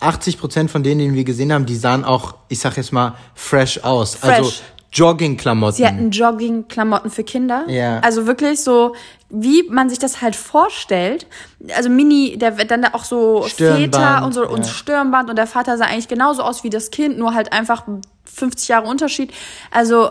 80 0.00 0.38
Prozent 0.38 0.70
von 0.70 0.82
denen, 0.82 1.00
die 1.00 1.14
wir 1.14 1.24
gesehen 1.24 1.54
haben, 1.54 1.64
die 1.64 1.76
sahen 1.76 2.04
auch, 2.04 2.34
ich 2.48 2.58
sag 2.58 2.76
jetzt 2.76 2.92
mal, 2.92 3.14
fresh 3.34 3.78
aus. 3.78 4.22
Also 4.22 4.44
Fresh. 4.44 4.62
Joggingklamotten. 4.92 5.76
Sie 5.76 5.86
hatten 5.86 6.10
Jogging-Klamotten 6.10 7.10
für 7.10 7.22
Kinder. 7.22 7.64
Ja. 7.68 8.00
Also 8.00 8.26
wirklich 8.26 8.60
so, 8.60 8.94
wie 9.28 9.62
man 9.68 9.88
sich 9.88 9.98
das 9.98 10.20
halt 10.20 10.34
vorstellt. 10.34 11.26
Also 11.76 11.88
Mini, 11.88 12.36
der 12.36 12.58
wird 12.58 12.70
dann 12.70 12.82
da 12.82 12.88
auch 12.92 13.04
so 13.04 13.44
Stirnband, 13.46 13.94
Väter 13.94 14.24
und 14.24 14.32
so 14.32 14.48
und 14.48 14.66
ja. 14.66 14.72
Stirnband 14.72 15.30
und 15.30 15.36
der 15.36 15.46
Vater 15.46 15.78
sah 15.78 15.84
eigentlich 15.84 16.08
genauso 16.08 16.42
aus 16.42 16.64
wie 16.64 16.70
das 16.70 16.90
Kind, 16.90 17.18
nur 17.18 17.34
halt 17.34 17.52
einfach 17.52 17.84
50 18.24 18.68
Jahre 18.68 18.88
Unterschied. 18.88 19.32
Also 19.70 20.10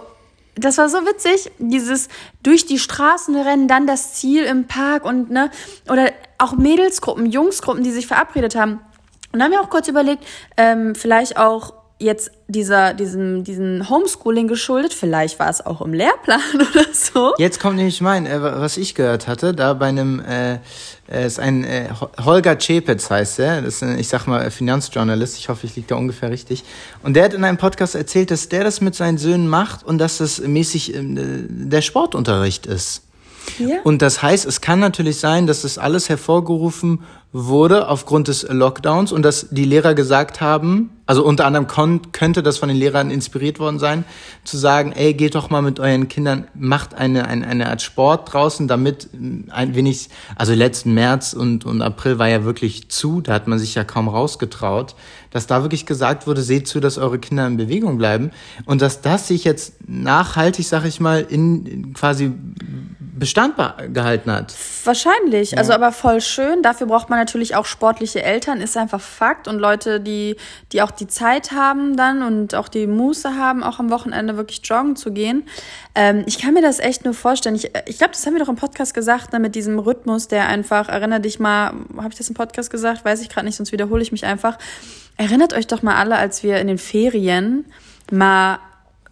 das 0.56 0.78
war 0.78 0.89
so 0.89 1.00
witzig, 1.06 1.52
dieses 1.58 2.08
durch 2.44 2.65
die 2.65 2.80
Straßen 2.80 3.36
rennen, 3.36 3.68
dann 3.68 3.86
das 3.88 4.13
Ziel 4.13 4.44
im 4.44 4.68
Park 4.68 5.06
und 5.06 5.30
ne, 5.30 5.52
oder 5.89 6.12
auch 6.38 6.54
Mädelsgruppen, 6.54 7.26
Jungsgruppen, 7.26 7.84
die 7.84 7.92
sich 7.92 8.08
verabredet 8.08 8.56
haben. 8.56 8.80
Und 9.32 9.39
dann 9.39 9.44
haben 9.44 9.52
wir 9.52 9.62
auch 9.62 9.70
kurz 9.70 9.88
überlegt, 9.88 10.26
ähm, 10.58 10.96
vielleicht 10.96 11.38
auch 11.38 11.74
jetzt 12.00 12.32
dieser, 12.48 12.94
diesem, 12.94 13.44
diesen 13.44 13.90
Homeschooling 13.90 14.48
geschuldet, 14.48 14.94
vielleicht 14.94 15.38
war 15.38 15.50
es 15.50 15.66
auch 15.66 15.82
im 15.82 15.94
Lehrplan 15.94 16.40
oder 16.56 16.86
so. 16.94 17.34
Jetzt 17.38 17.60
kommt 17.60 17.76
nämlich 17.76 18.00
mein, 18.02 18.26
äh, 18.26 18.42
was 18.42 18.78
ich 18.78 18.96
gehört 18.96 19.28
hatte, 19.28 19.54
da 19.54 19.74
bei 19.74 19.88
einem, 19.88 20.22
äh, 20.22 20.60
äh, 21.12 21.26
ist 21.28 21.40
ein 21.40 21.66
äh, 21.66 21.90
Ho- 22.00 22.10
Holger 22.24 22.58
Czepetz 22.58 23.10
heißt 23.10 23.40
er, 23.40 23.62
das 23.62 23.76
ist 23.76 23.84
ein, 23.84 24.00
ich 24.00 24.08
sag 24.08 24.28
mal, 24.28 24.50
Finanzjournalist, 24.50 25.38
ich 25.38 25.50
hoffe, 25.50 25.68
ich 25.68 25.76
liege 25.76 25.88
da 25.90 25.96
ungefähr 25.96 26.32
richtig. 26.32 26.64
Und 27.04 27.16
der 27.16 27.26
hat 27.26 27.34
in 27.34 27.44
einem 27.44 27.58
Podcast 27.58 27.96
erzählt, 27.96 28.32
dass 28.32 28.48
der 28.50 28.64
das 28.64 28.80
mit 28.80 28.96
seinen 28.96 29.18
Söhnen 29.18 29.48
macht 29.50 29.84
und 29.84 29.98
dass 29.98 30.20
das 30.20 30.40
mäßig 30.40 30.96
ähm, 30.96 31.18
äh, 31.18 31.22
der 31.70 31.82
Sportunterricht 31.82 32.66
ist. 32.66 33.02
Ja. 33.58 33.78
Und 33.84 34.02
das 34.02 34.22
heißt, 34.22 34.46
es 34.46 34.62
kann 34.62 34.80
natürlich 34.80 35.20
sein, 35.20 35.48
dass 35.48 35.64
das 35.64 35.78
alles 35.78 36.08
hervorgerufen 36.08 37.04
wurde 37.32 37.88
aufgrund 37.88 38.28
des 38.28 38.44
Lockdowns 38.50 39.12
und 39.12 39.22
dass 39.22 39.48
die 39.52 39.65
Lehrer 39.65 39.94
gesagt 39.94 40.42
haben, 40.42 40.89
also 41.06 41.24
unter 41.24 41.46
anderem 41.46 41.68
kon 41.68 42.12
könnte 42.12 42.42
das 42.42 42.58
von 42.58 42.70
den 42.70 42.78
Lehrern 42.78 43.12
inspiriert 43.12 43.60
worden 43.60 43.78
sein, 43.78 44.04
zu 44.44 44.58
sagen, 44.58 44.94
ey, 44.94 45.13
geht 45.13 45.36
doch 45.36 45.50
mal 45.52 45.62
mit 45.62 45.80
euren 45.80 46.08
Kindern, 46.08 46.48
macht 46.56 46.96
eine, 46.96 47.28
eine, 47.28 47.46
eine 47.48 47.70
Art 47.70 47.82
Sport 47.84 48.34
draußen, 48.34 48.68
damit 48.68 49.10
ein 49.50 49.76
wenig, 49.76 50.10
also 50.36 50.54
letzten 50.54 50.94
März 50.96 51.34
und, 51.34 51.65
und 51.65 51.84
April 51.84 52.18
war 52.18 52.30
ja 52.30 52.46
wirklich 52.46 52.89
zu, 52.89 53.22
da 53.22 53.34
hat 53.34 53.48
man 53.48 53.60
sich 53.60 53.76
ja 53.76 53.84
kaum 53.84 54.08
rausgetraut, 54.08 54.96
dass 55.30 55.46
da 55.46 55.62
wirklich 55.62 55.86
gesagt 55.86 56.26
wurde, 56.26 56.42
seht 56.42 56.68
zu, 56.68 56.80
dass 56.80 56.98
eure 56.98 57.20
Kinder 57.20 57.46
in 57.46 57.58
Bewegung 57.58 58.00
bleiben 58.00 58.32
und 58.65 58.82
dass 58.82 59.02
das 59.02 59.28
sich 59.28 59.44
jetzt 59.44 59.74
nachhaltig, 59.88 60.68
sag 60.68 60.86
ich 60.86 61.00
mal, 61.00 61.22
in 61.22 61.94
quasi 61.94 62.32
Bestand 63.20 63.56
gehalten 63.94 64.32
hat. 64.32 64.56
Wahrscheinlich, 64.86 65.58
also 65.58 65.74
aber 65.74 65.92
voll 65.92 66.22
schön. 66.22 66.63
Dafür 66.63 66.88
braucht 66.88 67.10
man 67.10 67.18
natürlich 67.19 67.55
auch 67.55 67.65
sportliche 67.65 68.23
Eltern, 68.23 68.62
ist 68.62 68.75
einfach 68.77 69.01
Fakt. 69.01 69.47
Und 69.47 69.60
Leute, 69.60 69.99
die, 69.99 70.38
die 70.71 70.82
auch 70.82 70.91
die 70.91 71.08
Zeit 71.08 71.51
haben 71.51 71.95
dann 71.95 72.23
und 72.23 72.55
auch 72.55 72.67
die 72.67 72.88
Muße 72.88 73.36
haben, 73.36 73.63
auch 73.63 73.79
am 73.79 73.89
Wochenende 73.91 74.38
wirklich 74.38 74.62
joggen 74.63 74.95
zu 74.95 75.12
gehen. 75.12 75.43
Ähm, 75.95 76.23
ich 76.25 76.39
kann 76.39 76.53
mir 76.53 76.62
das 76.62 76.79
echt 76.79 77.05
nur 77.05 77.13
vorstellen. 77.13 77.55
Ich, 77.55 77.71
ich 77.86 77.97
glaube, 77.97 78.13
das 78.13 78.25
haben 78.25 78.34
wir 78.34 78.39
doch 78.39 78.49
im 78.49 78.55
Podcast 78.55 78.93
gesagt, 78.93 79.34
ne, 79.34 79.39
mit 79.39 79.55
diesem 79.55 79.77
Rhythmus, 79.79 80.27
der 80.27 80.47
einfach, 80.47 80.89
erinnere 80.89 81.19
dich 81.19 81.39
mal, 81.39 81.73
habe 81.97 82.10
ich 82.10 82.17
das 82.17 82.29
im 82.29 82.36
Podcast 82.36 82.71
gesagt? 82.71 83.05
Weiß 83.05 83.21
ich 83.21 83.29
gerade 83.29 83.45
nicht, 83.45 83.55
sonst 83.55 83.71
wiederhole 83.71 84.01
ich 84.01 84.12
mich 84.12 84.25
einfach. 84.25 84.58
Erinnert 85.17 85.53
euch 85.53 85.67
doch 85.67 85.82
mal 85.82 85.95
alle, 85.95 86.15
als 86.15 86.43
wir 86.43 86.60
in 86.60 86.67
den 86.67 86.77
Ferien 86.77 87.65
mal 88.12 88.60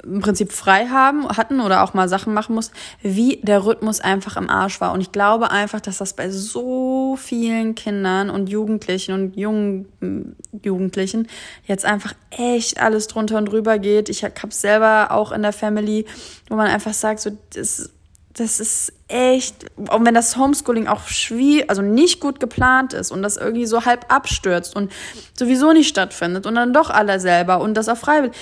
im 0.08 0.22
Prinzip 0.22 0.52
frei 0.52 0.88
haben, 0.88 1.28
hatten 1.30 1.60
oder 1.60 1.84
auch 1.84 1.94
mal 1.94 2.08
Sachen 2.10 2.34
machen 2.34 2.56
mussten, 2.56 2.76
wie 3.02 3.40
der 3.44 3.66
Rhythmus 3.66 4.00
einfach 4.00 4.38
im 4.38 4.50
Arsch 4.50 4.80
war. 4.80 4.94
Und 4.94 5.02
ich 5.02 5.12
glaube 5.12 5.52
einfach, 5.52 5.82
dass 5.82 5.98
das 5.98 6.14
bei 6.14 6.30
so 6.30 7.18
vielen 7.18 7.76
Kindern 7.76 8.30
und 8.30 8.48
Jugendlichen 8.50 9.14
und 9.14 9.38
jungen 9.38 9.86
mm, 10.00 10.36
Jugendlichen 10.64 11.28
jetzt 11.66 11.86
einfach 11.86 12.14
echt 12.32 12.80
alles 12.82 13.08
drunter 13.08 13.38
und 13.38 13.46
drüber 13.46 13.80
geht. 13.80 14.10
Ich 14.10 14.24
habe 14.24 14.34
es 14.50 14.62
selber 14.62 15.12
auch 15.12 15.32
in 15.32 15.42
der 15.42 15.54
Family, 15.54 16.06
wo 16.50 16.56
man 16.56 16.68
einfach 16.68 16.94
sagt, 16.94 17.20
so, 17.20 17.32
das, 17.54 17.90
das 18.34 18.60
ist 18.60 18.94
echt, 19.08 19.66
auch 19.90 20.04
wenn 20.04 20.14
das 20.14 20.38
Homeschooling 20.38 20.88
auch 20.88 21.08
schwierig, 21.08 21.70
also 21.70 21.82
nicht 21.82 22.20
gut 22.20 22.40
geplant 22.40 22.94
ist 22.94 23.12
und 23.12 23.22
das 23.22 23.38
irgendwie 23.38 23.66
so 23.66 23.86
halb 23.86 24.06
abstürzt 24.14 24.76
und 24.76 24.92
sowieso 25.38 25.74
nicht 25.74 25.88
stattfindet 25.88 26.46
und 26.46 26.56
dann 26.56 26.74
doch 26.74 26.90
alle 26.90 27.20
selber 27.20 27.60
und 27.60 27.74
das 27.74 27.90
auch 27.90 27.98
freiwillig 27.98 28.36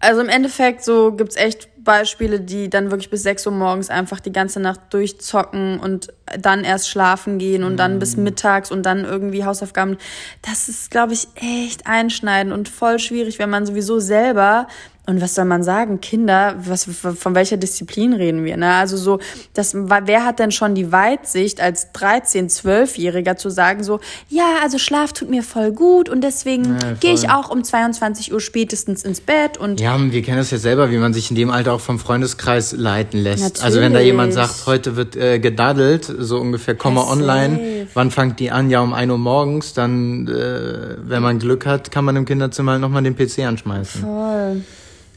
also 0.00 0.20
im 0.22 0.28
Endeffekt 0.28 0.82
so 0.82 1.12
gibt's 1.12 1.36
echt 1.36 1.68
Beispiele, 1.82 2.40
die 2.40 2.68
dann 2.68 2.90
wirklich 2.90 3.10
bis 3.10 3.22
6 3.22 3.46
Uhr 3.46 3.52
morgens 3.52 3.90
einfach 3.90 4.20
die 4.20 4.32
ganze 4.32 4.60
Nacht 4.60 4.80
durchzocken 4.90 5.80
und 5.80 6.08
dann 6.38 6.64
erst 6.64 6.88
schlafen 6.88 7.38
gehen 7.38 7.64
und 7.64 7.76
dann 7.76 7.98
bis 7.98 8.16
mhm. 8.16 8.24
mittags 8.24 8.70
und 8.70 8.84
dann 8.84 9.04
irgendwie 9.04 9.44
Hausaufgaben. 9.44 9.96
Das 10.42 10.68
ist, 10.68 10.90
glaube 10.90 11.12
ich, 11.12 11.28
echt 11.36 11.86
einschneidend 11.86 12.52
und 12.52 12.68
voll 12.68 12.98
schwierig, 12.98 13.38
wenn 13.38 13.50
man 13.50 13.66
sowieso 13.66 13.98
selber 13.98 14.66
und 15.10 15.20
was 15.20 15.34
soll 15.34 15.44
man 15.44 15.62
sagen? 15.64 16.00
Kinder, 16.00 16.54
was, 16.64 16.84
von 16.84 17.34
welcher 17.34 17.56
Disziplin 17.56 18.12
reden 18.12 18.44
wir? 18.44 18.56
Ne? 18.56 18.74
Also 18.74 18.96
so, 18.96 19.18
das, 19.54 19.74
wer 19.74 20.24
hat 20.24 20.38
denn 20.38 20.52
schon 20.52 20.76
die 20.76 20.92
Weitsicht 20.92 21.60
als 21.60 21.92
13-, 21.92 22.48
12-Jähriger 22.48 23.36
zu 23.36 23.50
sagen 23.50 23.82
so, 23.82 23.98
ja, 24.28 24.44
also 24.62 24.78
Schlaf 24.78 25.12
tut 25.12 25.28
mir 25.28 25.42
voll 25.42 25.72
gut 25.72 26.08
und 26.08 26.22
deswegen 26.22 26.76
ja, 26.80 26.92
gehe 27.00 27.12
ich 27.12 27.28
auch 27.28 27.50
um 27.50 27.64
22 27.64 28.32
Uhr 28.32 28.40
spätestens 28.40 29.04
ins 29.04 29.20
Bett 29.20 29.58
und. 29.58 29.80
Ja, 29.80 29.98
wir 30.00 30.22
kennen 30.22 30.38
das 30.38 30.52
ja 30.52 30.58
selber, 30.58 30.90
wie 30.92 30.98
man 30.98 31.12
sich 31.12 31.30
in 31.30 31.36
dem 31.36 31.50
Alter 31.50 31.72
auch 31.72 31.80
vom 31.80 31.98
Freundeskreis 31.98 32.72
leiten 32.72 33.20
lässt. 33.20 33.42
Natürlich. 33.42 33.64
Also 33.64 33.80
wenn 33.80 33.92
da 33.92 34.00
jemand 34.00 34.32
sagt, 34.32 34.66
heute 34.66 34.94
wird 34.94 35.16
äh, 35.16 35.40
gedaddelt, 35.40 36.04
so 36.18 36.38
ungefähr, 36.38 36.76
komm 36.76 36.94
mal 36.94 37.10
online, 37.10 37.88
wann 37.94 38.12
fangt 38.12 38.38
die 38.38 38.52
an? 38.52 38.70
Ja, 38.70 38.80
um 38.80 38.94
1 38.94 39.10
Uhr 39.10 39.18
morgens, 39.18 39.74
dann, 39.74 40.28
äh, 40.28 40.96
wenn 41.02 41.22
man 41.22 41.40
Glück 41.40 41.66
hat, 41.66 41.90
kann 41.90 42.04
man 42.04 42.14
im 42.14 42.24
Kinderzimmer 42.24 42.72
halt 42.72 42.80
nochmal 42.80 43.02
den 43.02 43.16
PC 43.16 43.40
anschmeißen. 43.40 44.02
Voll. 44.02 44.62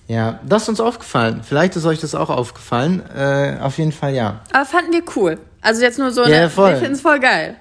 Ja, 0.08 0.40
das 0.46 0.64
ist 0.64 0.70
uns 0.70 0.80
aufgefallen. 0.80 1.42
Vielleicht 1.44 1.76
ist 1.76 1.86
euch 1.86 2.00
das 2.00 2.14
auch 2.14 2.30
aufgefallen. 2.30 3.02
Äh, 3.16 3.58
auf 3.62 3.78
jeden 3.78 3.92
Fall 3.92 4.14
ja. 4.14 4.42
Aber 4.52 4.66
fanden 4.66 4.92
wir 4.92 5.04
cool. 5.16 5.40
Also 5.62 5.82
jetzt 5.82 5.98
nur 5.98 6.12
so, 6.12 6.26
ja, 6.26 6.38
eine, 6.38 6.50
voll. 6.50 6.72
wir 6.72 6.78
finden 6.78 6.94
es 6.94 7.02
voll 7.02 7.20
geil. 7.20 7.56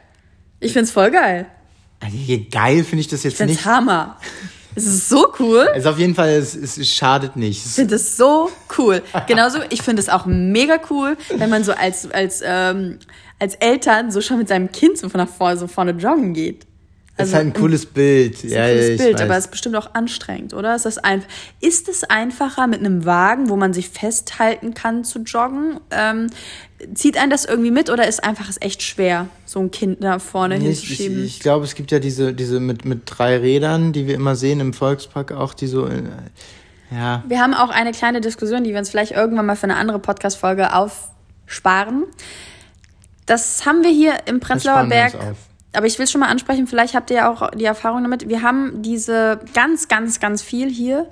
Ich 0.59 0.73
find's 0.73 0.91
voll 0.91 1.11
geil. 1.11 1.47
Also 2.01 2.17
geil 2.51 2.83
finde 2.85 3.01
ich 3.01 3.09
das 3.09 3.23
jetzt 3.23 3.35
ich 3.35 3.39
find's 3.39 3.55
nicht. 3.55 3.65
Hammer. 3.65 4.17
Es 4.75 4.87
ist 4.87 5.09
so 5.09 5.33
cool. 5.39 5.69
Es 5.73 5.81
ist 5.81 5.87
auf 5.87 5.99
jeden 5.99 6.15
Fall, 6.15 6.31
es, 6.31 6.57
es 6.57 6.89
schadet 6.89 7.37
nicht. 7.37 7.65
Ich 7.65 7.73
finde 7.73 7.97
es 7.97 8.17
so 8.17 8.51
cool. 8.79 9.03
Genauso, 9.27 9.59
ich 9.69 9.83
finde 9.83 10.01
es 10.01 10.09
auch 10.09 10.25
mega 10.25 10.79
cool, 10.91 11.17
wenn 11.37 11.51
man 11.51 11.63
so 11.63 11.73
als, 11.73 12.11
als, 12.11 12.43
ähm, 12.45 12.99
als 13.39 13.55
Eltern 13.57 14.11
so 14.11 14.21
schon 14.21 14.39
mit 14.39 14.49
seinem 14.49 14.73
Kind 14.73 14.99
so 14.99 15.09
von 15.09 15.19
nach 15.19 15.29
vorne, 15.29 15.59
so 15.59 15.67
vorne 15.67 15.93
joggen 15.93 16.33
geht. 16.33 16.67
Also, 17.17 17.31
ist 17.31 17.35
halt 17.35 17.47
ein 17.49 17.53
cooles 17.53 17.85
Bild. 17.85 18.43
Ist 18.43 18.53
ja, 18.53 18.63
ein 18.63 18.71
cooles 18.71 18.99
Bild, 18.99 19.15
weiß. 19.15 19.23
aber 19.23 19.37
es 19.37 19.45
ist 19.45 19.51
bestimmt 19.51 19.77
auch 19.77 19.95
anstrengend, 19.95 20.55
oder? 20.55 20.75
Ist, 20.75 20.87
das 20.87 20.97
ein, 20.97 21.23
ist 21.61 21.89
es 21.89 22.05
einfacher 22.05 22.67
mit 22.67 22.81
einem 22.81 23.05
Wagen, 23.05 23.51
wo 23.51 23.57
man 23.57 23.75
sich 23.75 23.91
festhalten 23.91 24.73
kann, 24.73 25.05
zu 25.05 25.21
joggen? 25.21 25.79
Ähm, 25.91 26.29
zieht 26.95 27.19
einen 27.19 27.31
das 27.31 27.45
irgendwie 27.45 27.71
mit 27.71 27.91
oder 27.91 28.09
ist 28.09 28.25
einfach 28.25 28.49
es 28.49 28.61
echt 28.61 28.83
schwer, 28.83 29.29
so 29.45 29.61
ein 29.61 29.71
Kind 29.71 30.03
da 30.03 30.19
vorne 30.19 30.59
nee, 30.59 30.67
hinzuschieben? 30.67 31.19
Ich, 31.19 31.25
ich, 31.25 31.37
ich 31.37 31.41
glaube, 31.41 31.67
es 31.67 31.75
gibt 31.75 31.91
ja 31.91 31.99
diese, 31.99 32.33
diese 32.33 32.61
mit, 32.61 32.87
mit 32.87 33.03
drei 33.05 33.37
Rädern, 33.37 33.93
die 33.93 34.07
wir 34.07 34.15
immer 34.15 34.35
sehen 34.35 34.61
im 34.61 34.73
Volkspark 34.73 35.33
auch, 35.33 35.53
die 35.53 35.67
so. 35.67 35.87
Äh, 35.87 36.03
ja. 36.91 37.23
Wir 37.29 37.41
haben 37.41 37.53
auch 37.53 37.71
eine 37.71 37.93
kleine 37.93 38.23
Diskussion, 38.23 38.65
die 38.65 38.71
wir 38.71 38.79
uns 38.79 38.89
vielleicht 38.89 39.13
irgendwann 39.13 39.47
mal 39.47 39.57
für 39.57 39.65
eine 39.65 39.77
andere 39.77 39.99
Podcast-Folge 39.99 40.75
aufsparen. 40.75 42.05
Das 43.27 43.67
haben 43.67 43.83
wir 43.83 43.91
hier 43.91 44.15
im 44.27 44.41
Prenzlauer 44.41 44.87
Berg 44.87 45.15
aber 45.73 45.87
ich 45.87 45.99
will 45.99 46.07
schon 46.07 46.21
mal 46.21 46.29
ansprechen, 46.29 46.67
vielleicht 46.67 46.95
habt 46.95 47.11
ihr 47.11 47.17
ja 47.17 47.31
auch 47.31 47.51
die 47.51 47.65
Erfahrung 47.65 48.03
damit. 48.03 48.29
Wir 48.29 48.43
haben 48.43 48.83
diese 48.83 49.41
ganz, 49.55 49.89
ganz, 49.89 50.21
ganz 50.21 50.43
viel 50.43 50.69
hier, 50.69 51.09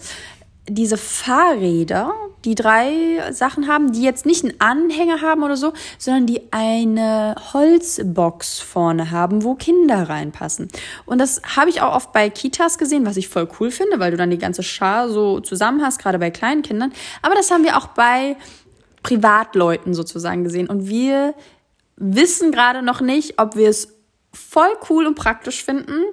diese 0.68 0.96
Fahrräder, 0.96 2.12
die 2.44 2.54
drei 2.54 3.32
Sachen 3.32 3.66
haben, 3.66 3.92
die 3.92 4.02
jetzt 4.02 4.24
nicht 4.24 4.44
einen 4.44 4.60
Anhänger 4.60 5.20
haben 5.20 5.42
oder 5.42 5.56
so, 5.56 5.72
sondern 5.98 6.26
die 6.26 6.52
eine 6.52 7.34
Holzbox 7.52 8.60
vorne 8.60 9.10
haben, 9.10 9.42
wo 9.42 9.54
Kinder 9.54 10.08
reinpassen. 10.08 10.68
Und 11.06 11.18
das 11.18 11.42
habe 11.56 11.70
ich 11.70 11.80
auch 11.80 11.94
oft 11.94 12.12
bei 12.12 12.30
Kitas 12.30 12.78
gesehen, 12.78 13.04
was 13.04 13.16
ich 13.16 13.28
voll 13.28 13.48
cool 13.58 13.70
finde, 13.70 13.98
weil 13.98 14.10
du 14.10 14.16
dann 14.16 14.30
die 14.30 14.38
ganze 14.38 14.62
Schar 14.62 15.08
so 15.08 15.40
zusammen 15.40 15.82
hast, 15.82 15.98
gerade 15.98 16.18
bei 16.18 16.30
kleinen 16.30 16.62
Kindern. 16.62 16.92
Aber 17.22 17.34
das 17.34 17.50
haben 17.50 17.64
wir 17.64 17.76
auch 17.76 17.88
bei 17.88 18.36
Privatleuten 19.02 19.94
sozusagen 19.94 20.44
gesehen. 20.44 20.68
Und 20.68 20.88
wir 20.88 21.34
wissen 21.96 22.52
gerade 22.52 22.82
noch 22.82 23.00
nicht, 23.00 23.38
ob 23.38 23.56
wir 23.56 23.68
es 23.68 23.99
voll 24.32 24.70
cool 24.88 25.06
und 25.06 25.14
praktisch 25.14 25.64
finden. 25.64 26.04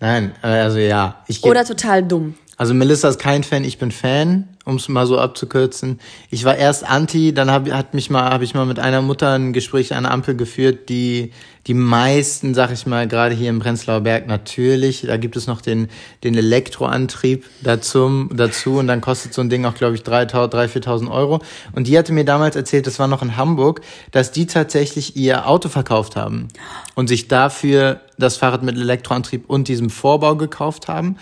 Nein, 0.00 0.34
äh, 0.42 0.48
also 0.48 0.78
ja. 0.78 1.22
Ich 1.28 1.42
Oder 1.44 1.64
total 1.64 2.02
dumm. 2.02 2.34
Also 2.56 2.72
Melissa 2.72 3.08
ist 3.08 3.18
kein 3.18 3.42
Fan, 3.42 3.64
ich 3.64 3.78
bin 3.78 3.90
Fan, 3.90 4.48
um 4.64 4.76
es 4.76 4.88
mal 4.88 5.06
so 5.06 5.18
abzukürzen. 5.18 5.98
Ich 6.30 6.44
war 6.44 6.56
erst 6.56 6.88
anti, 6.88 7.34
dann 7.34 7.50
hab, 7.50 7.68
hat 7.70 7.94
mich 7.94 8.10
mal, 8.10 8.30
habe 8.30 8.44
ich 8.44 8.54
mal 8.54 8.64
mit 8.64 8.78
einer 8.78 9.02
Mutter 9.02 9.32
ein 9.32 9.52
Gespräch 9.52 9.92
an 9.92 10.06
Ampel 10.06 10.36
geführt, 10.36 10.88
die 10.88 11.32
die 11.66 11.74
meisten, 11.74 12.54
sag 12.54 12.70
ich 12.72 12.86
mal, 12.86 13.08
gerade 13.08 13.34
hier 13.34 13.48
im 13.48 13.58
Prenzlauer 13.58 14.02
Berg 14.02 14.26
natürlich, 14.26 15.02
da 15.06 15.16
gibt 15.16 15.34
es 15.36 15.46
noch 15.46 15.62
den 15.62 15.88
den 16.22 16.34
Elektroantrieb 16.34 17.44
dazu, 17.62 18.28
dazu 18.32 18.78
und 18.78 18.86
dann 18.86 19.00
kostet 19.00 19.34
so 19.34 19.40
ein 19.40 19.48
Ding 19.48 19.64
auch, 19.64 19.74
glaube 19.74 19.94
ich, 19.94 20.02
3.000, 20.02 20.52
3.000, 20.52 20.84
4.000 20.84 21.10
Euro. 21.10 21.40
Und 21.72 21.86
die 21.86 21.98
hatte 21.98 22.12
mir 22.12 22.24
damals 22.24 22.54
erzählt, 22.54 22.86
das 22.86 22.98
war 22.98 23.08
noch 23.08 23.22
in 23.22 23.36
Hamburg, 23.36 23.80
dass 24.10 24.30
die 24.30 24.46
tatsächlich 24.46 25.16
ihr 25.16 25.48
Auto 25.48 25.68
verkauft 25.68 26.16
haben 26.16 26.48
und 26.94 27.08
sich 27.08 27.28
dafür 27.28 28.00
das 28.18 28.36
Fahrrad 28.36 28.62
mit 28.62 28.76
Elektroantrieb 28.76 29.44
und 29.48 29.68
diesem 29.68 29.90
Vorbau 29.90 30.36
gekauft 30.36 30.88
haben. 30.88 31.16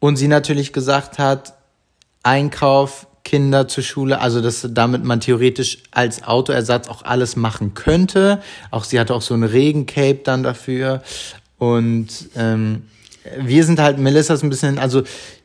Und 0.00 0.16
sie 0.16 0.28
natürlich 0.28 0.72
gesagt 0.72 1.18
hat, 1.18 1.54
Einkauf, 2.22 3.06
Kinder 3.22 3.68
zur 3.68 3.84
Schule, 3.84 4.20
also 4.20 4.40
dass 4.40 4.66
damit 4.70 5.04
man 5.04 5.20
theoretisch 5.20 5.78
als 5.90 6.24
Autoersatz 6.24 6.88
auch 6.88 7.04
alles 7.04 7.36
machen 7.36 7.74
könnte. 7.74 8.42
Auch 8.70 8.84
sie 8.84 8.98
hatte 8.98 9.14
auch 9.14 9.22
so 9.22 9.34
ein 9.34 9.44
Regencape 9.44 10.20
dann 10.24 10.42
dafür. 10.42 11.02
Und 11.58 12.08
ähm, 12.34 12.82
wir 13.38 13.64
sind 13.64 13.78
halt, 13.78 13.98
Melissa 13.98 14.34
ist 14.34 14.42
ein 14.42 14.50
bisschen, 14.50 14.78
also 14.78 15.02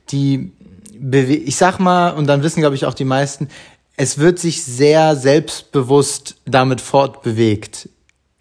die, 0.09 0.51
Bewe 0.97 1.35
ich 1.35 1.57
sag 1.57 1.79
mal, 1.79 2.11
und 2.11 2.25
dann 2.27 2.41
wissen, 2.41 2.61
glaube 2.61 2.75
ich, 2.75 2.85
auch 2.85 2.93
die 2.93 3.05
meisten, 3.05 3.49
es 3.97 4.17
wird 4.17 4.39
sich 4.39 4.63
sehr 4.63 5.15
selbstbewusst 5.15 6.37
damit 6.45 6.81
fortbewegt 6.81 7.89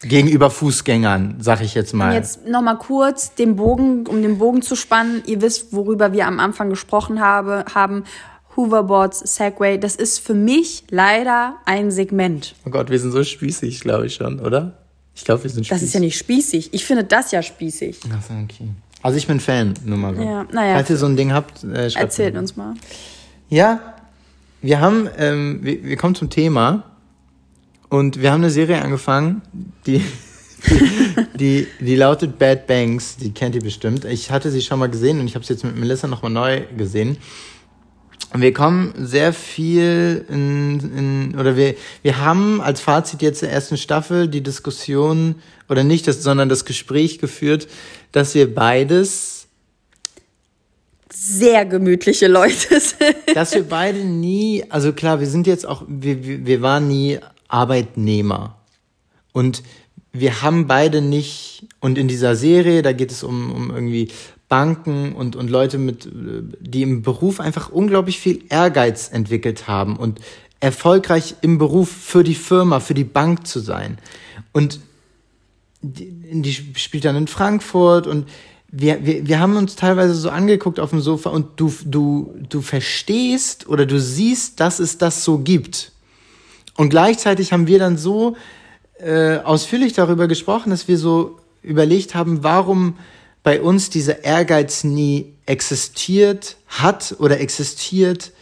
gegenüber 0.09 0.51
Fußgängern, 0.51 1.37
sag 1.41 1.61
ich 1.63 1.75
jetzt 1.75 1.95
mal. 1.95 2.09
Und 2.09 2.15
jetzt 2.15 2.47
nochmal 2.47 2.79
kurz 2.79 3.35
den 3.35 3.57
Bogen, 3.57 4.07
um 4.07 4.23
den 4.23 4.39
Bogen 4.39 4.63
zu 4.63 4.77
spannen. 4.77 5.23
Ihr 5.27 5.41
wisst, 5.41 5.73
worüber 5.73 6.13
wir 6.13 6.27
am 6.27 6.41
Anfang 6.41 6.71
gesprochen 6.71 7.21
habe, 7.21 7.65
haben. 7.75 8.05
Hoverboards, 8.57 9.35
Segway, 9.35 9.79
das 9.79 9.97
ist 9.97 10.21
für 10.21 10.35
mich 10.35 10.85
leider 10.89 11.57
ein 11.65 11.91
Segment. 11.91 12.55
Oh 12.65 12.71
Gott, 12.71 12.89
wir 12.89 13.01
sind 13.01 13.11
so 13.11 13.25
spießig, 13.25 13.81
glaube 13.81 14.07
ich 14.07 14.15
schon, 14.15 14.39
oder? 14.39 14.79
Ich 15.17 15.25
glaube, 15.25 15.43
wir 15.43 15.51
sind 15.51 15.67
spießig. 15.67 15.81
Das 15.81 15.89
ist 15.89 15.95
ja 15.95 16.01
nicht 16.01 16.17
spießig. 16.17 16.73
Ich 16.73 16.85
finde 16.85 17.03
das 17.03 17.33
ja 17.33 17.43
spießig. 17.43 18.01
Ach, 18.13 18.31
okay. 18.45 18.69
Also 19.03 19.19
ich 19.19 19.27
bin 19.27 19.41
Fan, 19.41 19.75
nur 19.85 19.99
mal 19.99 20.15
so. 20.15 20.23
Ja, 20.23 20.47
naja. 20.53 20.75
Falls 20.75 20.91
ihr 20.91 20.97
so 20.97 21.07
ein 21.07 21.17
Ding 21.17 21.33
habt, 21.33 21.63
äh, 21.65 21.91
schreibt 21.91 22.05
Erzählt 22.05 22.37
uns 22.37 22.57
mal. 22.57 22.75
Ja, 23.49 23.95
wir 24.63 24.81
haben, 24.81 25.09
ähm, 25.19 25.59
wir, 25.63 25.85
wir 25.85 25.97
kommen 25.97 26.15
zum 26.15 26.31
Thema 26.31 26.85
Und 27.95 28.21
wir 28.21 28.33
haben 28.33 28.41
eine 28.41 28.51
Serie 28.51 28.83
angefangen, 28.83 29.41
die, 29.87 30.03
die, 30.69 31.29
die, 31.39 31.67
die 31.79 31.95
lautet 31.95 32.41
Bad 32.41 32.67
Banks. 32.67 33.17
Die 33.19 33.33
kennt 33.33 33.55
ihr 33.55 33.63
bestimmt. 33.63 34.05
Ich 34.05 34.33
hatte 34.33 34.51
sie 34.51 34.63
schon 34.63 34.81
mal 34.81 34.89
gesehen 34.89 35.21
und 35.21 35.29
ich 35.29 35.37
habe 35.37 35.45
sie 35.45 35.53
jetzt 35.53 35.63
mit 35.63 35.77
Melissa 35.77 36.09
nochmal 36.09 36.33
neu 36.33 36.63
gesehen. 36.77 37.19
Und 38.33 38.41
wir 38.41 38.53
kommen 38.53 38.95
sehr 38.99 39.33
viel 39.33 40.25
in, 40.29 40.81
in 41.33 41.39
oder 41.39 41.57
wir, 41.57 41.77
wir 42.03 42.19
haben 42.19 42.61
als 42.61 42.81
Fazit 42.81 43.23
jetzt 43.23 43.43
der 43.43 43.53
ersten 43.53 43.77
Staffel 43.77 44.27
die 44.27 44.43
Diskussion, 44.43 45.37
oder 45.69 45.85
nicht 45.85 46.09
das, 46.09 46.21
sondern 46.21 46.49
das 46.49 46.65
Gespräch 46.65 47.21
geführt, 47.21 47.69
dass 48.11 48.35
wir 48.35 48.53
beides 48.53 49.47
sehr 51.13 51.65
gemütliche 51.65 52.27
Leute 52.27 52.81
sind. 52.81 53.37
Dass 53.37 53.55
wir 53.55 53.63
beide 53.63 54.01
nie, 54.01 54.65
also 54.69 54.93
klar, 54.93 55.21
wir 55.21 55.29
sind 55.29 55.47
jetzt 55.47 55.65
auch, 55.65 55.85
wir, 55.87 56.45
wir 56.45 56.61
waren 56.61 56.89
nie 56.89 57.21
Arbeitnehmer. 57.55 58.57
Und 59.33 59.63
wir 60.13 60.43
haben 60.43 60.67
beide 60.67 61.01
nicht, 61.01 61.69
und 61.81 61.99
in 61.99 62.09
dieser 62.09 62.35
Serie, 62.35 62.83
da 62.83 62.93
geht 62.93 63.13
es 63.13 63.23
um, 63.23 63.53
um 63.53 63.71
irgendwie 63.71 64.09
Banken 64.49 65.13
und, 65.13 65.37
und 65.37 65.51
Leute 65.51 65.79
mit, 65.79 66.09
die 66.61 66.83
im 66.83 67.03
Beruf 67.03 67.41
einfach 67.41 67.71
unglaublich 67.71 68.19
viel 68.19 68.43
Ehrgeiz 68.49 69.09
entwickelt 69.11 69.69
haben 69.69 69.97
und 69.97 70.21
erfolgreich 70.61 71.37
im 71.43 71.59
Beruf 71.59 71.91
für 71.91 72.25
die 72.25 72.35
Firma, 72.35 72.81
für 72.81 72.95
die 72.95 73.05
Bank 73.05 73.47
zu 73.47 73.61
sein. 73.61 73.99
Und 74.53 74.81
die, 75.81 76.11
die 76.43 76.53
spielt 76.53 77.05
dann 77.05 77.17
in 77.17 77.29
Frankfurt 77.29 78.07
und 78.07 78.29
wir, 78.69 79.07
wir, 79.07 79.27
wir 79.29 79.39
haben 79.39 79.57
uns 79.57 79.77
teilweise 79.77 80.15
so 80.15 80.31
angeguckt 80.31 80.81
auf 80.81 80.91
dem 80.91 81.01
Sofa 81.01 81.31
und 81.31 81.61
du, 81.61 81.73
du, 81.85 82.35
du 82.49 82.61
verstehst 82.61 83.69
oder 83.69 83.87
du 83.87 84.01
siehst, 84.01 84.59
dass 84.59 84.81
es 84.81 84.99
das 84.99 85.25
so 85.25 85.39
gibt. 85.39 85.93
Und 86.77 86.89
gleichzeitig 86.89 87.53
haben 87.53 87.67
wir 87.67 87.79
dann 87.79 87.97
so 87.97 88.37
äh, 88.99 89.39
ausführlich 89.39 89.93
darüber 89.93 90.29
gesprochen, 90.29 90.71
dass 90.71 90.89
wir 90.89 90.99
so 90.99 91.39
überlegt 91.63 92.15
haben, 92.15 92.43
warum 92.43 92.99
bei 93.43 93.61
uns 93.61 93.91
dieser 93.91 94.25
Ehrgeiz 94.25 94.85
nie 94.85 95.35
existiert 95.47 96.57
hat 96.69 97.15
oder 97.19 97.41
existiert, 97.41 98.33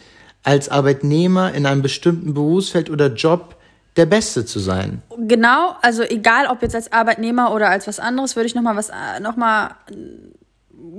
als 0.44 0.68
Arbeitnehmer 0.68 1.54
in 1.54 1.66
einem 1.66 1.82
bestimmten 1.82 2.34
Berufsfeld 2.34 2.90
oder 2.90 3.08
Job 3.08 3.56
der 3.96 4.06
Beste 4.06 4.44
zu 4.44 4.58
sein. 4.58 5.02
Genau, 5.18 5.76
also 5.82 6.02
egal 6.02 6.46
ob 6.46 6.62
jetzt 6.62 6.74
als 6.74 6.90
Arbeitnehmer 6.92 7.52
oder 7.52 7.68
als 7.68 7.86
was 7.86 8.00
anderes, 8.00 8.36
würde 8.36 8.46
ich 8.46 8.54
noch 8.54 8.62
mal 8.62 8.76
was 8.76 8.88
äh, 8.88 9.20
noch 9.20 9.36
mal 9.36 9.76
äh, 9.90 9.94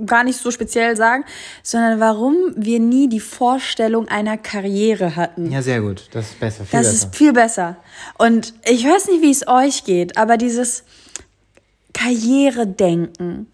gar 0.06 0.24
nicht 0.24 0.38
so 0.38 0.50
speziell 0.50 0.96
sagen, 0.96 1.24
sondern 1.62 2.00
warum 2.00 2.36
wir 2.56 2.80
nie 2.80 3.08
die 3.08 3.20
Vorstellung 3.20 4.08
einer 4.08 4.36
Karriere 4.36 5.16
hatten. 5.16 5.50
Ja, 5.50 5.62
sehr 5.62 5.80
gut. 5.80 6.08
Das 6.12 6.26
ist 6.30 6.40
besser. 6.40 6.64
Viel 6.64 6.78
das 6.78 6.90
besser. 6.90 7.06
ist 7.06 7.16
viel 7.16 7.32
besser. 7.32 7.76
Und 8.18 8.54
ich 8.68 8.84
weiß 8.84 9.08
nicht, 9.08 9.22
wie 9.22 9.30
es 9.30 9.46
euch 9.46 9.84
geht, 9.84 10.16
aber 10.16 10.36
dieses 10.36 10.84
Karrieredenken, 11.92 13.48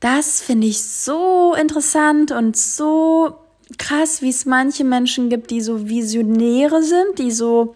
das 0.00 0.40
finde 0.40 0.66
ich 0.66 0.82
so 0.82 1.54
interessant 1.54 2.30
und 2.30 2.56
so 2.56 3.38
krass, 3.76 4.22
wie 4.22 4.30
es 4.30 4.46
manche 4.46 4.84
Menschen 4.84 5.28
gibt, 5.28 5.50
die 5.50 5.60
so 5.60 5.88
Visionäre 5.88 6.82
sind, 6.82 7.18
die 7.18 7.32
so 7.32 7.74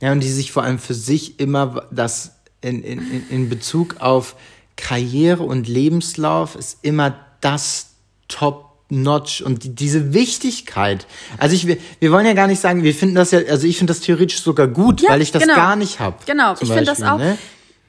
ja, 0.00 0.12
und 0.12 0.20
die 0.20 0.30
sich 0.30 0.50
vor 0.50 0.62
allem 0.62 0.78
für 0.78 0.94
sich 0.94 1.38
immer 1.40 1.86
das 1.90 2.32
in, 2.62 2.82
in, 2.82 3.28
in 3.28 3.48
Bezug 3.48 3.96
auf 4.00 4.34
Karriere 4.80 5.42
und 5.42 5.68
Lebenslauf 5.68 6.56
ist 6.56 6.78
immer 6.82 7.14
das 7.40 7.90
Top 8.28 8.66
Notch 8.88 9.40
und 9.40 9.62
die, 9.62 9.74
diese 9.74 10.12
Wichtigkeit. 10.12 11.06
Also 11.38 11.54
ich, 11.54 11.66
wir, 11.66 11.76
wir 12.00 12.10
wollen 12.10 12.26
ja 12.26 12.32
gar 12.32 12.48
nicht 12.48 12.60
sagen, 12.60 12.82
wir 12.82 12.94
finden 12.94 13.14
das 13.14 13.30
ja, 13.30 13.40
also 13.48 13.66
ich 13.66 13.78
finde 13.78 13.92
das 13.92 14.00
theoretisch 14.00 14.42
sogar 14.42 14.66
gut, 14.66 15.00
ja, 15.00 15.10
weil 15.10 15.22
ich 15.22 15.30
das 15.30 15.42
genau. 15.42 15.54
gar 15.54 15.76
nicht 15.76 16.00
habe. 16.00 16.16
Genau, 16.26 16.54
ich 16.54 16.68
finde 16.68 16.84
das 16.84 17.02
auch. 17.02 17.18
Ne? 17.18 17.38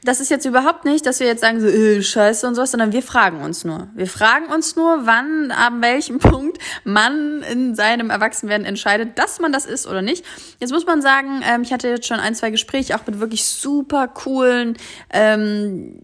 das 0.04 0.20
ist 0.20 0.32
jetzt 0.32 0.46
überhaupt 0.46 0.84
nicht, 0.84 1.06
dass 1.06 1.20
wir 1.20 1.28
jetzt 1.28 1.42
sagen 1.42 1.60
so 1.62 1.68
äh, 1.68 2.02
Scheiße 2.02 2.48
und 2.48 2.56
sowas, 2.56 2.72
sondern 2.72 2.92
wir 2.92 3.04
fragen 3.04 3.42
uns 3.42 3.64
nur. 3.64 3.88
Wir 3.94 4.08
fragen 4.08 4.48
uns 4.48 4.76
nur, 4.76 5.06
wann, 5.06 5.52
an 5.52 5.82
welchem 5.82 6.18
Punkt 6.20 6.58
man 6.84 7.44
in 7.44 7.76
seinem 7.76 8.10
Erwachsenwerden 8.10 8.66
entscheidet, 8.66 9.20
dass 9.20 9.39
man 9.39 9.52
das 9.52 9.66
ist 9.66 9.86
oder 9.88 10.02
nicht. 10.02 10.26
Jetzt 10.60 10.72
muss 10.72 10.88
man 10.88 11.02
sagen, 11.02 11.44
ähm, 11.48 11.62
ich 11.62 11.72
hatte 11.72 11.88
jetzt 11.88 12.08
schon 12.08 12.20
ein, 12.20 12.34
zwei 12.34 12.50
Gespräche 12.50 12.96
auch 12.96 13.06
mit 13.06 13.20
wirklich 13.20 13.46
super 13.46 14.08
coolen 14.08 14.76
ähm, 15.12 16.02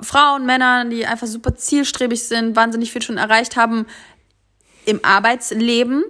Frauen, 0.00 0.46
Männern, 0.46 0.90
die 0.90 1.06
einfach 1.06 1.26
super 1.26 1.54
zielstrebig 1.54 2.22
sind, 2.22 2.56
wahnsinnig 2.56 2.92
viel 2.92 3.02
schon 3.02 3.18
erreicht 3.18 3.56
haben 3.56 3.86
im 4.84 5.00
Arbeitsleben. 5.04 6.04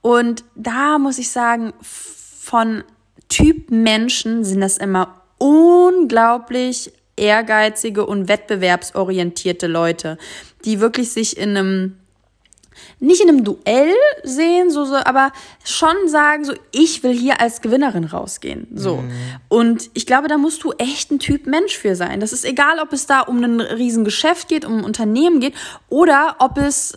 Und 0.00 0.44
da 0.54 0.98
muss 0.98 1.18
ich 1.18 1.30
sagen, 1.30 1.72
von 1.80 2.84
Typ 3.28 3.70
Menschen 3.70 4.44
sind 4.44 4.60
das 4.60 4.78
immer 4.78 5.22
unglaublich 5.38 6.92
ehrgeizige 7.16 8.06
und 8.06 8.28
wettbewerbsorientierte 8.28 9.66
Leute, 9.66 10.18
die 10.64 10.80
wirklich 10.80 11.12
sich 11.12 11.36
in 11.36 11.56
einem 11.56 11.96
nicht 12.98 13.20
in 13.20 13.28
einem 13.28 13.44
Duell 13.44 13.94
sehen, 14.22 14.70
so, 14.70 14.84
so, 14.84 14.94
aber 14.96 15.32
schon 15.64 15.96
sagen, 16.06 16.44
so, 16.44 16.54
ich 16.72 17.02
will 17.02 17.12
hier 17.12 17.40
als 17.40 17.60
Gewinnerin 17.60 18.04
rausgehen. 18.04 18.68
So. 18.74 18.96
Mhm. 18.96 19.10
Und 19.48 19.90
ich 19.92 20.06
glaube, 20.06 20.28
da 20.28 20.38
musst 20.38 20.64
du 20.64 20.72
echt 20.72 21.10
ein 21.10 21.18
Typ 21.18 21.46
Mensch 21.46 21.76
für 21.76 21.94
sein. 21.94 22.20
Das 22.20 22.32
ist 22.32 22.44
egal, 22.44 22.78
ob 22.80 22.92
es 22.92 23.06
da 23.06 23.20
um 23.20 23.42
ein 23.42 23.60
Riesengeschäft 23.60 24.48
geht, 24.48 24.64
um 24.64 24.78
ein 24.78 24.84
Unternehmen 24.84 25.40
geht 25.40 25.54
oder 25.88 26.36
ob 26.38 26.56
es 26.56 26.94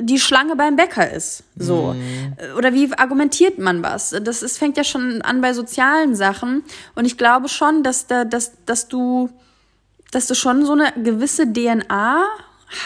die 0.00 0.18
Schlange 0.18 0.56
beim 0.56 0.76
Bäcker 0.76 1.10
ist. 1.10 1.44
So. 1.56 1.94
Mhm. 1.94 2.56
Oder 2.56 2.74
wie 2.74 2.92
argumentiert 2.94 3.58
man 3.58 3.82
was? 3.82 4.14
Das 4.22 4.42
ist, 4.42 4.58
fängt 4.58 4.76
ja 4.76 4.84
schon 4.84 5.22
an 5.22 5.40
bei 5.40 5.52
sozialen 5.52 6.14
Sachen. 6.14 6.64
Und 6.94 7.04
ich 7.04 7.16
glaube 7.16 7.48
schon, 7.48 7.82
dass, 7.82 8.06
da, 8.06 8.24
dass, 8.24 8.52
dass 8.64 8.88
du, 8.88 9.30
dass 10.10 10.26
du 10.26 10.34
schon 10.34 10.64
so 10.64 10.72
eine 10.72 10.92
gewisse 11.02 11.52
DNA 11.52 12.24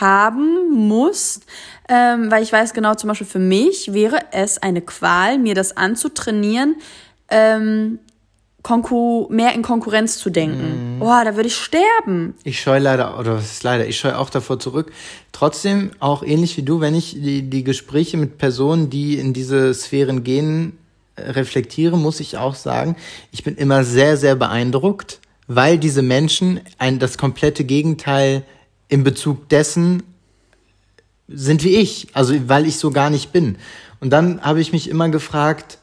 haben 0.01 0.71
musst, 0.71 1.45
ähm, 1.89 2.31
weil 2.31 2.43
ich 2.43 2.53
weiß 2.53 2.73
genau, 2.75 2.95
zum 2.95 3.09
Beispiel 3.09 3.27
für 3.27 3.39
mich 3.39 3.93
wäre 3.93 4.19
es 4.33 4.59
eine 4.59 4.81
Qual, 4.81 5.39
mir 5.39 5.55
das 5.55 5.77
anzutrainieren, 5.77 6.77
ähm, 7.29 7.99
Konku 8.63 9.27
mehr 9.29 9.55
in 9.55 9.63
Konkurrenz 9.63 10.19
zu 10.19 10.31
denken. 10.31 10.97
Mhm. 10.97 11.03
Oh, 11.03 11.25
da 11.25 11.35
würde 11.35 11.49
ich 11.49 11.57
sterben. 11.57 12.35
Ich 12.45 12.61
scheue 12.61 12.79
leider, 12.79 13.19
oder 13.19 13.35
was 13.35 13.51
ist 13.51 13.65
leider, 13.65 13.87
ich 13.87 13.99
scheue 13.99 14.17
auch 14.17 14.31
davor 14.31 14.61
zurück. 14.61 14.93
Trotzdem, 15.33 15.91
auch 15.99 16.23
ähnlich 16.23 16.57
wie 16.57 16.63
du, 16.63 16.81
wenn 16.81 16.95
ich 16.95 17.15
die, 17.15 17.43
die 17.43 17.65
Gespräche 17.65 18.17
mit 18.17 18.39
Personen, 18.39 18.89
die 18.89 19.19
in 19.19 19.33
diese 19.33 19.75
Sphären 19.75 20.23
gehen, 20.23 20.79
reflektiere, 21.19 21.99
muss 21.99 22.21
ich 22.21 22.39
auch 22.39 22.55
sagen, 22.55 22.97
ich 23.33 23.43
bin 23.43 23.57
immer 23.57 23.85
sehr, 23.85 24.17
sehr 24.17 24.37
beeindruckt, 24.37 25.21
weil 25.47 25.79
diese 25.79 26.03
Menschen 26.03 26.61
ein, 26.79 26.99
das 26.99 27.19
komplette 27.19 27.65
Gegenteil 27.65 28.45
in 28.93 29.05
Bezug 29.05 29.49
dessen 29.49 30.03
sind 31.27 31.65
wie 31.65 31.77
ich. 31.77 32.09
Also, 32.13 32.35
weil 32.47 32.67
ich 32.67 32.77
so 32.77 32.91
gar 32.91 33.09
nicht 33.09 33.33
bin. 33.33 33.57
Und 34.01 34.11
dann 34.11 34.43
habe 34.43 34.61
ich 34.61 34.73
mich 34.73 34.91
immer 34.91 35.09
gefragt, 35.09 35.79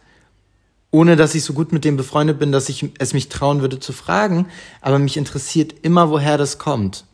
ohne 0.91 1.15
dass 1.15 1.33
ich 1.33 1.43
so 1.43 1.53
gut 1.53 1.73
mit 1.73 1.85
dem 1.85 1.97
befreundet 1.97 2.37
bin, 2.37 2.51
dass 2.51 2.69
ich 2.69 2.85
es 2.99 3.13
mich 3.13 3.27
trauen 3.27 3.61
würde 3.61 3.79
zu 3.79 3.93
fragen. 3.93 4.45
Aber 4.81 4.99
mich 4.99 5.17
interessiert 5.17 5.73
immer, 5.81 6.11
woher 6.11 6.37
das 6.37 6.59
kommt. 6.59 7.05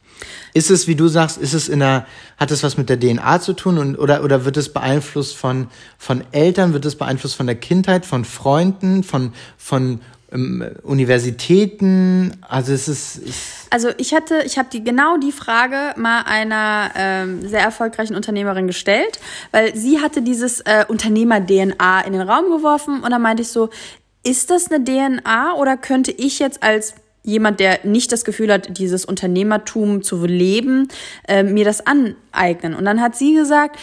Ist 0.53 0.69
es, 0.69 0.85
wie 0.87 0.95
du 0.95 1.07
sagst, 1.07 1.37
ist 1.37 1.53
es 1.53 1.69
in 1.69 1.79
der, 1.79 2.05
hat 2.35 2.51
es 2.51 2.61
was 2.61 2.75
mit 2.75 2.89
der 2.89 2.99
DNA 2.99 3.39
zu 3.39 3.53
tun 3.53 3.77
und, 3.77 3.95
oder, 3.97 4.21
oder 4.21 4.43
wird 4.43 4.57
es 4.57 4.73
beeinflusst 4.73 5.37
von, 5.37 5.67
von 5.97 6.25
Eltern, 6.33 6.73
wird 6.73 6.85
es 6.85 6.95
beeinflusst 6.95 7.35
von 7.35 7.47
der 7.47 7.55
Kindheit, 7.55 8.05
von 8.05 8.25
Freunden, 8.25 9.03
von, 9.03 9.33
von 9.57 10.01
Universitäten? 10.31 12.33
Also 12.41 12.73
es 12.73 12.87
ist, 12.87 13.17
ist 13.17 13.67
also 13.69 13.89
ich 13.97 14.13
hatte, 14.13 14.41
ich 14.45 14.57
habe 14.57 14.69
die 14.71 14.83
genau 14.83 15.17
die 15.17 15.31
Frage 15.31 15.93
mal 15.97 16.23
einer 16.23 16.91
ähm, 16.95 17.47
sehr 17.47 17.61
erfolgreichen 17.61 18.15
Unternehmerin 18.15 18.67
gestellt, 18.67 19.19
weil 19.51 19.75
sie 19.75 19.99
hatte 19.99 20.21
dieses 20.21 20.61
äh, 20.61 20.85
Unternehmer-DNA 20.87 22.01
in 22.01 22.13
den 22.13 22.21
Raum 22.21 22.49
geworfen 22.49 23.03
und 23.03 23.11
dann 23.11 23.21
meinte 23.21 23.43
ich 23.43 23.49
so, 23.49 23.69
ist 24.23 24.49
das 24.49 24.71
eine 24.71 24.83
DNA 24.83 25.55
oder 25.55 25.77
könnte 25.77 26.11
ich 26.11 26.39
jetzt 26.39 26.63
als 26.63 26.95
jemand, 27.23 27.59
der 27.59 27.79
nicht 27.83 28.11
das 28.11 28.25
Gefühl 28.25 28.51
hat, 28.51 28.77
dieses 28.77 29.05
Unternehmertum 29.05 30.03
zu 30.03 30.25
leben, 30.25 30.87
äh, 31.27 31.43
mir 31.43 31.65
das 31.65 31.83
aneignen? 31.85 32.75
Und 32.75 32.85
dann 32.85 33.01
hat 33.01 33.15
sie 33.15 33.35
gesagt, 33.35 33.79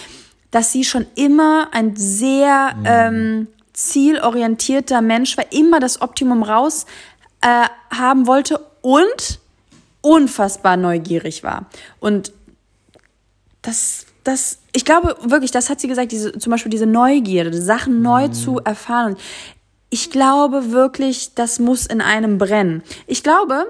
dass 0.51 0.73
sie 0.73 0.85
schon 0.85 1.07
immer 1.15 1.69
ein 1.73 1.97
sehr 1.97 2.75
mhm. 2.77 2.85
ähm, 2.87 3.47
zielorientierter 3.73 5.01
Mensch 5.01 5.37
war, 5.37 5.51
immer 5.53 5.81
das 5.81 6.01
Optimum 6.01 6.43
raus 6.43 6.87
äh, 7.41 7.67
haben 7.91 8.27
wollte 8.27 8.61
und 8.81 9.41
unfassbar 10.01 10.77
neugierig 10.77 11.43
war. 11.43 11.67
Und 12.01 12.33
das, 13.63 14.07
das, 14.25 14.59
ich 14.73 14.85
glaube 14.85 15.17
wirklich, 15.23 15.53
das 15.53 15.71
hat 15.71 15.81
sie 15.81 15.89
gesagt, 15.89 16.13
diese, 16.13 16.37
zum 16.39 16.51
Beispiel 16.51 16.71
diese 16.71 16.87
Neugierde, 16.87 17.61
Sachen 17.61 17.97
mhm. 17.97 18.03
neu 18.03 18.29
zu 18.29 18.59
erfahren. 18.59 19.17
Ich 19.91 20.11
glaube 20.11 20.73
wirklich, 20.73 21.35
das 21.35 21.59
muss 21.59 21.87
in 21.87 22.01
einem 22.01 22.39
brennen. 22.39 22.83
Ich 23.07 23.23
glaube 23.23 23.67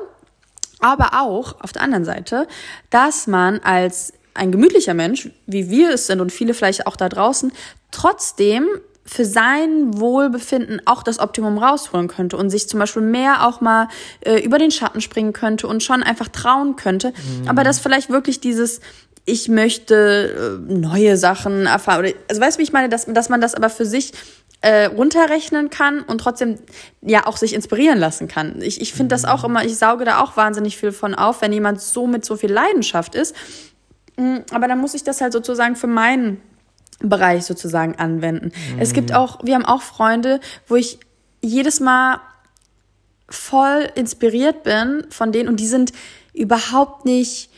aber 0.80 1.20
auch 1.20 1.60
auf 1.60 1.72
der 1.72 1.82
anderen 1.82 2.04
Seite, 2.04 2.48
dass 2.90 3.26
man 3.26 3.60
als 3.60 4.12
ein 4.34 4.50
gemütlicher 4.50 4.94
Mensch, 4.94 5.30
wie 5.46 5.70
wir 5.70 5.90
es 5.90 6.06
sind 6.06 6.20
und 6.20 6.32
viele 6.32 6.54
vielleicht 6.54 6.86
auch 6.86 6.96
da 6.96 7.08
draußen, 7.08 7.52
trotzdem 7.90 8.66
für 9.04 9.24
sein 9.24 9.98
Wohlbefinden 9.98 10.80
auch 10.84 11.02
das 11.02 11.18
Optimum 11.18 11.58
rausholen 11.58 12.08
könnte 12.08 12.36
und 12.36 12.50
sich 12.50 12.68
zum 12.68 12.78
Beispiel 12.78 13.02
mehr 13.02 13.46
auch 13.46 13.60
mal 13.60 13.88
äh, 14.20 14.40
über 14.40 14.58
den 14.58 14.70
Schatten 14.70 15.00
springen 15.00 15.32
könnte 15.32 15.66
und 15.66 15.82
schon 15.82 16.02
einfach 16.02 16.28
trauen 16.28 16.76
könnte. 16.76 17.08
Mhm. 17.08 17.48
Aber 17.48 17.64
dass 17.64 17.80
vielleicht 17.80 18.10
wirklich 18.10 18.40
dieses, 18.40 18.80
ich 19.24 19.48
möchte 19.48 20.60
äh, 20.68 20.72
neue 20.72 21.16
Sachen 21.16 21.66
erfahren. 21.66 22.12
Also 22.28 22.40
weißt 22.40 22.56
du, 22.56 22.60
wie 22.60 22.64
ich 22.64 22.72
meine, 22.72 22.88
dass, 22.88 23.06
dass 23.06 23.28
man 23.28 23.40
das 23.40 23.54
aber 23.54 23.70
für 23.70 23.86
sich 23.86 24.12
äh, 24.62 24.84
runterrechnen 24.84 25.70
kann 25.70 26.02
und 26.02 26.18
trotzdem 26.18 26.58
ja 27.00 27.26
auch 27.26 27.36
sich 27.36 27.54
inspirieren 27.54 27.98
lassen 27.98 28.28
kann. 28.28 28.62
Ich, 28.62 28.80
ich 28.80 28.92
finde 28.92 29.14
das 29.14 29.24
auch 29.24 29.42
immer, 29.42 29.64
ich 29.64 29.76
sauge 29.76 30.04
da 30.04 30.20
auch 30.20 30.36
wahnsinnig 30.36 30.76
viel 30.76 30.92
von 30.92 31.16
auf, 31.16 31.42
wenn 31.42 31.52
jemand 31.52 31.80
so 31.80 32.06
mit 32.06 32.24
so 32.24 32.36
viel 32.36 32.52
Leidenschaft 32.52 33.16
ist. 33.16 33.34
Mm, 34.16 34.38
aber 34.52 34.68
dann 34.68 34.78
muss 34.78 34.94
ich 34.94 35.02
das 35.02 35.20
halt 35.20 35.32
sozusagen 35.32 35.74
für 35.74 35.88
meinen 35.88 36.40
Bereich 37.08 37.44
sozusagen 37.44 37.96
anwenden. 37.96 38.52
Mhm. 38.74 38.80
Es 38.80 38.92
gibt 38.92 39.12
auch, 39.12 39.40
wir 39.44 39.54
haben 39.54 39.64
auch 39.64 39.82
Freunde, 39.82 40.40
wo 40.66 40.76
ich 40.76 40.98
jedes 41.40 41.80
Mal 41.80 42.20
voll 43.28 43.88
inspiriert 43.94 44.62
bin 44.62 45.06
von 45.10 45.32
denen 45.32 45.48
und 45.48 45.58
die 45.58 45.66
sind 45.66 45.92
überhaupt 46.34 47.04
nicht 47.04 47.50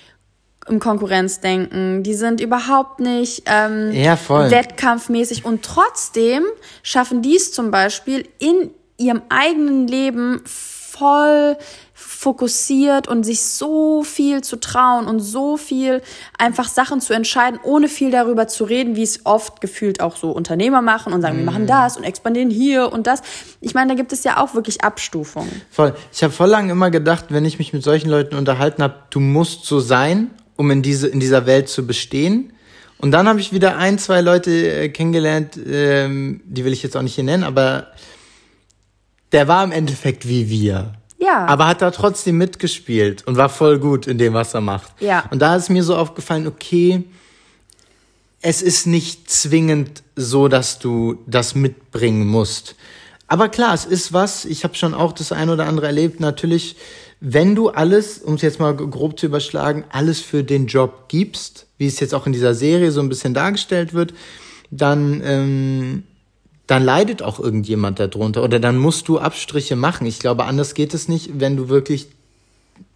im 0.67 0.81
Konkurrenzdenken, 0.81 2.03
die 2.03 2.15
sind 2.15 2.41
überhaupt 2.41 3.01
nicht 3.01 3.43
ähm, 3.47 3.93
ja, 3.93 4.19
wettkampfmäßig 4.29 5.45
und 5.45 5.63
trotzdem 5.63 6.45
schaffen 6.83 7.21
die 7.21 7.37
es 7.37 7.53
zum 7.53 7.71
Beispiel 7.71 8.27
in 8.39 8.71
ihrem 8.97 9.23
eigenen 9.29 9.87
Leben 9.87 10.43
voll 10.47 11.59
fokussiert 12.25 13.07
und 13.07 13.23
sich 13.23 13.43
so 13.43 14.03
viel 14.03 14.41
zu 14.41 14.57
trauen 14.57 15.07
und 15.07 15.21
so 15.21 15.59
viel 15.59 16.01
einfach 16.39 16.67
Sachen 16.69 17.03
zu 17.03 17.13
entscheiden, 17.13 17.61
ohne 17.63 17.87
viel 17.87 18.11
darüber 18.11 18.49
zu 18.49 18.65
reden, 18.65 18.97
wie 18.97 19.03
es 19.03 19.27
oft 19.27 19.61
gefühlt 19.61 20.01
auch 20.01 20.17
so 20.17 20.31
Unternehmer 20.31 20.81
machen 20.81 21.13
und 21.13 21.21
sagen, 21.21 21.37
mm. 21.37 21.39
wir 21.41 21.45
machen 21.45 21.63
mhm. 21.65 21.69
das 21.69 21.99
und 21.99 22.05
expandieren 22.05 22.49
hier 22.49 22.91
und 22.91 23.07
das. 23.07 23.21
Ich 23.61 23.75
meine, 23.75 23.91
da 23.91 23.95
gibt 23.95 24.11
es 24.15 24.25
ja 24.25 24.43
auch 24.43 24.55
wirklich 24.55 24.83
Abstufungen. 24.83 25.61
Voll. 25.71 25.95
Ich 26.15 26.23
habe 26.23 26.33
voll 26.33 26.49
lange 26.49 26.73
immer 26.73 26.91
gedacht, 26.91 27.27
wenn 27.29 27.45
ich 27.45 27.59
mich 27.59 27.75
mit 27.75 27.83
solchen 27.83 28.09
Leuten 28.09 28.37
unterhalten 28.37 28.83
habe, 28.83 28.95
du 29.11 29.21
musst 29.21 29.67
so 29.67 29.79
sein, 29.79 30.31
um 30.57 30.71
in 30.71 30.81
diese 30.81 31.09
in 31.09 31.21
dieser 31.21 31.45
Welt 31.45 31.69
zu 31.69 31.87
bestehen. 31.87 32.55
Und 32.97 33.11
dann 33.11 33.29
habe 33.29 33.39
ich 33.39 33.53
wieder 33.53 33.77
ein, 33.77 33.99
zwei 33.99 34.23
Leute 34.23 34.51
äh, 34.51 34.89
kennengelernt, 34.89 35.59
ähm, 35.67 36.41
die 36.47 36.65
will 36.65 36.73
ich 36.73 36.83
jetzt 36.83 36.97
auch 36.97 37.03
nicht 37.03 37.17
hier 37.17 37.25
nennen, 37.25 37.45
aber 37.45 37.89
der 39.33 39.47
war 39.47 39.63
im 39.63 39.73
Endeffekt 39.73 40.27
wie 40.27 40.49
wir. 40.49 40.95
Ja. 41.19 41.47
Aber 41.47 41.67
hat 41.67 41.83
da 41.83 41.91
trotzdem 41.91 42.39
mitgespielt 42.39 43.27
und 43.27 43.37
war 43.37 43.49
voll 43.49 43.79
gut 43.79 44.07
in 44.07 44.19
dem, 44.19 44.35
was 44.35 44.55
er 44.55 44.61
macht. 44.61 44.93
Ja. 45.01 45.25
Und 45.31 45.41
da 45.41 45.57
ist 45.57 45.71
mir 45.71 45.83
so 45.83 45.97
aufgefallen, 45.97 46.47
okay, 46.47 47.05
es 48.43 48.61
ist 48.61 48.87
nicht 48.87 49.31
zwingend 49.31 50.03
so, 50.17 50.49
dass 50.49 50.79
du 50.79 51.19
das 51.27 51.55
mitbringen 51.55 52.27
musst. 52.27 52.77
Aber 53.27 53.49
klar, 53.49 53.73
es 53.73 53.87
ist 53.87 54.13
was, 54.13 54.45
ich 54.45 54.65
habe 54.65 54.75
schon 54.75 54.93
auch 54.93 55.13
das 55.13 55.33
ein 55.33 55.49
oder 55.49 55.67
andere 55.67 55.87
erlebt, 55.87 56.21
natürlich, 56.21 56.77
wenn 57.21 57.55
du 57.55 57.71
alles, 57.71 58.19
um 58.19 58.35
es 58.35 58.43
jetzt 58.43 58.61
mal 58.61 58.77
grob 58.77 59.19
zu 59.19 59.27
überschlagen, 59.27 59.85
alles 59.91 60.21
für 60.21 60.45
den 60.45 60.67
Job 60.67 61.09
gibst, 61.09 61.67
wie 61.79 61.87
es 61.87 62.01
jetzt 62.01 62.15
auch 62.15 62.27
in 62.27 62.35
dieser 62.35 62.55
Serie 62.55 62.93
so 62.93 63.01
ein 63.01 63.09
bisschen 63.09 63.33
dargestellt 63.33 63.95
wird, 63.95 64.13
dann 64.71 65.23
ähm, 65.25 66.03
dann 66.67 66.83
leidet 66.83 67.23
auch 67.23 67.39
irgendjemand 67.39 68.01
darunter 68.01 68.43
oder 68.43 68.59
dann 68.59 68.79
musst 68.79 69.09
du 69.09 69.19
Abstriche 69.19 69.77
machen. 69.77 70.07
Ich 70.07 70.19
glaube, 70.19 70.45
anders 70.45 70.75
geht 70.75 70.95
es 70.95 71.09
nicht, 71.09 71.39
wenn 71.41 71.57
du 71.57 71.69
wirklich 71.69 72.09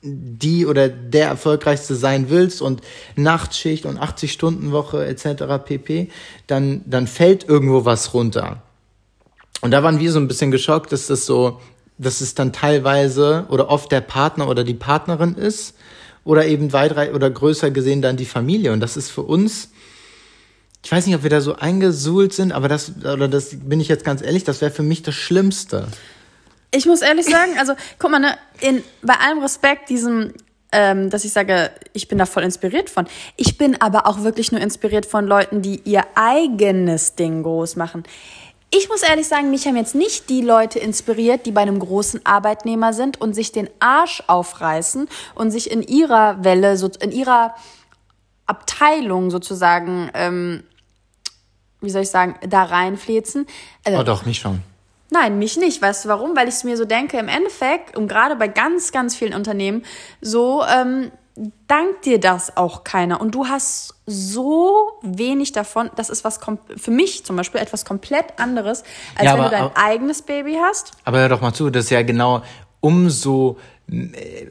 die 0.03 0.67
oder 0.67 0.89
der 0.89 1.29
erfolgreichste 1.29 1.95
sein 1.95 2.31
willst 2.31 2.63
und 2.63 2.81
Nachtschicht 3.17 3.85
und 3.85 3.99
80 3.99 4.33
Stunden 4.33 4.73
Woche 4.73 5.05
etc. 5.07 5.45
pp, 5.65 6.09
dann 6.47 6.83
dann 6.87 7.07
fällt 7.07 7.49
irgendwo 7.49 7.85
was 7.85 8.15
runter. 8.15 8.63
Und 9.61 9.73
da 9.73 9.83
waren 9.83 9.99
wir 9.99 10.13
so 10.13 10.21
ein 10.21 10.29
bisschen 10.29 10.51
geschockt, 10.51 10.93
dass 10.93 11.09
das 11.09 11.27
so, 11.27 11.61
dass 11.99 12.21
es 12.21 12.35
dann 12.35 12.53
teilweise 12.53 13.47
oder 13.49 13.69
oft 13.71 13.91
der 13.91 14.01
Partner 14.01 14.49
oder 14.49 14.63
die 14.65 14.75
Partnerin 14.75 15.35
ist 15.35 15.75
oder 16.25 16.47
eben 16.47 16.73
weit 16.73 17.13
oder 17.13 17.31
größer 17.31 17.71
gesehen 17.71 18.03
dann 18.03 18.17
die 18.17 18.25
Familie 18.25 18.73
und 18.73 18.81
das 18.81 18.97
ist 18.97 19.11
für 19.11 19.23
uns 19.23 19.71
ich 20.89 20.93
weiß 20.93 21.05
nicht, 21.05 21.17
ob 21.17 21.23
wir 21.23 21.29
da 21.29 21.43
so 21.43 21.55
eingesuhlt 21.55 22.33
sind, 22.33 22.51
aber 22.51 22.67
das, 22.67 22.93
oder 23.01 23.29
das 23.29 23.51
bin 23.53 23.79
ich 23.79 23.89
jetzt 23.89 24.07
ganz 24.07 24.23
ehrlich, 24.23 24.45
das 24.45 24.63
wäre 24.63 24.71
für 24.71 24.83
mich 24.83 25.03
das 25.03 25.15
Schlimmste. 25.15 25.87
Ich 26.71 26.87
muss 26.87 27.03
ehrlich 27.03 27.27
sagen, 27.27 27.59
also 27.59 27.75
guck 27.99 28.11
mal, 28.11 28.21
ne, 28.21 28.39
in, 28.63 28.83
bei 29.03 29.13
allem 29.13 29.41
Respekt 29.41 29.91
diesem, 29.91 30.33
ähm, 30.73 31.11
dass 31.11 31.27
ich 31.27 31.33
sage, 31.35 31.73
ich 31.93 32.09
bin 32.09 32.17
da 32.17 32.25
voll 32.25 32.43
inspiriert 32.43 32.89
von. 32.89 33.07
Ich 33.37 33.59
bin 33.59 33.79
aber 33.83 34.07
auch 34.07 34.23
wirklich 34.23 34.51
nur 34.51 34.63
inspiriert 34.63 35.05
von 35.05 35.27
Leuten, 35.27 35.61
die 35.61 35.83
ihr 35.85 36.07
eigenes 36.15 37.17
Ding 37.17 37.43
groß 37.43 37.77
machen. 37.77 38.05
Ich 38.71 38.89
muss 38.89 39.03
ehrlich 39.03 39.29
sagen, 39.29 39.51
mich 39.51 39.67
haben 39.67 39.77
jetzt 39.77 39.95
nicht 39.95 40.31
die 40.31 40.41
Leute 40.41 40.79
inspiriert, 40.79 41.45
die 41.45 41.53
bei 41.53 41.61
einem 41.61 41.81
großen 41.81 42.25
Arbeitnehmer 42.25 42.95
sind 42.95 43.21
und 43.21 43.35
sich 43.35 43.53
den 43.53 43.69
Arsch 43.79 44.23
aufreißen 44.27 45.07
und 45.35 45.51
sich 45.51 45.71
in 45.71 45.83
ihrer 45.83 46.43
Welle, 46.45 46.79
so 46.79 46.91
in 46.99 47.13
ihrer 47.13 47.55
Abteilung 48.47 49.31
sozusagen, 49.31 50.09
ähm, 50.15 50.65
wie 51.81 51.91
soll 51.91 52.03
ich 52.03 52.11
sagen, 52.11 52.37
da 52.47 52.65
reinflezen. 52.65 53.47
Also, 53.85 54.01
oh 54.01 54.03
doch, 54.03 54.27
mich 54.27 54.39
schon. 54.39 54.61
Nein, 55.11 55.39
mich 55.39 55.57
nicht. 55.57 55.81
Weißt 55.81 56.05
du 56.05 56.09
warum? 56.09 56.37
Weil 56.37 56.49
ich 56.49 56.55
es 56.55 56.65
mir 56.65 56.77
so 56.77 56.85
denke, 56.85 57.19
im 57.19 57.29
Endeffekt, 57.29 57.97
und 57.97 58.09
gerade 58.09 58.37
bei 58.37 58.49
ganz, 58.49 58.93
ganz 58.93 59.17
vielen 59.17 59.35
Unternehmen, 59.35 59.85
so 60.21 60.63
ähm, 60.65 61.11
dankt 61.67 62.05
dir 62.05 62.21
das 62.21 62.57
auch 62.57 62.85
keiner. 62.85 63.21
Und 63.21 63.35
du 63.35 63.47
hast 63.47 63.95
so 64.07 64.99
wenig 65.03 65.53
davon. 65.53 65.91
Das 65.97 66.11
ist 66.11 66.25
was 66.25 66.41
für 66.77 66.91
mich 66.91 67.25
zum 67.25 67.37
Beispiel 67.37 67.61
etwas 67.61 67.85
komplett 67.85 68.39
anderes, 68.39 68.83
als 69.15 69.25
ja, 69.25 69.35
wenn 69.35 69.41
aber, 69.41 69.45
du 69.45 69.51
dein 69.51 69.65
aber, 69.65 69.77
eigenes 69.77 70.23
Baby 70.23 70.59
hast. 70.61 70.93
Aber 71.05 71.19
hör 71.19 71.29
doch 71.29 71.41
mal 71.41 71.55
zu, 71.55 71.71
das 71.71 71.85
ist 71.85 71.91
ja 71.91 72.03
genau 72.03 72.43
umso 72.81 73.57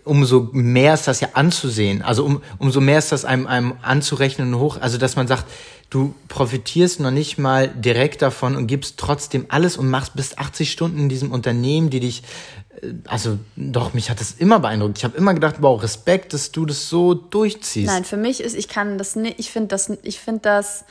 umso 0.03 0.49
mehr 0.51 0.95
ist 0.95 1.07
das 1.07 1.19
ja 1.19 1.29
anzusehen. 1.33 2.01
Also 2.01 2.25
um, 2.25 2.41
umso 2.57 2.81
mehr 2.81 2.97
ist 2.97 3.11
das 3.11 3.23
einem, 3.23 3.45
einem 3.45 3.73
anzurechnen 3.83 4.51
und 4.53 4.59
hoch. 4.59 4.77
Also 4.81 4.97
dass 4.97 5.15
man 5.15 5.27
sagt, 5.27 5.45
du 5.89 6.13
profitierst 6.27 6.99
noch 6.99 7.11
nicht 7.11 7.37
mal 7.37 7.69
direkt 7.69 8.21
davon 8.21 8.55
und 8.55 8.67
gibst 8.67 8.97
trotzdem 8.97 9.45
alles 9.49 9.77
und 9.77 9.89
machst 9.89 10.15
bis 10.15 10.37
80 10.37 10.71
Stunden 10.71 10.99
in 10.99 11.09
diesem 11.09 11.31
Unternehmen, 11.31 11.89
die 11.89 11.99
dich, 11.99 12.23
äh, 12.81 12.93
also 13.05 13.39
doch, 13.55 13.93
mich 13.93 14.09
hat 14.09 14.19
das 14.19 14.33
immer 14.33 14.59
beeindruckt. 14.59 14.97
Ich 14.97 15.03
habe 15.03 15.17
immer 15.17 15.33
gedacht, 15.33 15.55
wow, 15.59 15.81
Respekt, 15.81 16.33
dass 16.33 16.51
du 16.51 16.65
das 16.65 16.89
so 16.89 17.13
durchziehst. 17.13 17.87
Nein, 17.87 18.03
für 18.03 18.17
mich 18.17 18.41
ist, 18.41 18.55
ich 18.55 18.67
kann 18.67 18.97
das 18.97 19.15
nicht, 19.15 19.39
ich 19.39 19.51
finde 19.51 19.69
das, 19.69 19.91
ich 20.03 20.19
finde 20.19 20.41
das, 20.41 20.85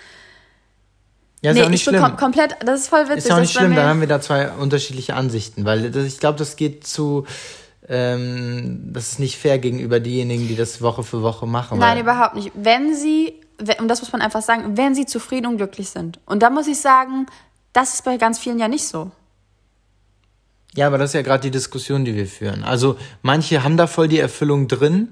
ja, 1.43 1.51
ist 1.51 1.57
nee, 1.59 1.63
auch 1.63 1.69
nicht 1.69 1.85
schlimm. 1.85 2.03
Kom 2.03 2.17
komplett, 2.17 2.57
das 2.65 2.81
ist 2.81 2.89
voll 2.89 3.09
witzig. 3.09 3.27
Ist 3.27 3.31
auch 3.31 3.41
nicht 3.41 3.53
schlimm, 3.53 3.75
dann 3.75 3.87
haben 3.87 4.01
wir 4.01 4.09
da 4.09 4.21
zwei 4.21 4.51
unterschiedliche 4.51 5.15
Ansichten, 5.15 5.65
weil 5.65 5.91
das, 5.91 6.05
ich 6.07 6.19
glaube, 6.19 6.39
das 6.39 6.57
geht 6.57 6.87
zu, 6.87 7.27
ähm, 7.89 8.91
das 8.93 9.13
ist 9.13 9.19
nicht 9.21 9.37
fair 9.37 9.59
gegenüber 9.59 10.01
diejenigen, 10.01 10.49
die 10.49 10.57
das 10.57 10.81
Woche 10.81 11.05
für 11.05 11.23
Woche 11.23 11.47
machen. 11.47 11.79
Nein, 11.79 12.01
überhaupt 12.01 12.35
nicht. 12.35 12.51
Wenn 12.55 12.95
sie, 12.95 13.35
und 13.79 13.89
das 13.89 14.01
muss 14.01 14.13
man 14.13 14.23
einfach 14.23 14.43
sagen, 14.43 14.77
wenn 14.77 14.95
sie 14.95 15.07
zufrieden 15.07 15.47
und 15.47 15.57
glücklich 15.57 15.91
sind. 15.91 16.21
Und 16.27 16.43
da 16.43 16.51
muss 16.51 16.67
ich 16.67 16.81
sagen, 16.81 17.27
das 17.73 17.95
ist 17.95 18.05
bei 18.05 18.17
ganz 18.17 18.39
vielen 18.39 18.59
ja 18.59 18.69
nicht 18.69 18.87
so. 18.87 19.11
Ja, 20.75 20.87
aber 20.89 20.99
das 20.99 21.11
ist 21.11 21.15
ja 21.15 21.23
gerade 21.23 21.43
die 21.43 21.51
Diskussion, 21.51 22.05
die 22.05 22.15
wir 22.15 22.27
führen. 22.27 22.63
Also 22.63 22.99
manche 23.23 23.65
haben 23.65 23.77
da 23.77 23.87
voll 23.87 24.09
die 24.09 24.19
Erfüllung 24.19 24.69
drin 24.69 25.09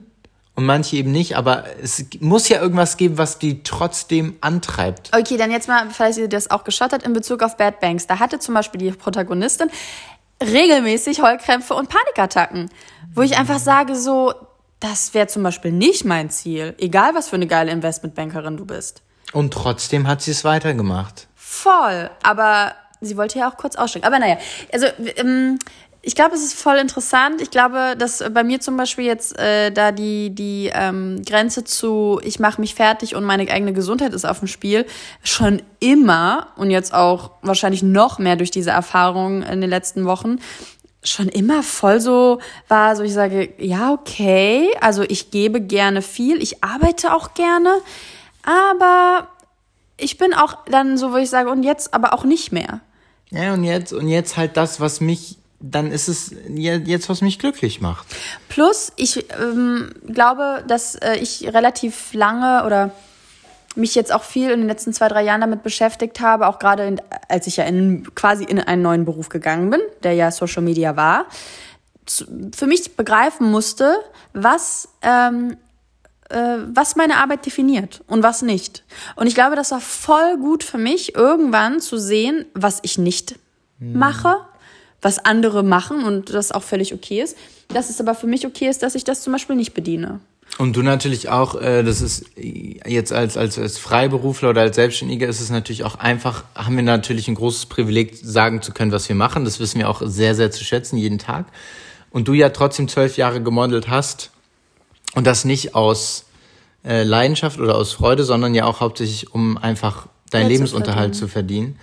und 0.55 0.67
manche 0.67 0.97
eben 0.97 1.11
nicht, 1.11 1.37
aber 1.37 1.65
es 1.83 2.05
muss 2.21 2.49
ja 2.49 2.61
irgendwas 2.61 2.97
geben, 2.97 3.19
was 3.19 3.39
die 3.39 3.63
trotzdem 3.63 4.37
antreibt. 4.41 5.11
Okay, 5.17 5.37
dann 5.37 5.51
jetzt 5.51 5.67
mal, 5.67 5.89
falls 5.91 6.19
ihr 6.19 6.29
das 6.29 6.51
auch 6.51 6.65
geschaut 6.65 6.93
habt, 6.93 7.05
in 7.05 7.13
Bezug 7.13 7.43
auf 7.43 7.57
Bad 7.57 7.81
Banks. 7.81 8.07
Da 8.07 8.19
hatte 8.19 8.39
zum 8.39 8.55
Beispiel 8.55 8.79
die 8.79 8.91
Protagonistin 8.93 9.71
regelmäßig 10.43 11.23
Heulkrämpfe 11.23 11.75
und 11.75 11.89
Panikattacken, 11.89 12.71
wo 13.15 13.23
ich 13.23 13.37
einfach 13.37 13.59
sage 13.59 13.97
so, 13.97 14.35
das 14.81 15.15
wäre 15.15 15.27
zum 15.27 15.43
Beispiel 15.43 15.73
nicht 15.73 16.05
mein 16.05 16.31
Ziel, 16.31 16.75
egal 16.79 17.15
was 17.15 17.29
für 17.29 17.37
eine 17.37 17.47
geile 17.47 17.71
Investmentbankerin 17.71 18.57
du 18.57 18.67
bist. 18.67 19.03
Und 19.33 19.53
trotzdem 19.53 20.07
hat 20.07 20.23
sie 20.23 20.31
es 20.31 20.45
weitergemacht. 20.45 21.29
Voll, 21.35 22.11
aber 22.23 22.75
sie 23.01 23.17
wollte 23.17 23.39
ja 23.39 23.51
auch 23.51 23.57
kurz 23.57 23.77
aussteigen. 23.77 24.07
Aber 24.07 24.19
naja, 24.19 24.39
also 24.73 24.87
ähm, 25.17 25.59
ich 26.07 26.15
glaube, 26.15 26.35
es 26.35 26.45
ist 26.45 26.55
voll 26.55 26.77
interessant. 26.77 27.41
Ich 27.41 27.51
glaube, 27.51 27.95
dass 27.97 28.23
bei 28.33 28.45
mir 28.45 28.61
zum 28.61 28.77
Beispiel 28.77 29.07
jetzt 29.07 29.39
äh, 29.39 29.71
da 29.71 29.91
die, 29.91 30.35
die 30.35 30.71
ähm, 30.73 31.23
Grenze 31.25 31.65
zu, 31.65 32.21
ich 32.23 32.39
mache 32.39 32.61
mich 32.61 32.75
fertig 32.75 33.15
und 33.15 33.25
meine 33.25 33.51
eigene 33.51 33.73
Gesundheit 33.73 34.13
ist 34.13 34.27
auf 34.27 34.41
dem 34.41 34.49
Spiel, 34.49 34.85
schon 35.23 35.63
immer 35.81 36.49
und 36.57 36.71
jetzt 36.71 36.93
auch 36.93 37.31
wahrscheinlich 37.41 37.83
noch 37.83 38.19
mehr 38.19 38.37
durch 38.37 38.51
diese 38.51 38.71
Erfahrung 38.71 39.43
in 39.43 39.63
den 39.63 39.71
letzten 39.71 40.05
Wochen, 40.05 40.41
schon 41.05 41.29
immer 41.29 41.63
voll 41.63 42.01
so 42.01 42.41
war, 42.69 42.97
so 42.97 43.03
ich 43.03 43.13
sage, 43.13 43.53
ja, 43.59 43.93
okay, 43.93 44.69
also 44.81 45.03
ich 45.03 45.31
gebe 45.31 45.61
gerne 45.61 46.03
viel, 46.03 46.43
ich 46.43 46.65
arbeite 46.65 47.15
auch 47.15 47.35
gerne, 47.35 47.81
aber 48.43 49.29
ich 49.97 50.19
bin 50.19 50.35
auch 50.35 50.65
dann 50.67 50.99
so, 50.99 51.13
wo 51.13 51.17
ich 51.17 51.31
sage, 51.31 51.51
und 51.51 51.63
jetzt 51.63 51.95
aber 51.95 52.15
auch 52.15 52.25
nicht 52.25 52.53
mehr. 52.53 52.81
Ja, 53.31 53.53
und 53.55 53.65
jetzt, 53.65 53.93
und 53.93 54.09
jetzt 54.09 54.37
halt 54.37 54.57
das, 54.57 54.81
was 54.81 55.01
mich 55.01 55.39
dann 55.67 55.93
ist 55.93 56.09
es 56.09 56.35
jetzt, 56.55 57.09
was 57.09 57.23
mich 57.23 57.39
glücklich 57.39 57.81
macht. 57.81 58.07
Plus, 58.51 58.93
ich 58.97 59.25
ähm, 59.41 59.95
glaube, 60.07 60.63
dass 60.69 60.95
äh, 60.97 61.17
ich 61.17 61.45
relativ 61.55 62.13
lange 62.13 62.67
oder 62.67 62.93
mich 63.77 63.95
jetzt 63.95 64.13
auch 64.13 64.23
viel 64.23 64.51
in 64.51 64.61
den 64.61 64.69
letzten 64.69 64.93
zwei, 64.93 65.09
drei 65.09 65.23
Jahren 65.23 65.41
damit 65.41 65.63
beschäftigt 65.63 66.21
habe, 66.21 66.47
auch 66.47 66.59
gerade 66.59 66.87
in, 66.87 67.01
als 67.29 67.47
ich 67.47 67.57
ja 67.57 67.65
in, 67.65 68.15
quasi 68.15 68.45
in 68.45 68.61
einen 68.61 68.83
neuen 68.83 69.05
Beruf 69.05 69.29
gegangen 69.29 69.71
bin, 69.71 69.81
der 70.03 70.13
ja 70.13 70.31
Social 70.31 70.63
Media 70.63 70.97
war, 70.97 71.27
zu, 72.07 72.25
für 72.55 72.67
mich 72.67 72.97
begreifen 72.97 73.51
musste, 73.51 73.97
was, 74.33 74.89
ähm, 75.03 75.57
äh, 76.29 76.59
was 76.67 76.97
meine 76.97 77.17
Arbeit 77.17 77.47
definiert 77.47 78.03
und 78.07 78.23
was 78.23 78.43
nicht. 78.43 78.85
Und 79.17 79.27
ich 79.27 79.35
glaube, 79.35 79.57
das 79.57 79.71
war 79.71 79.81
voll 79.81 80.37
gut 80.39 80.63
für 80.63 80.79
mich, 80.79 81.15
irgendwann 81.15 81.81
zu 81.81 81.99
sehen, 81.99 82.45
was 82.55 82.81
ich 82.83 82.99
nicht 82.99 83.37
mhm. 83.79 83.99
mache, 83.99 84.37
was 85.03 85.25
andere 85.25 85.63
machen 85.63 86.05
und 86.05 86.33
das 86.33 86.53
auch 86.53 86.63
völlig 86.63 86.95
okay 86.95 87.23
ist. 87.23 87.37
Dass 87.69 87.91
es 87.91 88.01
aber 88.01 88.15
für 88.15 88.27
mich 88.27 88.47
okay 88.47 88.69
ist, 88.69 88.83
dass 88.83 88.95
ich 88.95 89.05
das 89.05 89.23
zum 89.23 89.33
Beispiel 89.33 89.57
nicht 89.57 89.75
bediene. 89.75 90.21
Und 90.57 90.77
du 90.77 90.83
natürlich 90.83 91.31
auch, 91.31 91.61
äh, 91.61 91.83
das 91.83 92.01
ist 92.01 92.27
jetzt 92.37 93.13
als, 93.13 93.37
als, 93.37 93.59
als 93.59 93.79
Freiberufler 93.79 94.51
oder 94.51 94.61
als 94.61 94.77
Selbstständiger 94.77 95.27
ist 95.27 95.41
es 95.41 95.51
natürlich 95.51 95.83
auch 95.83 95.97
einfach, 95.97 96.45
haben 96.55 96.77
wir 96.77 96.85
natürlich 96.85 97.27
ein 97.27 97.35
großes 97.35 97.67
Privileg, 97.67 98.17
sagen 98.23 98.63
zu 98.63 98.73
können, 98.73 98.93
was 98.93 99.09
wir 99.09 99.17
machen. 99.17 99.45
Das 99.45 99.59
wissen 99.59 99.81
wir 99.81 99.91
auch 99.91 100.03
sehr, 100.05 100.35
sehr 100.37 100.53
zu 100.53 100.63
schätzen, 100.63 100.97
jeden 100.97 101.19
Tag. 101.19 101.47
Und 102.11 102.29
du 102.29 102.35
ja 102.35 102.51
trotzdem 102.51 102.87
zwölf 102.87 103.17
Jahre 103.17 103.43
gemodelt 103.43 103.89
hast 103.89 104.31
und 105.17 105.27
das 105.27 105.45
nicht 105.45 105.75
aus 105.75 106.27
äh, 106.85 107.03
Leidenschaft 107.03 107.59
oder 107.59 107.75
aus 107.75 107.93
Freude, 107.93 108.23
sondern 108.23 108.55
ja 108.55 108.67
auch 108.67 108.79
hauptsächlich, 108.79 109.35
um 109.35 109.59
einfach 109.59 110.07
deinen 110.31 110.49
Lebensunterhalt 110.49 111.17
zu 111.17 111.27
verdienen. 111.27 111.79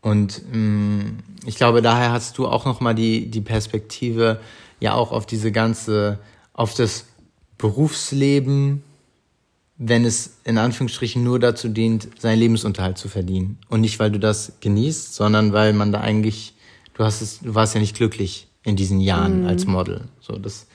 Und 0.00 0.42
mh, 0.50 0.58
mm, 0.58 1.18
ich 1.46 1.56
glaube, 1.56 1.82
daher 1.82 2.12
hast 2.12 2.38
du 2.38 2.46
auch 2.46 2.64
nochmal 2.64 2.94
die, 2.94 3.30
die 3.30 3.40
Perspektive 3.42 4.40
ja 4.80 4.94
auch 4.94 5.12
auf 5.12 5.26
diese 5.26 5.52
ganze, 5.52 6.18
auf 6.54 6.74
das 6.74 7.06
Berufsleben, 7.58 8.82
wenn 9.76 10.04
es 10.04 10.38
in 10.44 10.58
Anführungsstrichen 10.58 11.22
nur 11.22 11.38
dazu 11.38 11.68
dient, 11.68 12.08
seinen 12.18 12.38
Lebensunterhalt 12.38 12.98
zu 12.98 13.08
verdienen. 13.08 13.58
Und 13.68 13.80
nicht, 13.80 13.98
weil 13.98 14.10
du 14.10 14.18
das 14.18 14.52
genießt, 14.60 15.14
sondern 15.14 15.52
weil 15.52 15.72
man 15.72 15.92
da 15.92 16.00
eigentlich, 16.00 16.54
du 16.94 17.04
hast 17.04 17.20
es, 17.20 17.40
du 17.40 17.54
warst 17.54 17.74
ja 17.74 17.80
nicht 17.80 17.96
glücklich 17.96 18.46
in 18.62 18.76
diesen 18.76 19.00
Jahren 19.00 19.42
mhm. 19.42 19.48
als 19.48 19.66
Model. 19.66 20.02
So, 20.20 20.38
das 20.38 20.66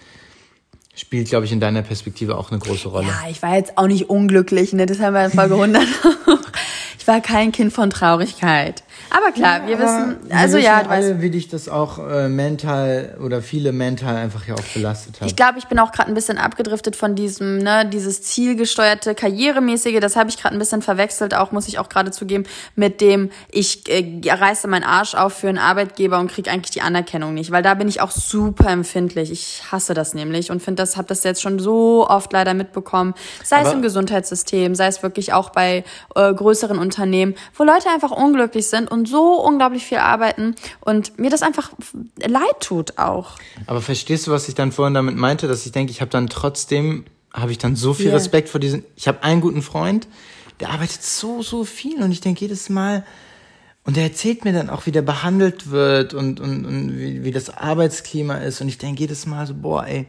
spielt, 0.96 1.30
glaube 1.30 1.46
ich, 1.46 1.52
in 1.52 1.60
deiner 1.60 1.82
Perspektive 1.82 2.38
auch 2.38 2.52
eine 2.52 2.60
große 2.60 2.90
Rolle. 2.90 3.08
Ja, 3.08 3.30
ich 3.30 3.42
war 3.42 3.56
jetzt 3.56 3.78
auch 3.78 3.88
nicht 3.88 4.10
unglücklich, 4.10 4.74
ne? 4.74 4.86
Das 4.86 5.00
haben 5.00 5.14
wir 5.14 5.26
in 5.26 5.32
Folge 5.32 5.56
100 5.56 5.84
ich 7.00 7.08
war 7.08 7.22
kein 7.22 7.52
Kind 7.52 7.72
von 7.72 7.90
Traurigkeit. 7.90 8.84
Aber 9.10 9.32
klar, 9.32 9.62
ja, 9.62 9.68
wir 9.68 9.80
wissen, 9.80 10.18
also 10.32 10.58
wir 10.58 10.64
ja, 10.64 10.80
wissen 10.80 10.90
alle, 10.92 11.22
wie 11.22 11.30
dich 11.32 11.48
das 11.48 11.68
auch 11.68 12.00
äh, 12.00 12.30
mental 12.30 13.18
oder 13.24 13.42
viele 13.42 13.72
mental 13.72 14.16
einfach 14.16 14.48
ja 14.48 14.54
auch 14.54 14.74
belastet 14.74 15.20
hat. 15.20 15.28
Ich 15.28 15.36
glaube, 15.36 15.58
ich 15.58 15.66
bin 15.66 15.80
auch 15.80 15.92
gerade 15.92 16.10
ein 16.10 16.14
bisschen 16.14 16.38
abgedriftet 16.38 16.96
von 16.96 17.16
diesem, 17.16 17.58
ne, 17.58 17.88
dieses 17.88 18.22
zielgesteuerte, 18.22 19.16
karrieremäßige, 19.16 20.00
das 20.00 20.16
habe 20.16 20.30
ich 20.30 20.38
gerade 20.38 20.56
ein 20.56 20.60
bisschen 20.60 20.82
verwechselt, 20.82 21.34
auch 21.34 21.52
muss 21.52 21.68
ich 21.68 21.80
auch 21.80 21.90
gerade 21.90 22.12
zugeben, 22.12 22.44
mit 22.76 23.02
dem, 23.02 23.32
ich 23.52 23.90
äh, 23.90 24.22
reiße 24.32 24.68
meinen 24.68 24.84
Arsch 24.84 25.16
auf 25.16 25.34
für 25.34 25.50
einen 25.50 25.58
Arbeitgeber 25.58 26.20
und 26.20 26.32
kriege 26.32 26.52
eigentlich 26.52 26.72
die 26.72 26.82
Anerkennung 26.82 27.34
nicht, 27.34 27.52
weil 27.52 27.64
da 27.64 27.74
bin 27.74 27.88
ich 27.88 28.02
auch 28.02 28.12
super 28.12 28.70
empfindlich. 28.70 29.32
Ich 29.32 29.64
hasse 29.72 29.94
das 29.94 30.14
nämlich 30.14 30.52
und 30.52 30.62
finde 30.62 30.84
das, 30.84 30.98
habe 30.98 31.08
das 31.08 31.24
jetzt 31.24 31.42
schon 31.42 31.60
so 31.60 32.08
oft 32.08 32.32
leider 32.32 32.54
mitbekommen, 32.54 33.16
sei 33.44 33.58
Aber 33.58 33.70
es 33.70 33.74
im 33.74 33.82
Gesundheitssystem, 33.82 34.76
sei 34.76 34.88
es 34.88 35.02
wirklich 35.02 35.34
auch 35.34 35.50
bei 35.50 35.84
äh, 36.16 36.34
größeren 36.34 36.78
Unternehmen, 36.78 37.36
wo 37.56 37.64
Leute 37.64 37.90
einfach 37.90 38.12
unglücklich 38.12 38.68
sind 38.68 38.92
und 38.92 38.99
und 39.00 39.08
so 39.08 39.42
unglaublich 39.42 39.86
viel 39.86 39.98
arbeiten 39.98 40.56
und 40.82 41.18
mir 41.18 41.30
das 41.30 41.42
einfach 41.42 41.72
leid 42.18 42.60
tut 42.60 42.98
auch. 42.98 43.38
Aber 43.66 43.82
verstehst 43.82 44.28
du, 44.28 44.32
was 44.32 44.48
ich 44.48 44.56
dann 44.56 44.72
vorhin 44.72 44.94
damit 44.94 45.16
meinte, 45.16 45.48
dass 45.48 45.66
ich 45.66 45.72
denke, 45.72 45.92
ich 45.92 46.02
habe 46.02 46.12
dann 46.12 46.28
trotzdem, 46.28 47.06
habe 47.34 47.52
ich 47.52 47.58
dann 47.58 47.76
so 47.76 47.94
viel 47.94 48.08
yeah. 48.08 48.16
Respekt 48.16 48.50
vor 48.50 48.60
diesen, 48.60 48.84
ich 48.96 49.08
habe 49.08 49.24
einen 49.24 49.42
guten 49.42 49.62
Freund, 49.62 50.08
der 50.60 50.72
arbeitet 50.72 51.04
so, 51.04 51.42
so 51.42 51.64
viel 51.64 52.04
und 52.04 52.12
ich 52.12 52.22
denke 52.22 52.42
jedes 52.42 52.70
Mal, 52.70 53.06
und 53.86 53.96
der 53.96 54.04
erzählt 54.04 54.46
mir 54.46 54.54
dann 54.54 54.70
auch, 54.70 54.86
wie 54.86 54.92
der 54.92 55.02
behandelt 55.02 55.72
wird 55.72 56.14
und, 56.14 56.40
und, 56.40 56.66
und 56.66 57.00
wie, 57.00 57.24
wie 57.24 57.32
das 57.32 57.50
Arbeitsklima 57.50 58.36
ist. 58.36 58.62
Und 58.62 58.68
ich 58.68 58.78
denke 58.78 59.00
jedes 59.00 59.26
Mal 59.26 59.48
so, 59.48 59.56
boah, 59.56 59.88
ey, 59.88 60.06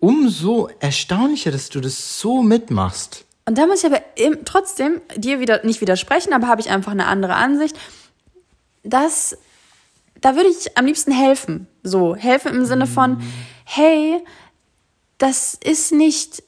umso 0.00 0.68
erstaunlicher, 0.80 1.52
dass 1.52 1.68
du 1.68 1.80
das 1.80 2.18
so 2.18 2.42
mitmachst. 2.42 3.24
Und 3.44 3.58
da 3.58 3.66
muss 3.66 3.82
ich 3.82 3.90
aber 3.90 4.00
trotzdem 4.44 5.00
dir 5.16 5.40
wieder 5.40 5.64
nicht 5.64 5.80
widersprechen, 5.80 6.32
aber 6.32 6.46
habe 6.46 6.60
ich 6.60 6.70
einfach 6.70 6.92
eine 6.92 7.06
andere 7.06 7.34
Ansicht. 7.34 7.76
dass 8.84 9.36
da 10.22 10.36
würde 10.36 10.48
ich 10.48 10.78
am 10.78 10.86
liebsten 10.86 11.12
helfen. 11.12 11.66
So, 11.82 12.14
helfen 12.14 12.54
im 12.54 12.64
Sinne 12.64 12.86
von, 12.86 13.20
hey, 13.64 14.22
das 15.18 15.54
ist 15.54 15.92
nicht, 15.92 16.42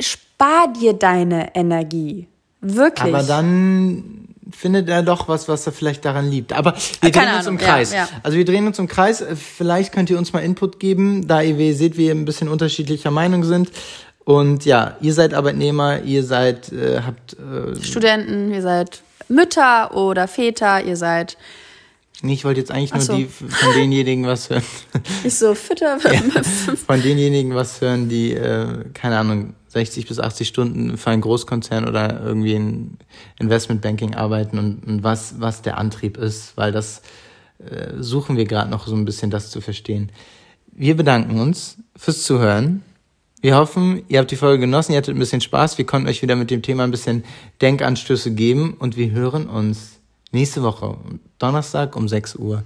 spar 0.00 0.72
dir 0.72 0.94
deine 0.94 1.54
Energie. 1.54 2.26
Wirklich. 2.60 3.14
Aber 3.14 3.22
dann 3.22 4.28
findet 4.50 4.88
er 4.88 5.02
doch 5.02 5.28
was, 5.28 5.48
was 5.48 5.66
er 5.66 5.72
vielleicht 5.72 6.04
daran 6.04 6.30
liebt. 6.30 6.52
Aber 6.52 6.74
wir 7.00 7.10
Keine 7.10 7.26
drehen 7.26 7.36
uns 7.36 7.46
im 7.46 7.58
Kreis. 7.58 7.92
Ja, 7.92 7.98
ja. 7.98 8.08
Also 8.22 8.36
wir 8.36 8.44
drehen 8.44 8.66
uns 8.66 8.78
im 8.78 8.88
Kreis. 8.88 9.22
Vielleicht 9.36 9.92
könnt 9.92 10.10
ihr 10.10 10.18
uns 10.18 10.32
mal 10.32 10.40
Input 10.40 10.80
geben, 10.80 11.28
da 11.28 11.42
ihr 11.42 11.74
seht, 11.74 11.96
wir 11.96 12.12
ein 12.12 12.24
bisschen 12.24 12.48
unterschiedlicher 12.48 13.10
Meinung 13.10 13.44
sind. 13.44 13.70
Und 14.30 14.64
ja, 14.64 14.96
ihr 15.00 15.12
seid 15.12 15.34
Arbeitnehmer, 15.34 16.02
ihr 16.02 16.22
seid, 16.22 16.72
äh, 16.72 17.00
habt 17.04 17.32
äh, 17.32 17.82
Studenten, 17.82 18.54
ihr 18.54 18.62
seid 18.62 19.02
Mütter 19.28 19.96
oder 19.96 20.28
Väter, 20.28 20.84
ihr 20.84 20.96
seid. 20.96 21.36
Nee, 22.22 22.34
ich 22.34 22.44
wollte 22.44 22.60
jetzt 22.60 22.70
eigentlich 22.70 22.94
nur 22.94 23.02
so. 23.02 23.16
die 23.16 23.24
von 23.24 23.74
denjenigen 23.74 24.28
was 24.28 24.48
hören. 24.48 24.62
Ich 25.24 25.34
so, 25.34 25.56
Fütter. 25.56 25.98
ja, 26.04 26.42
von 26.86 27.02
denjenigen 27.02 27.56
was 27.56 27.80
hören, 27.80 28.08
die, 28.08 28.32
äh, 28.32 28.84
keine 28.94 29.18
Ahnung, 29.18 29.54
60 29.66 30.06
bis 30.06 30.20
80 30.20 30.46
Stunden 30.46 30.96
für 30.96 31.10
einen 31.10 31.22
Großkonzern 31.22 31.88
oder 31.88 32.22
irgendwie 32.24 32.54
in 32.54 32.98
Investmentbanking 33.40 34.14
arbeiten 34.14 34.60
und, 34.60 34.86
und 34.86 35.02
was, 35.02 35.40
was 35.40 35.62
der 35.62 35.76
Antrieb 35.76 36.16
ist, 36.16 36.56
weil 36.56 36.70
das 36.70 37.02
äh, 37.58 37.94
suchen 37.98 38.36
wir 38.36 38.44
gerade 38.44 38.70
noch 38.70 38.86
so 38.86 38.94
ein 38.94 39.04
bisschen, 39.04 39.32
das 39.32 39.50
zu 39.50 39.60
verstehen. 39.60 40.12
Wir 40.70 40.96
bedanken 40.96 41.40
uns 41.40 41.78
fürs 41.96 42.22
Zuhören. 42.22 42.84
Wir 43.42 43.56
hoffen, 43.56 44.04
ihr 44.08 44.18
habt 44.18 44.30
die 44.30 44.36
Folge 44.36 44.60
genossen, 44.60 44.92
ihr 44.92 44.98
hattet 44.98 45.16
ein 45.16 45.18
bisschen 45.18 45.40
Spaß. 45.40 45.78
Wir 45.78 45.86
konnten 45.86 46.08
euch 46.08 46.20
wieder 46.20 46.36
mit 46.36 46.50
dem 46.50 46.60
Thema 46.60 46.84
ein 46.84 46.90
bisschen 46.90 47.24
Denkanstöße 47.62 48.32
geben 48.32 48.74
und 48.74 48.96
wir 48.98 49.12
hören 49.12 49.48
uns 49.48 50.00
nächste 50.30 50.62
Woche, 50.62 50.98
Donnerstag 51.38 51.96
um 51.96 52.06
6 52.06 52.36
Uhr, 52.36 52.64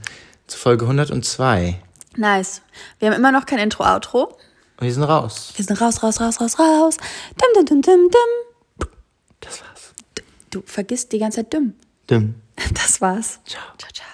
zu 0.48 0.58
Folge 0.58 0.84
102. 0.84 1.80
Nice. 2.16 2.62
Wir 2.98 3.08
haben 3.10 3.16
immer 3.16 3.30
noch 3.30 3.46
kein 3.46 3.60
Intro-Outro. 3.60 4.36
Und 4.76 4.86
wir 4.86 4.92
sind 4.92 5.04
raus. 5.04 5.52
Wir 5.54 5.64
sind 5.64 5.80
raus, 5.80 6.02
raus, 6.02 6.20
raus, 6.20 6.40
raus, 6.40 6.58
raus. 6.58 6.96
Dum, 7.36 7.64
dum, 7.64 7.64
dum, 7.64 7.82
dum, 7.82 8.10
dum. 8.10 8.88
Das 9.40 9.60
war's. 9.60 9.92
Du 10.50 10.62
vergisst 10.66 11.12
die 11.12 11.18
ganze 11.18 11.42
Zeit 11.42 11.54
dumm. 11.54 11.74
Dumm. 12.08 12.34
Das 12.74 13.00
war's. 13.00 13.38
Ciao. 13.44 13.62
Ciao, 13.78 13.90
ciao. 13.92 14.13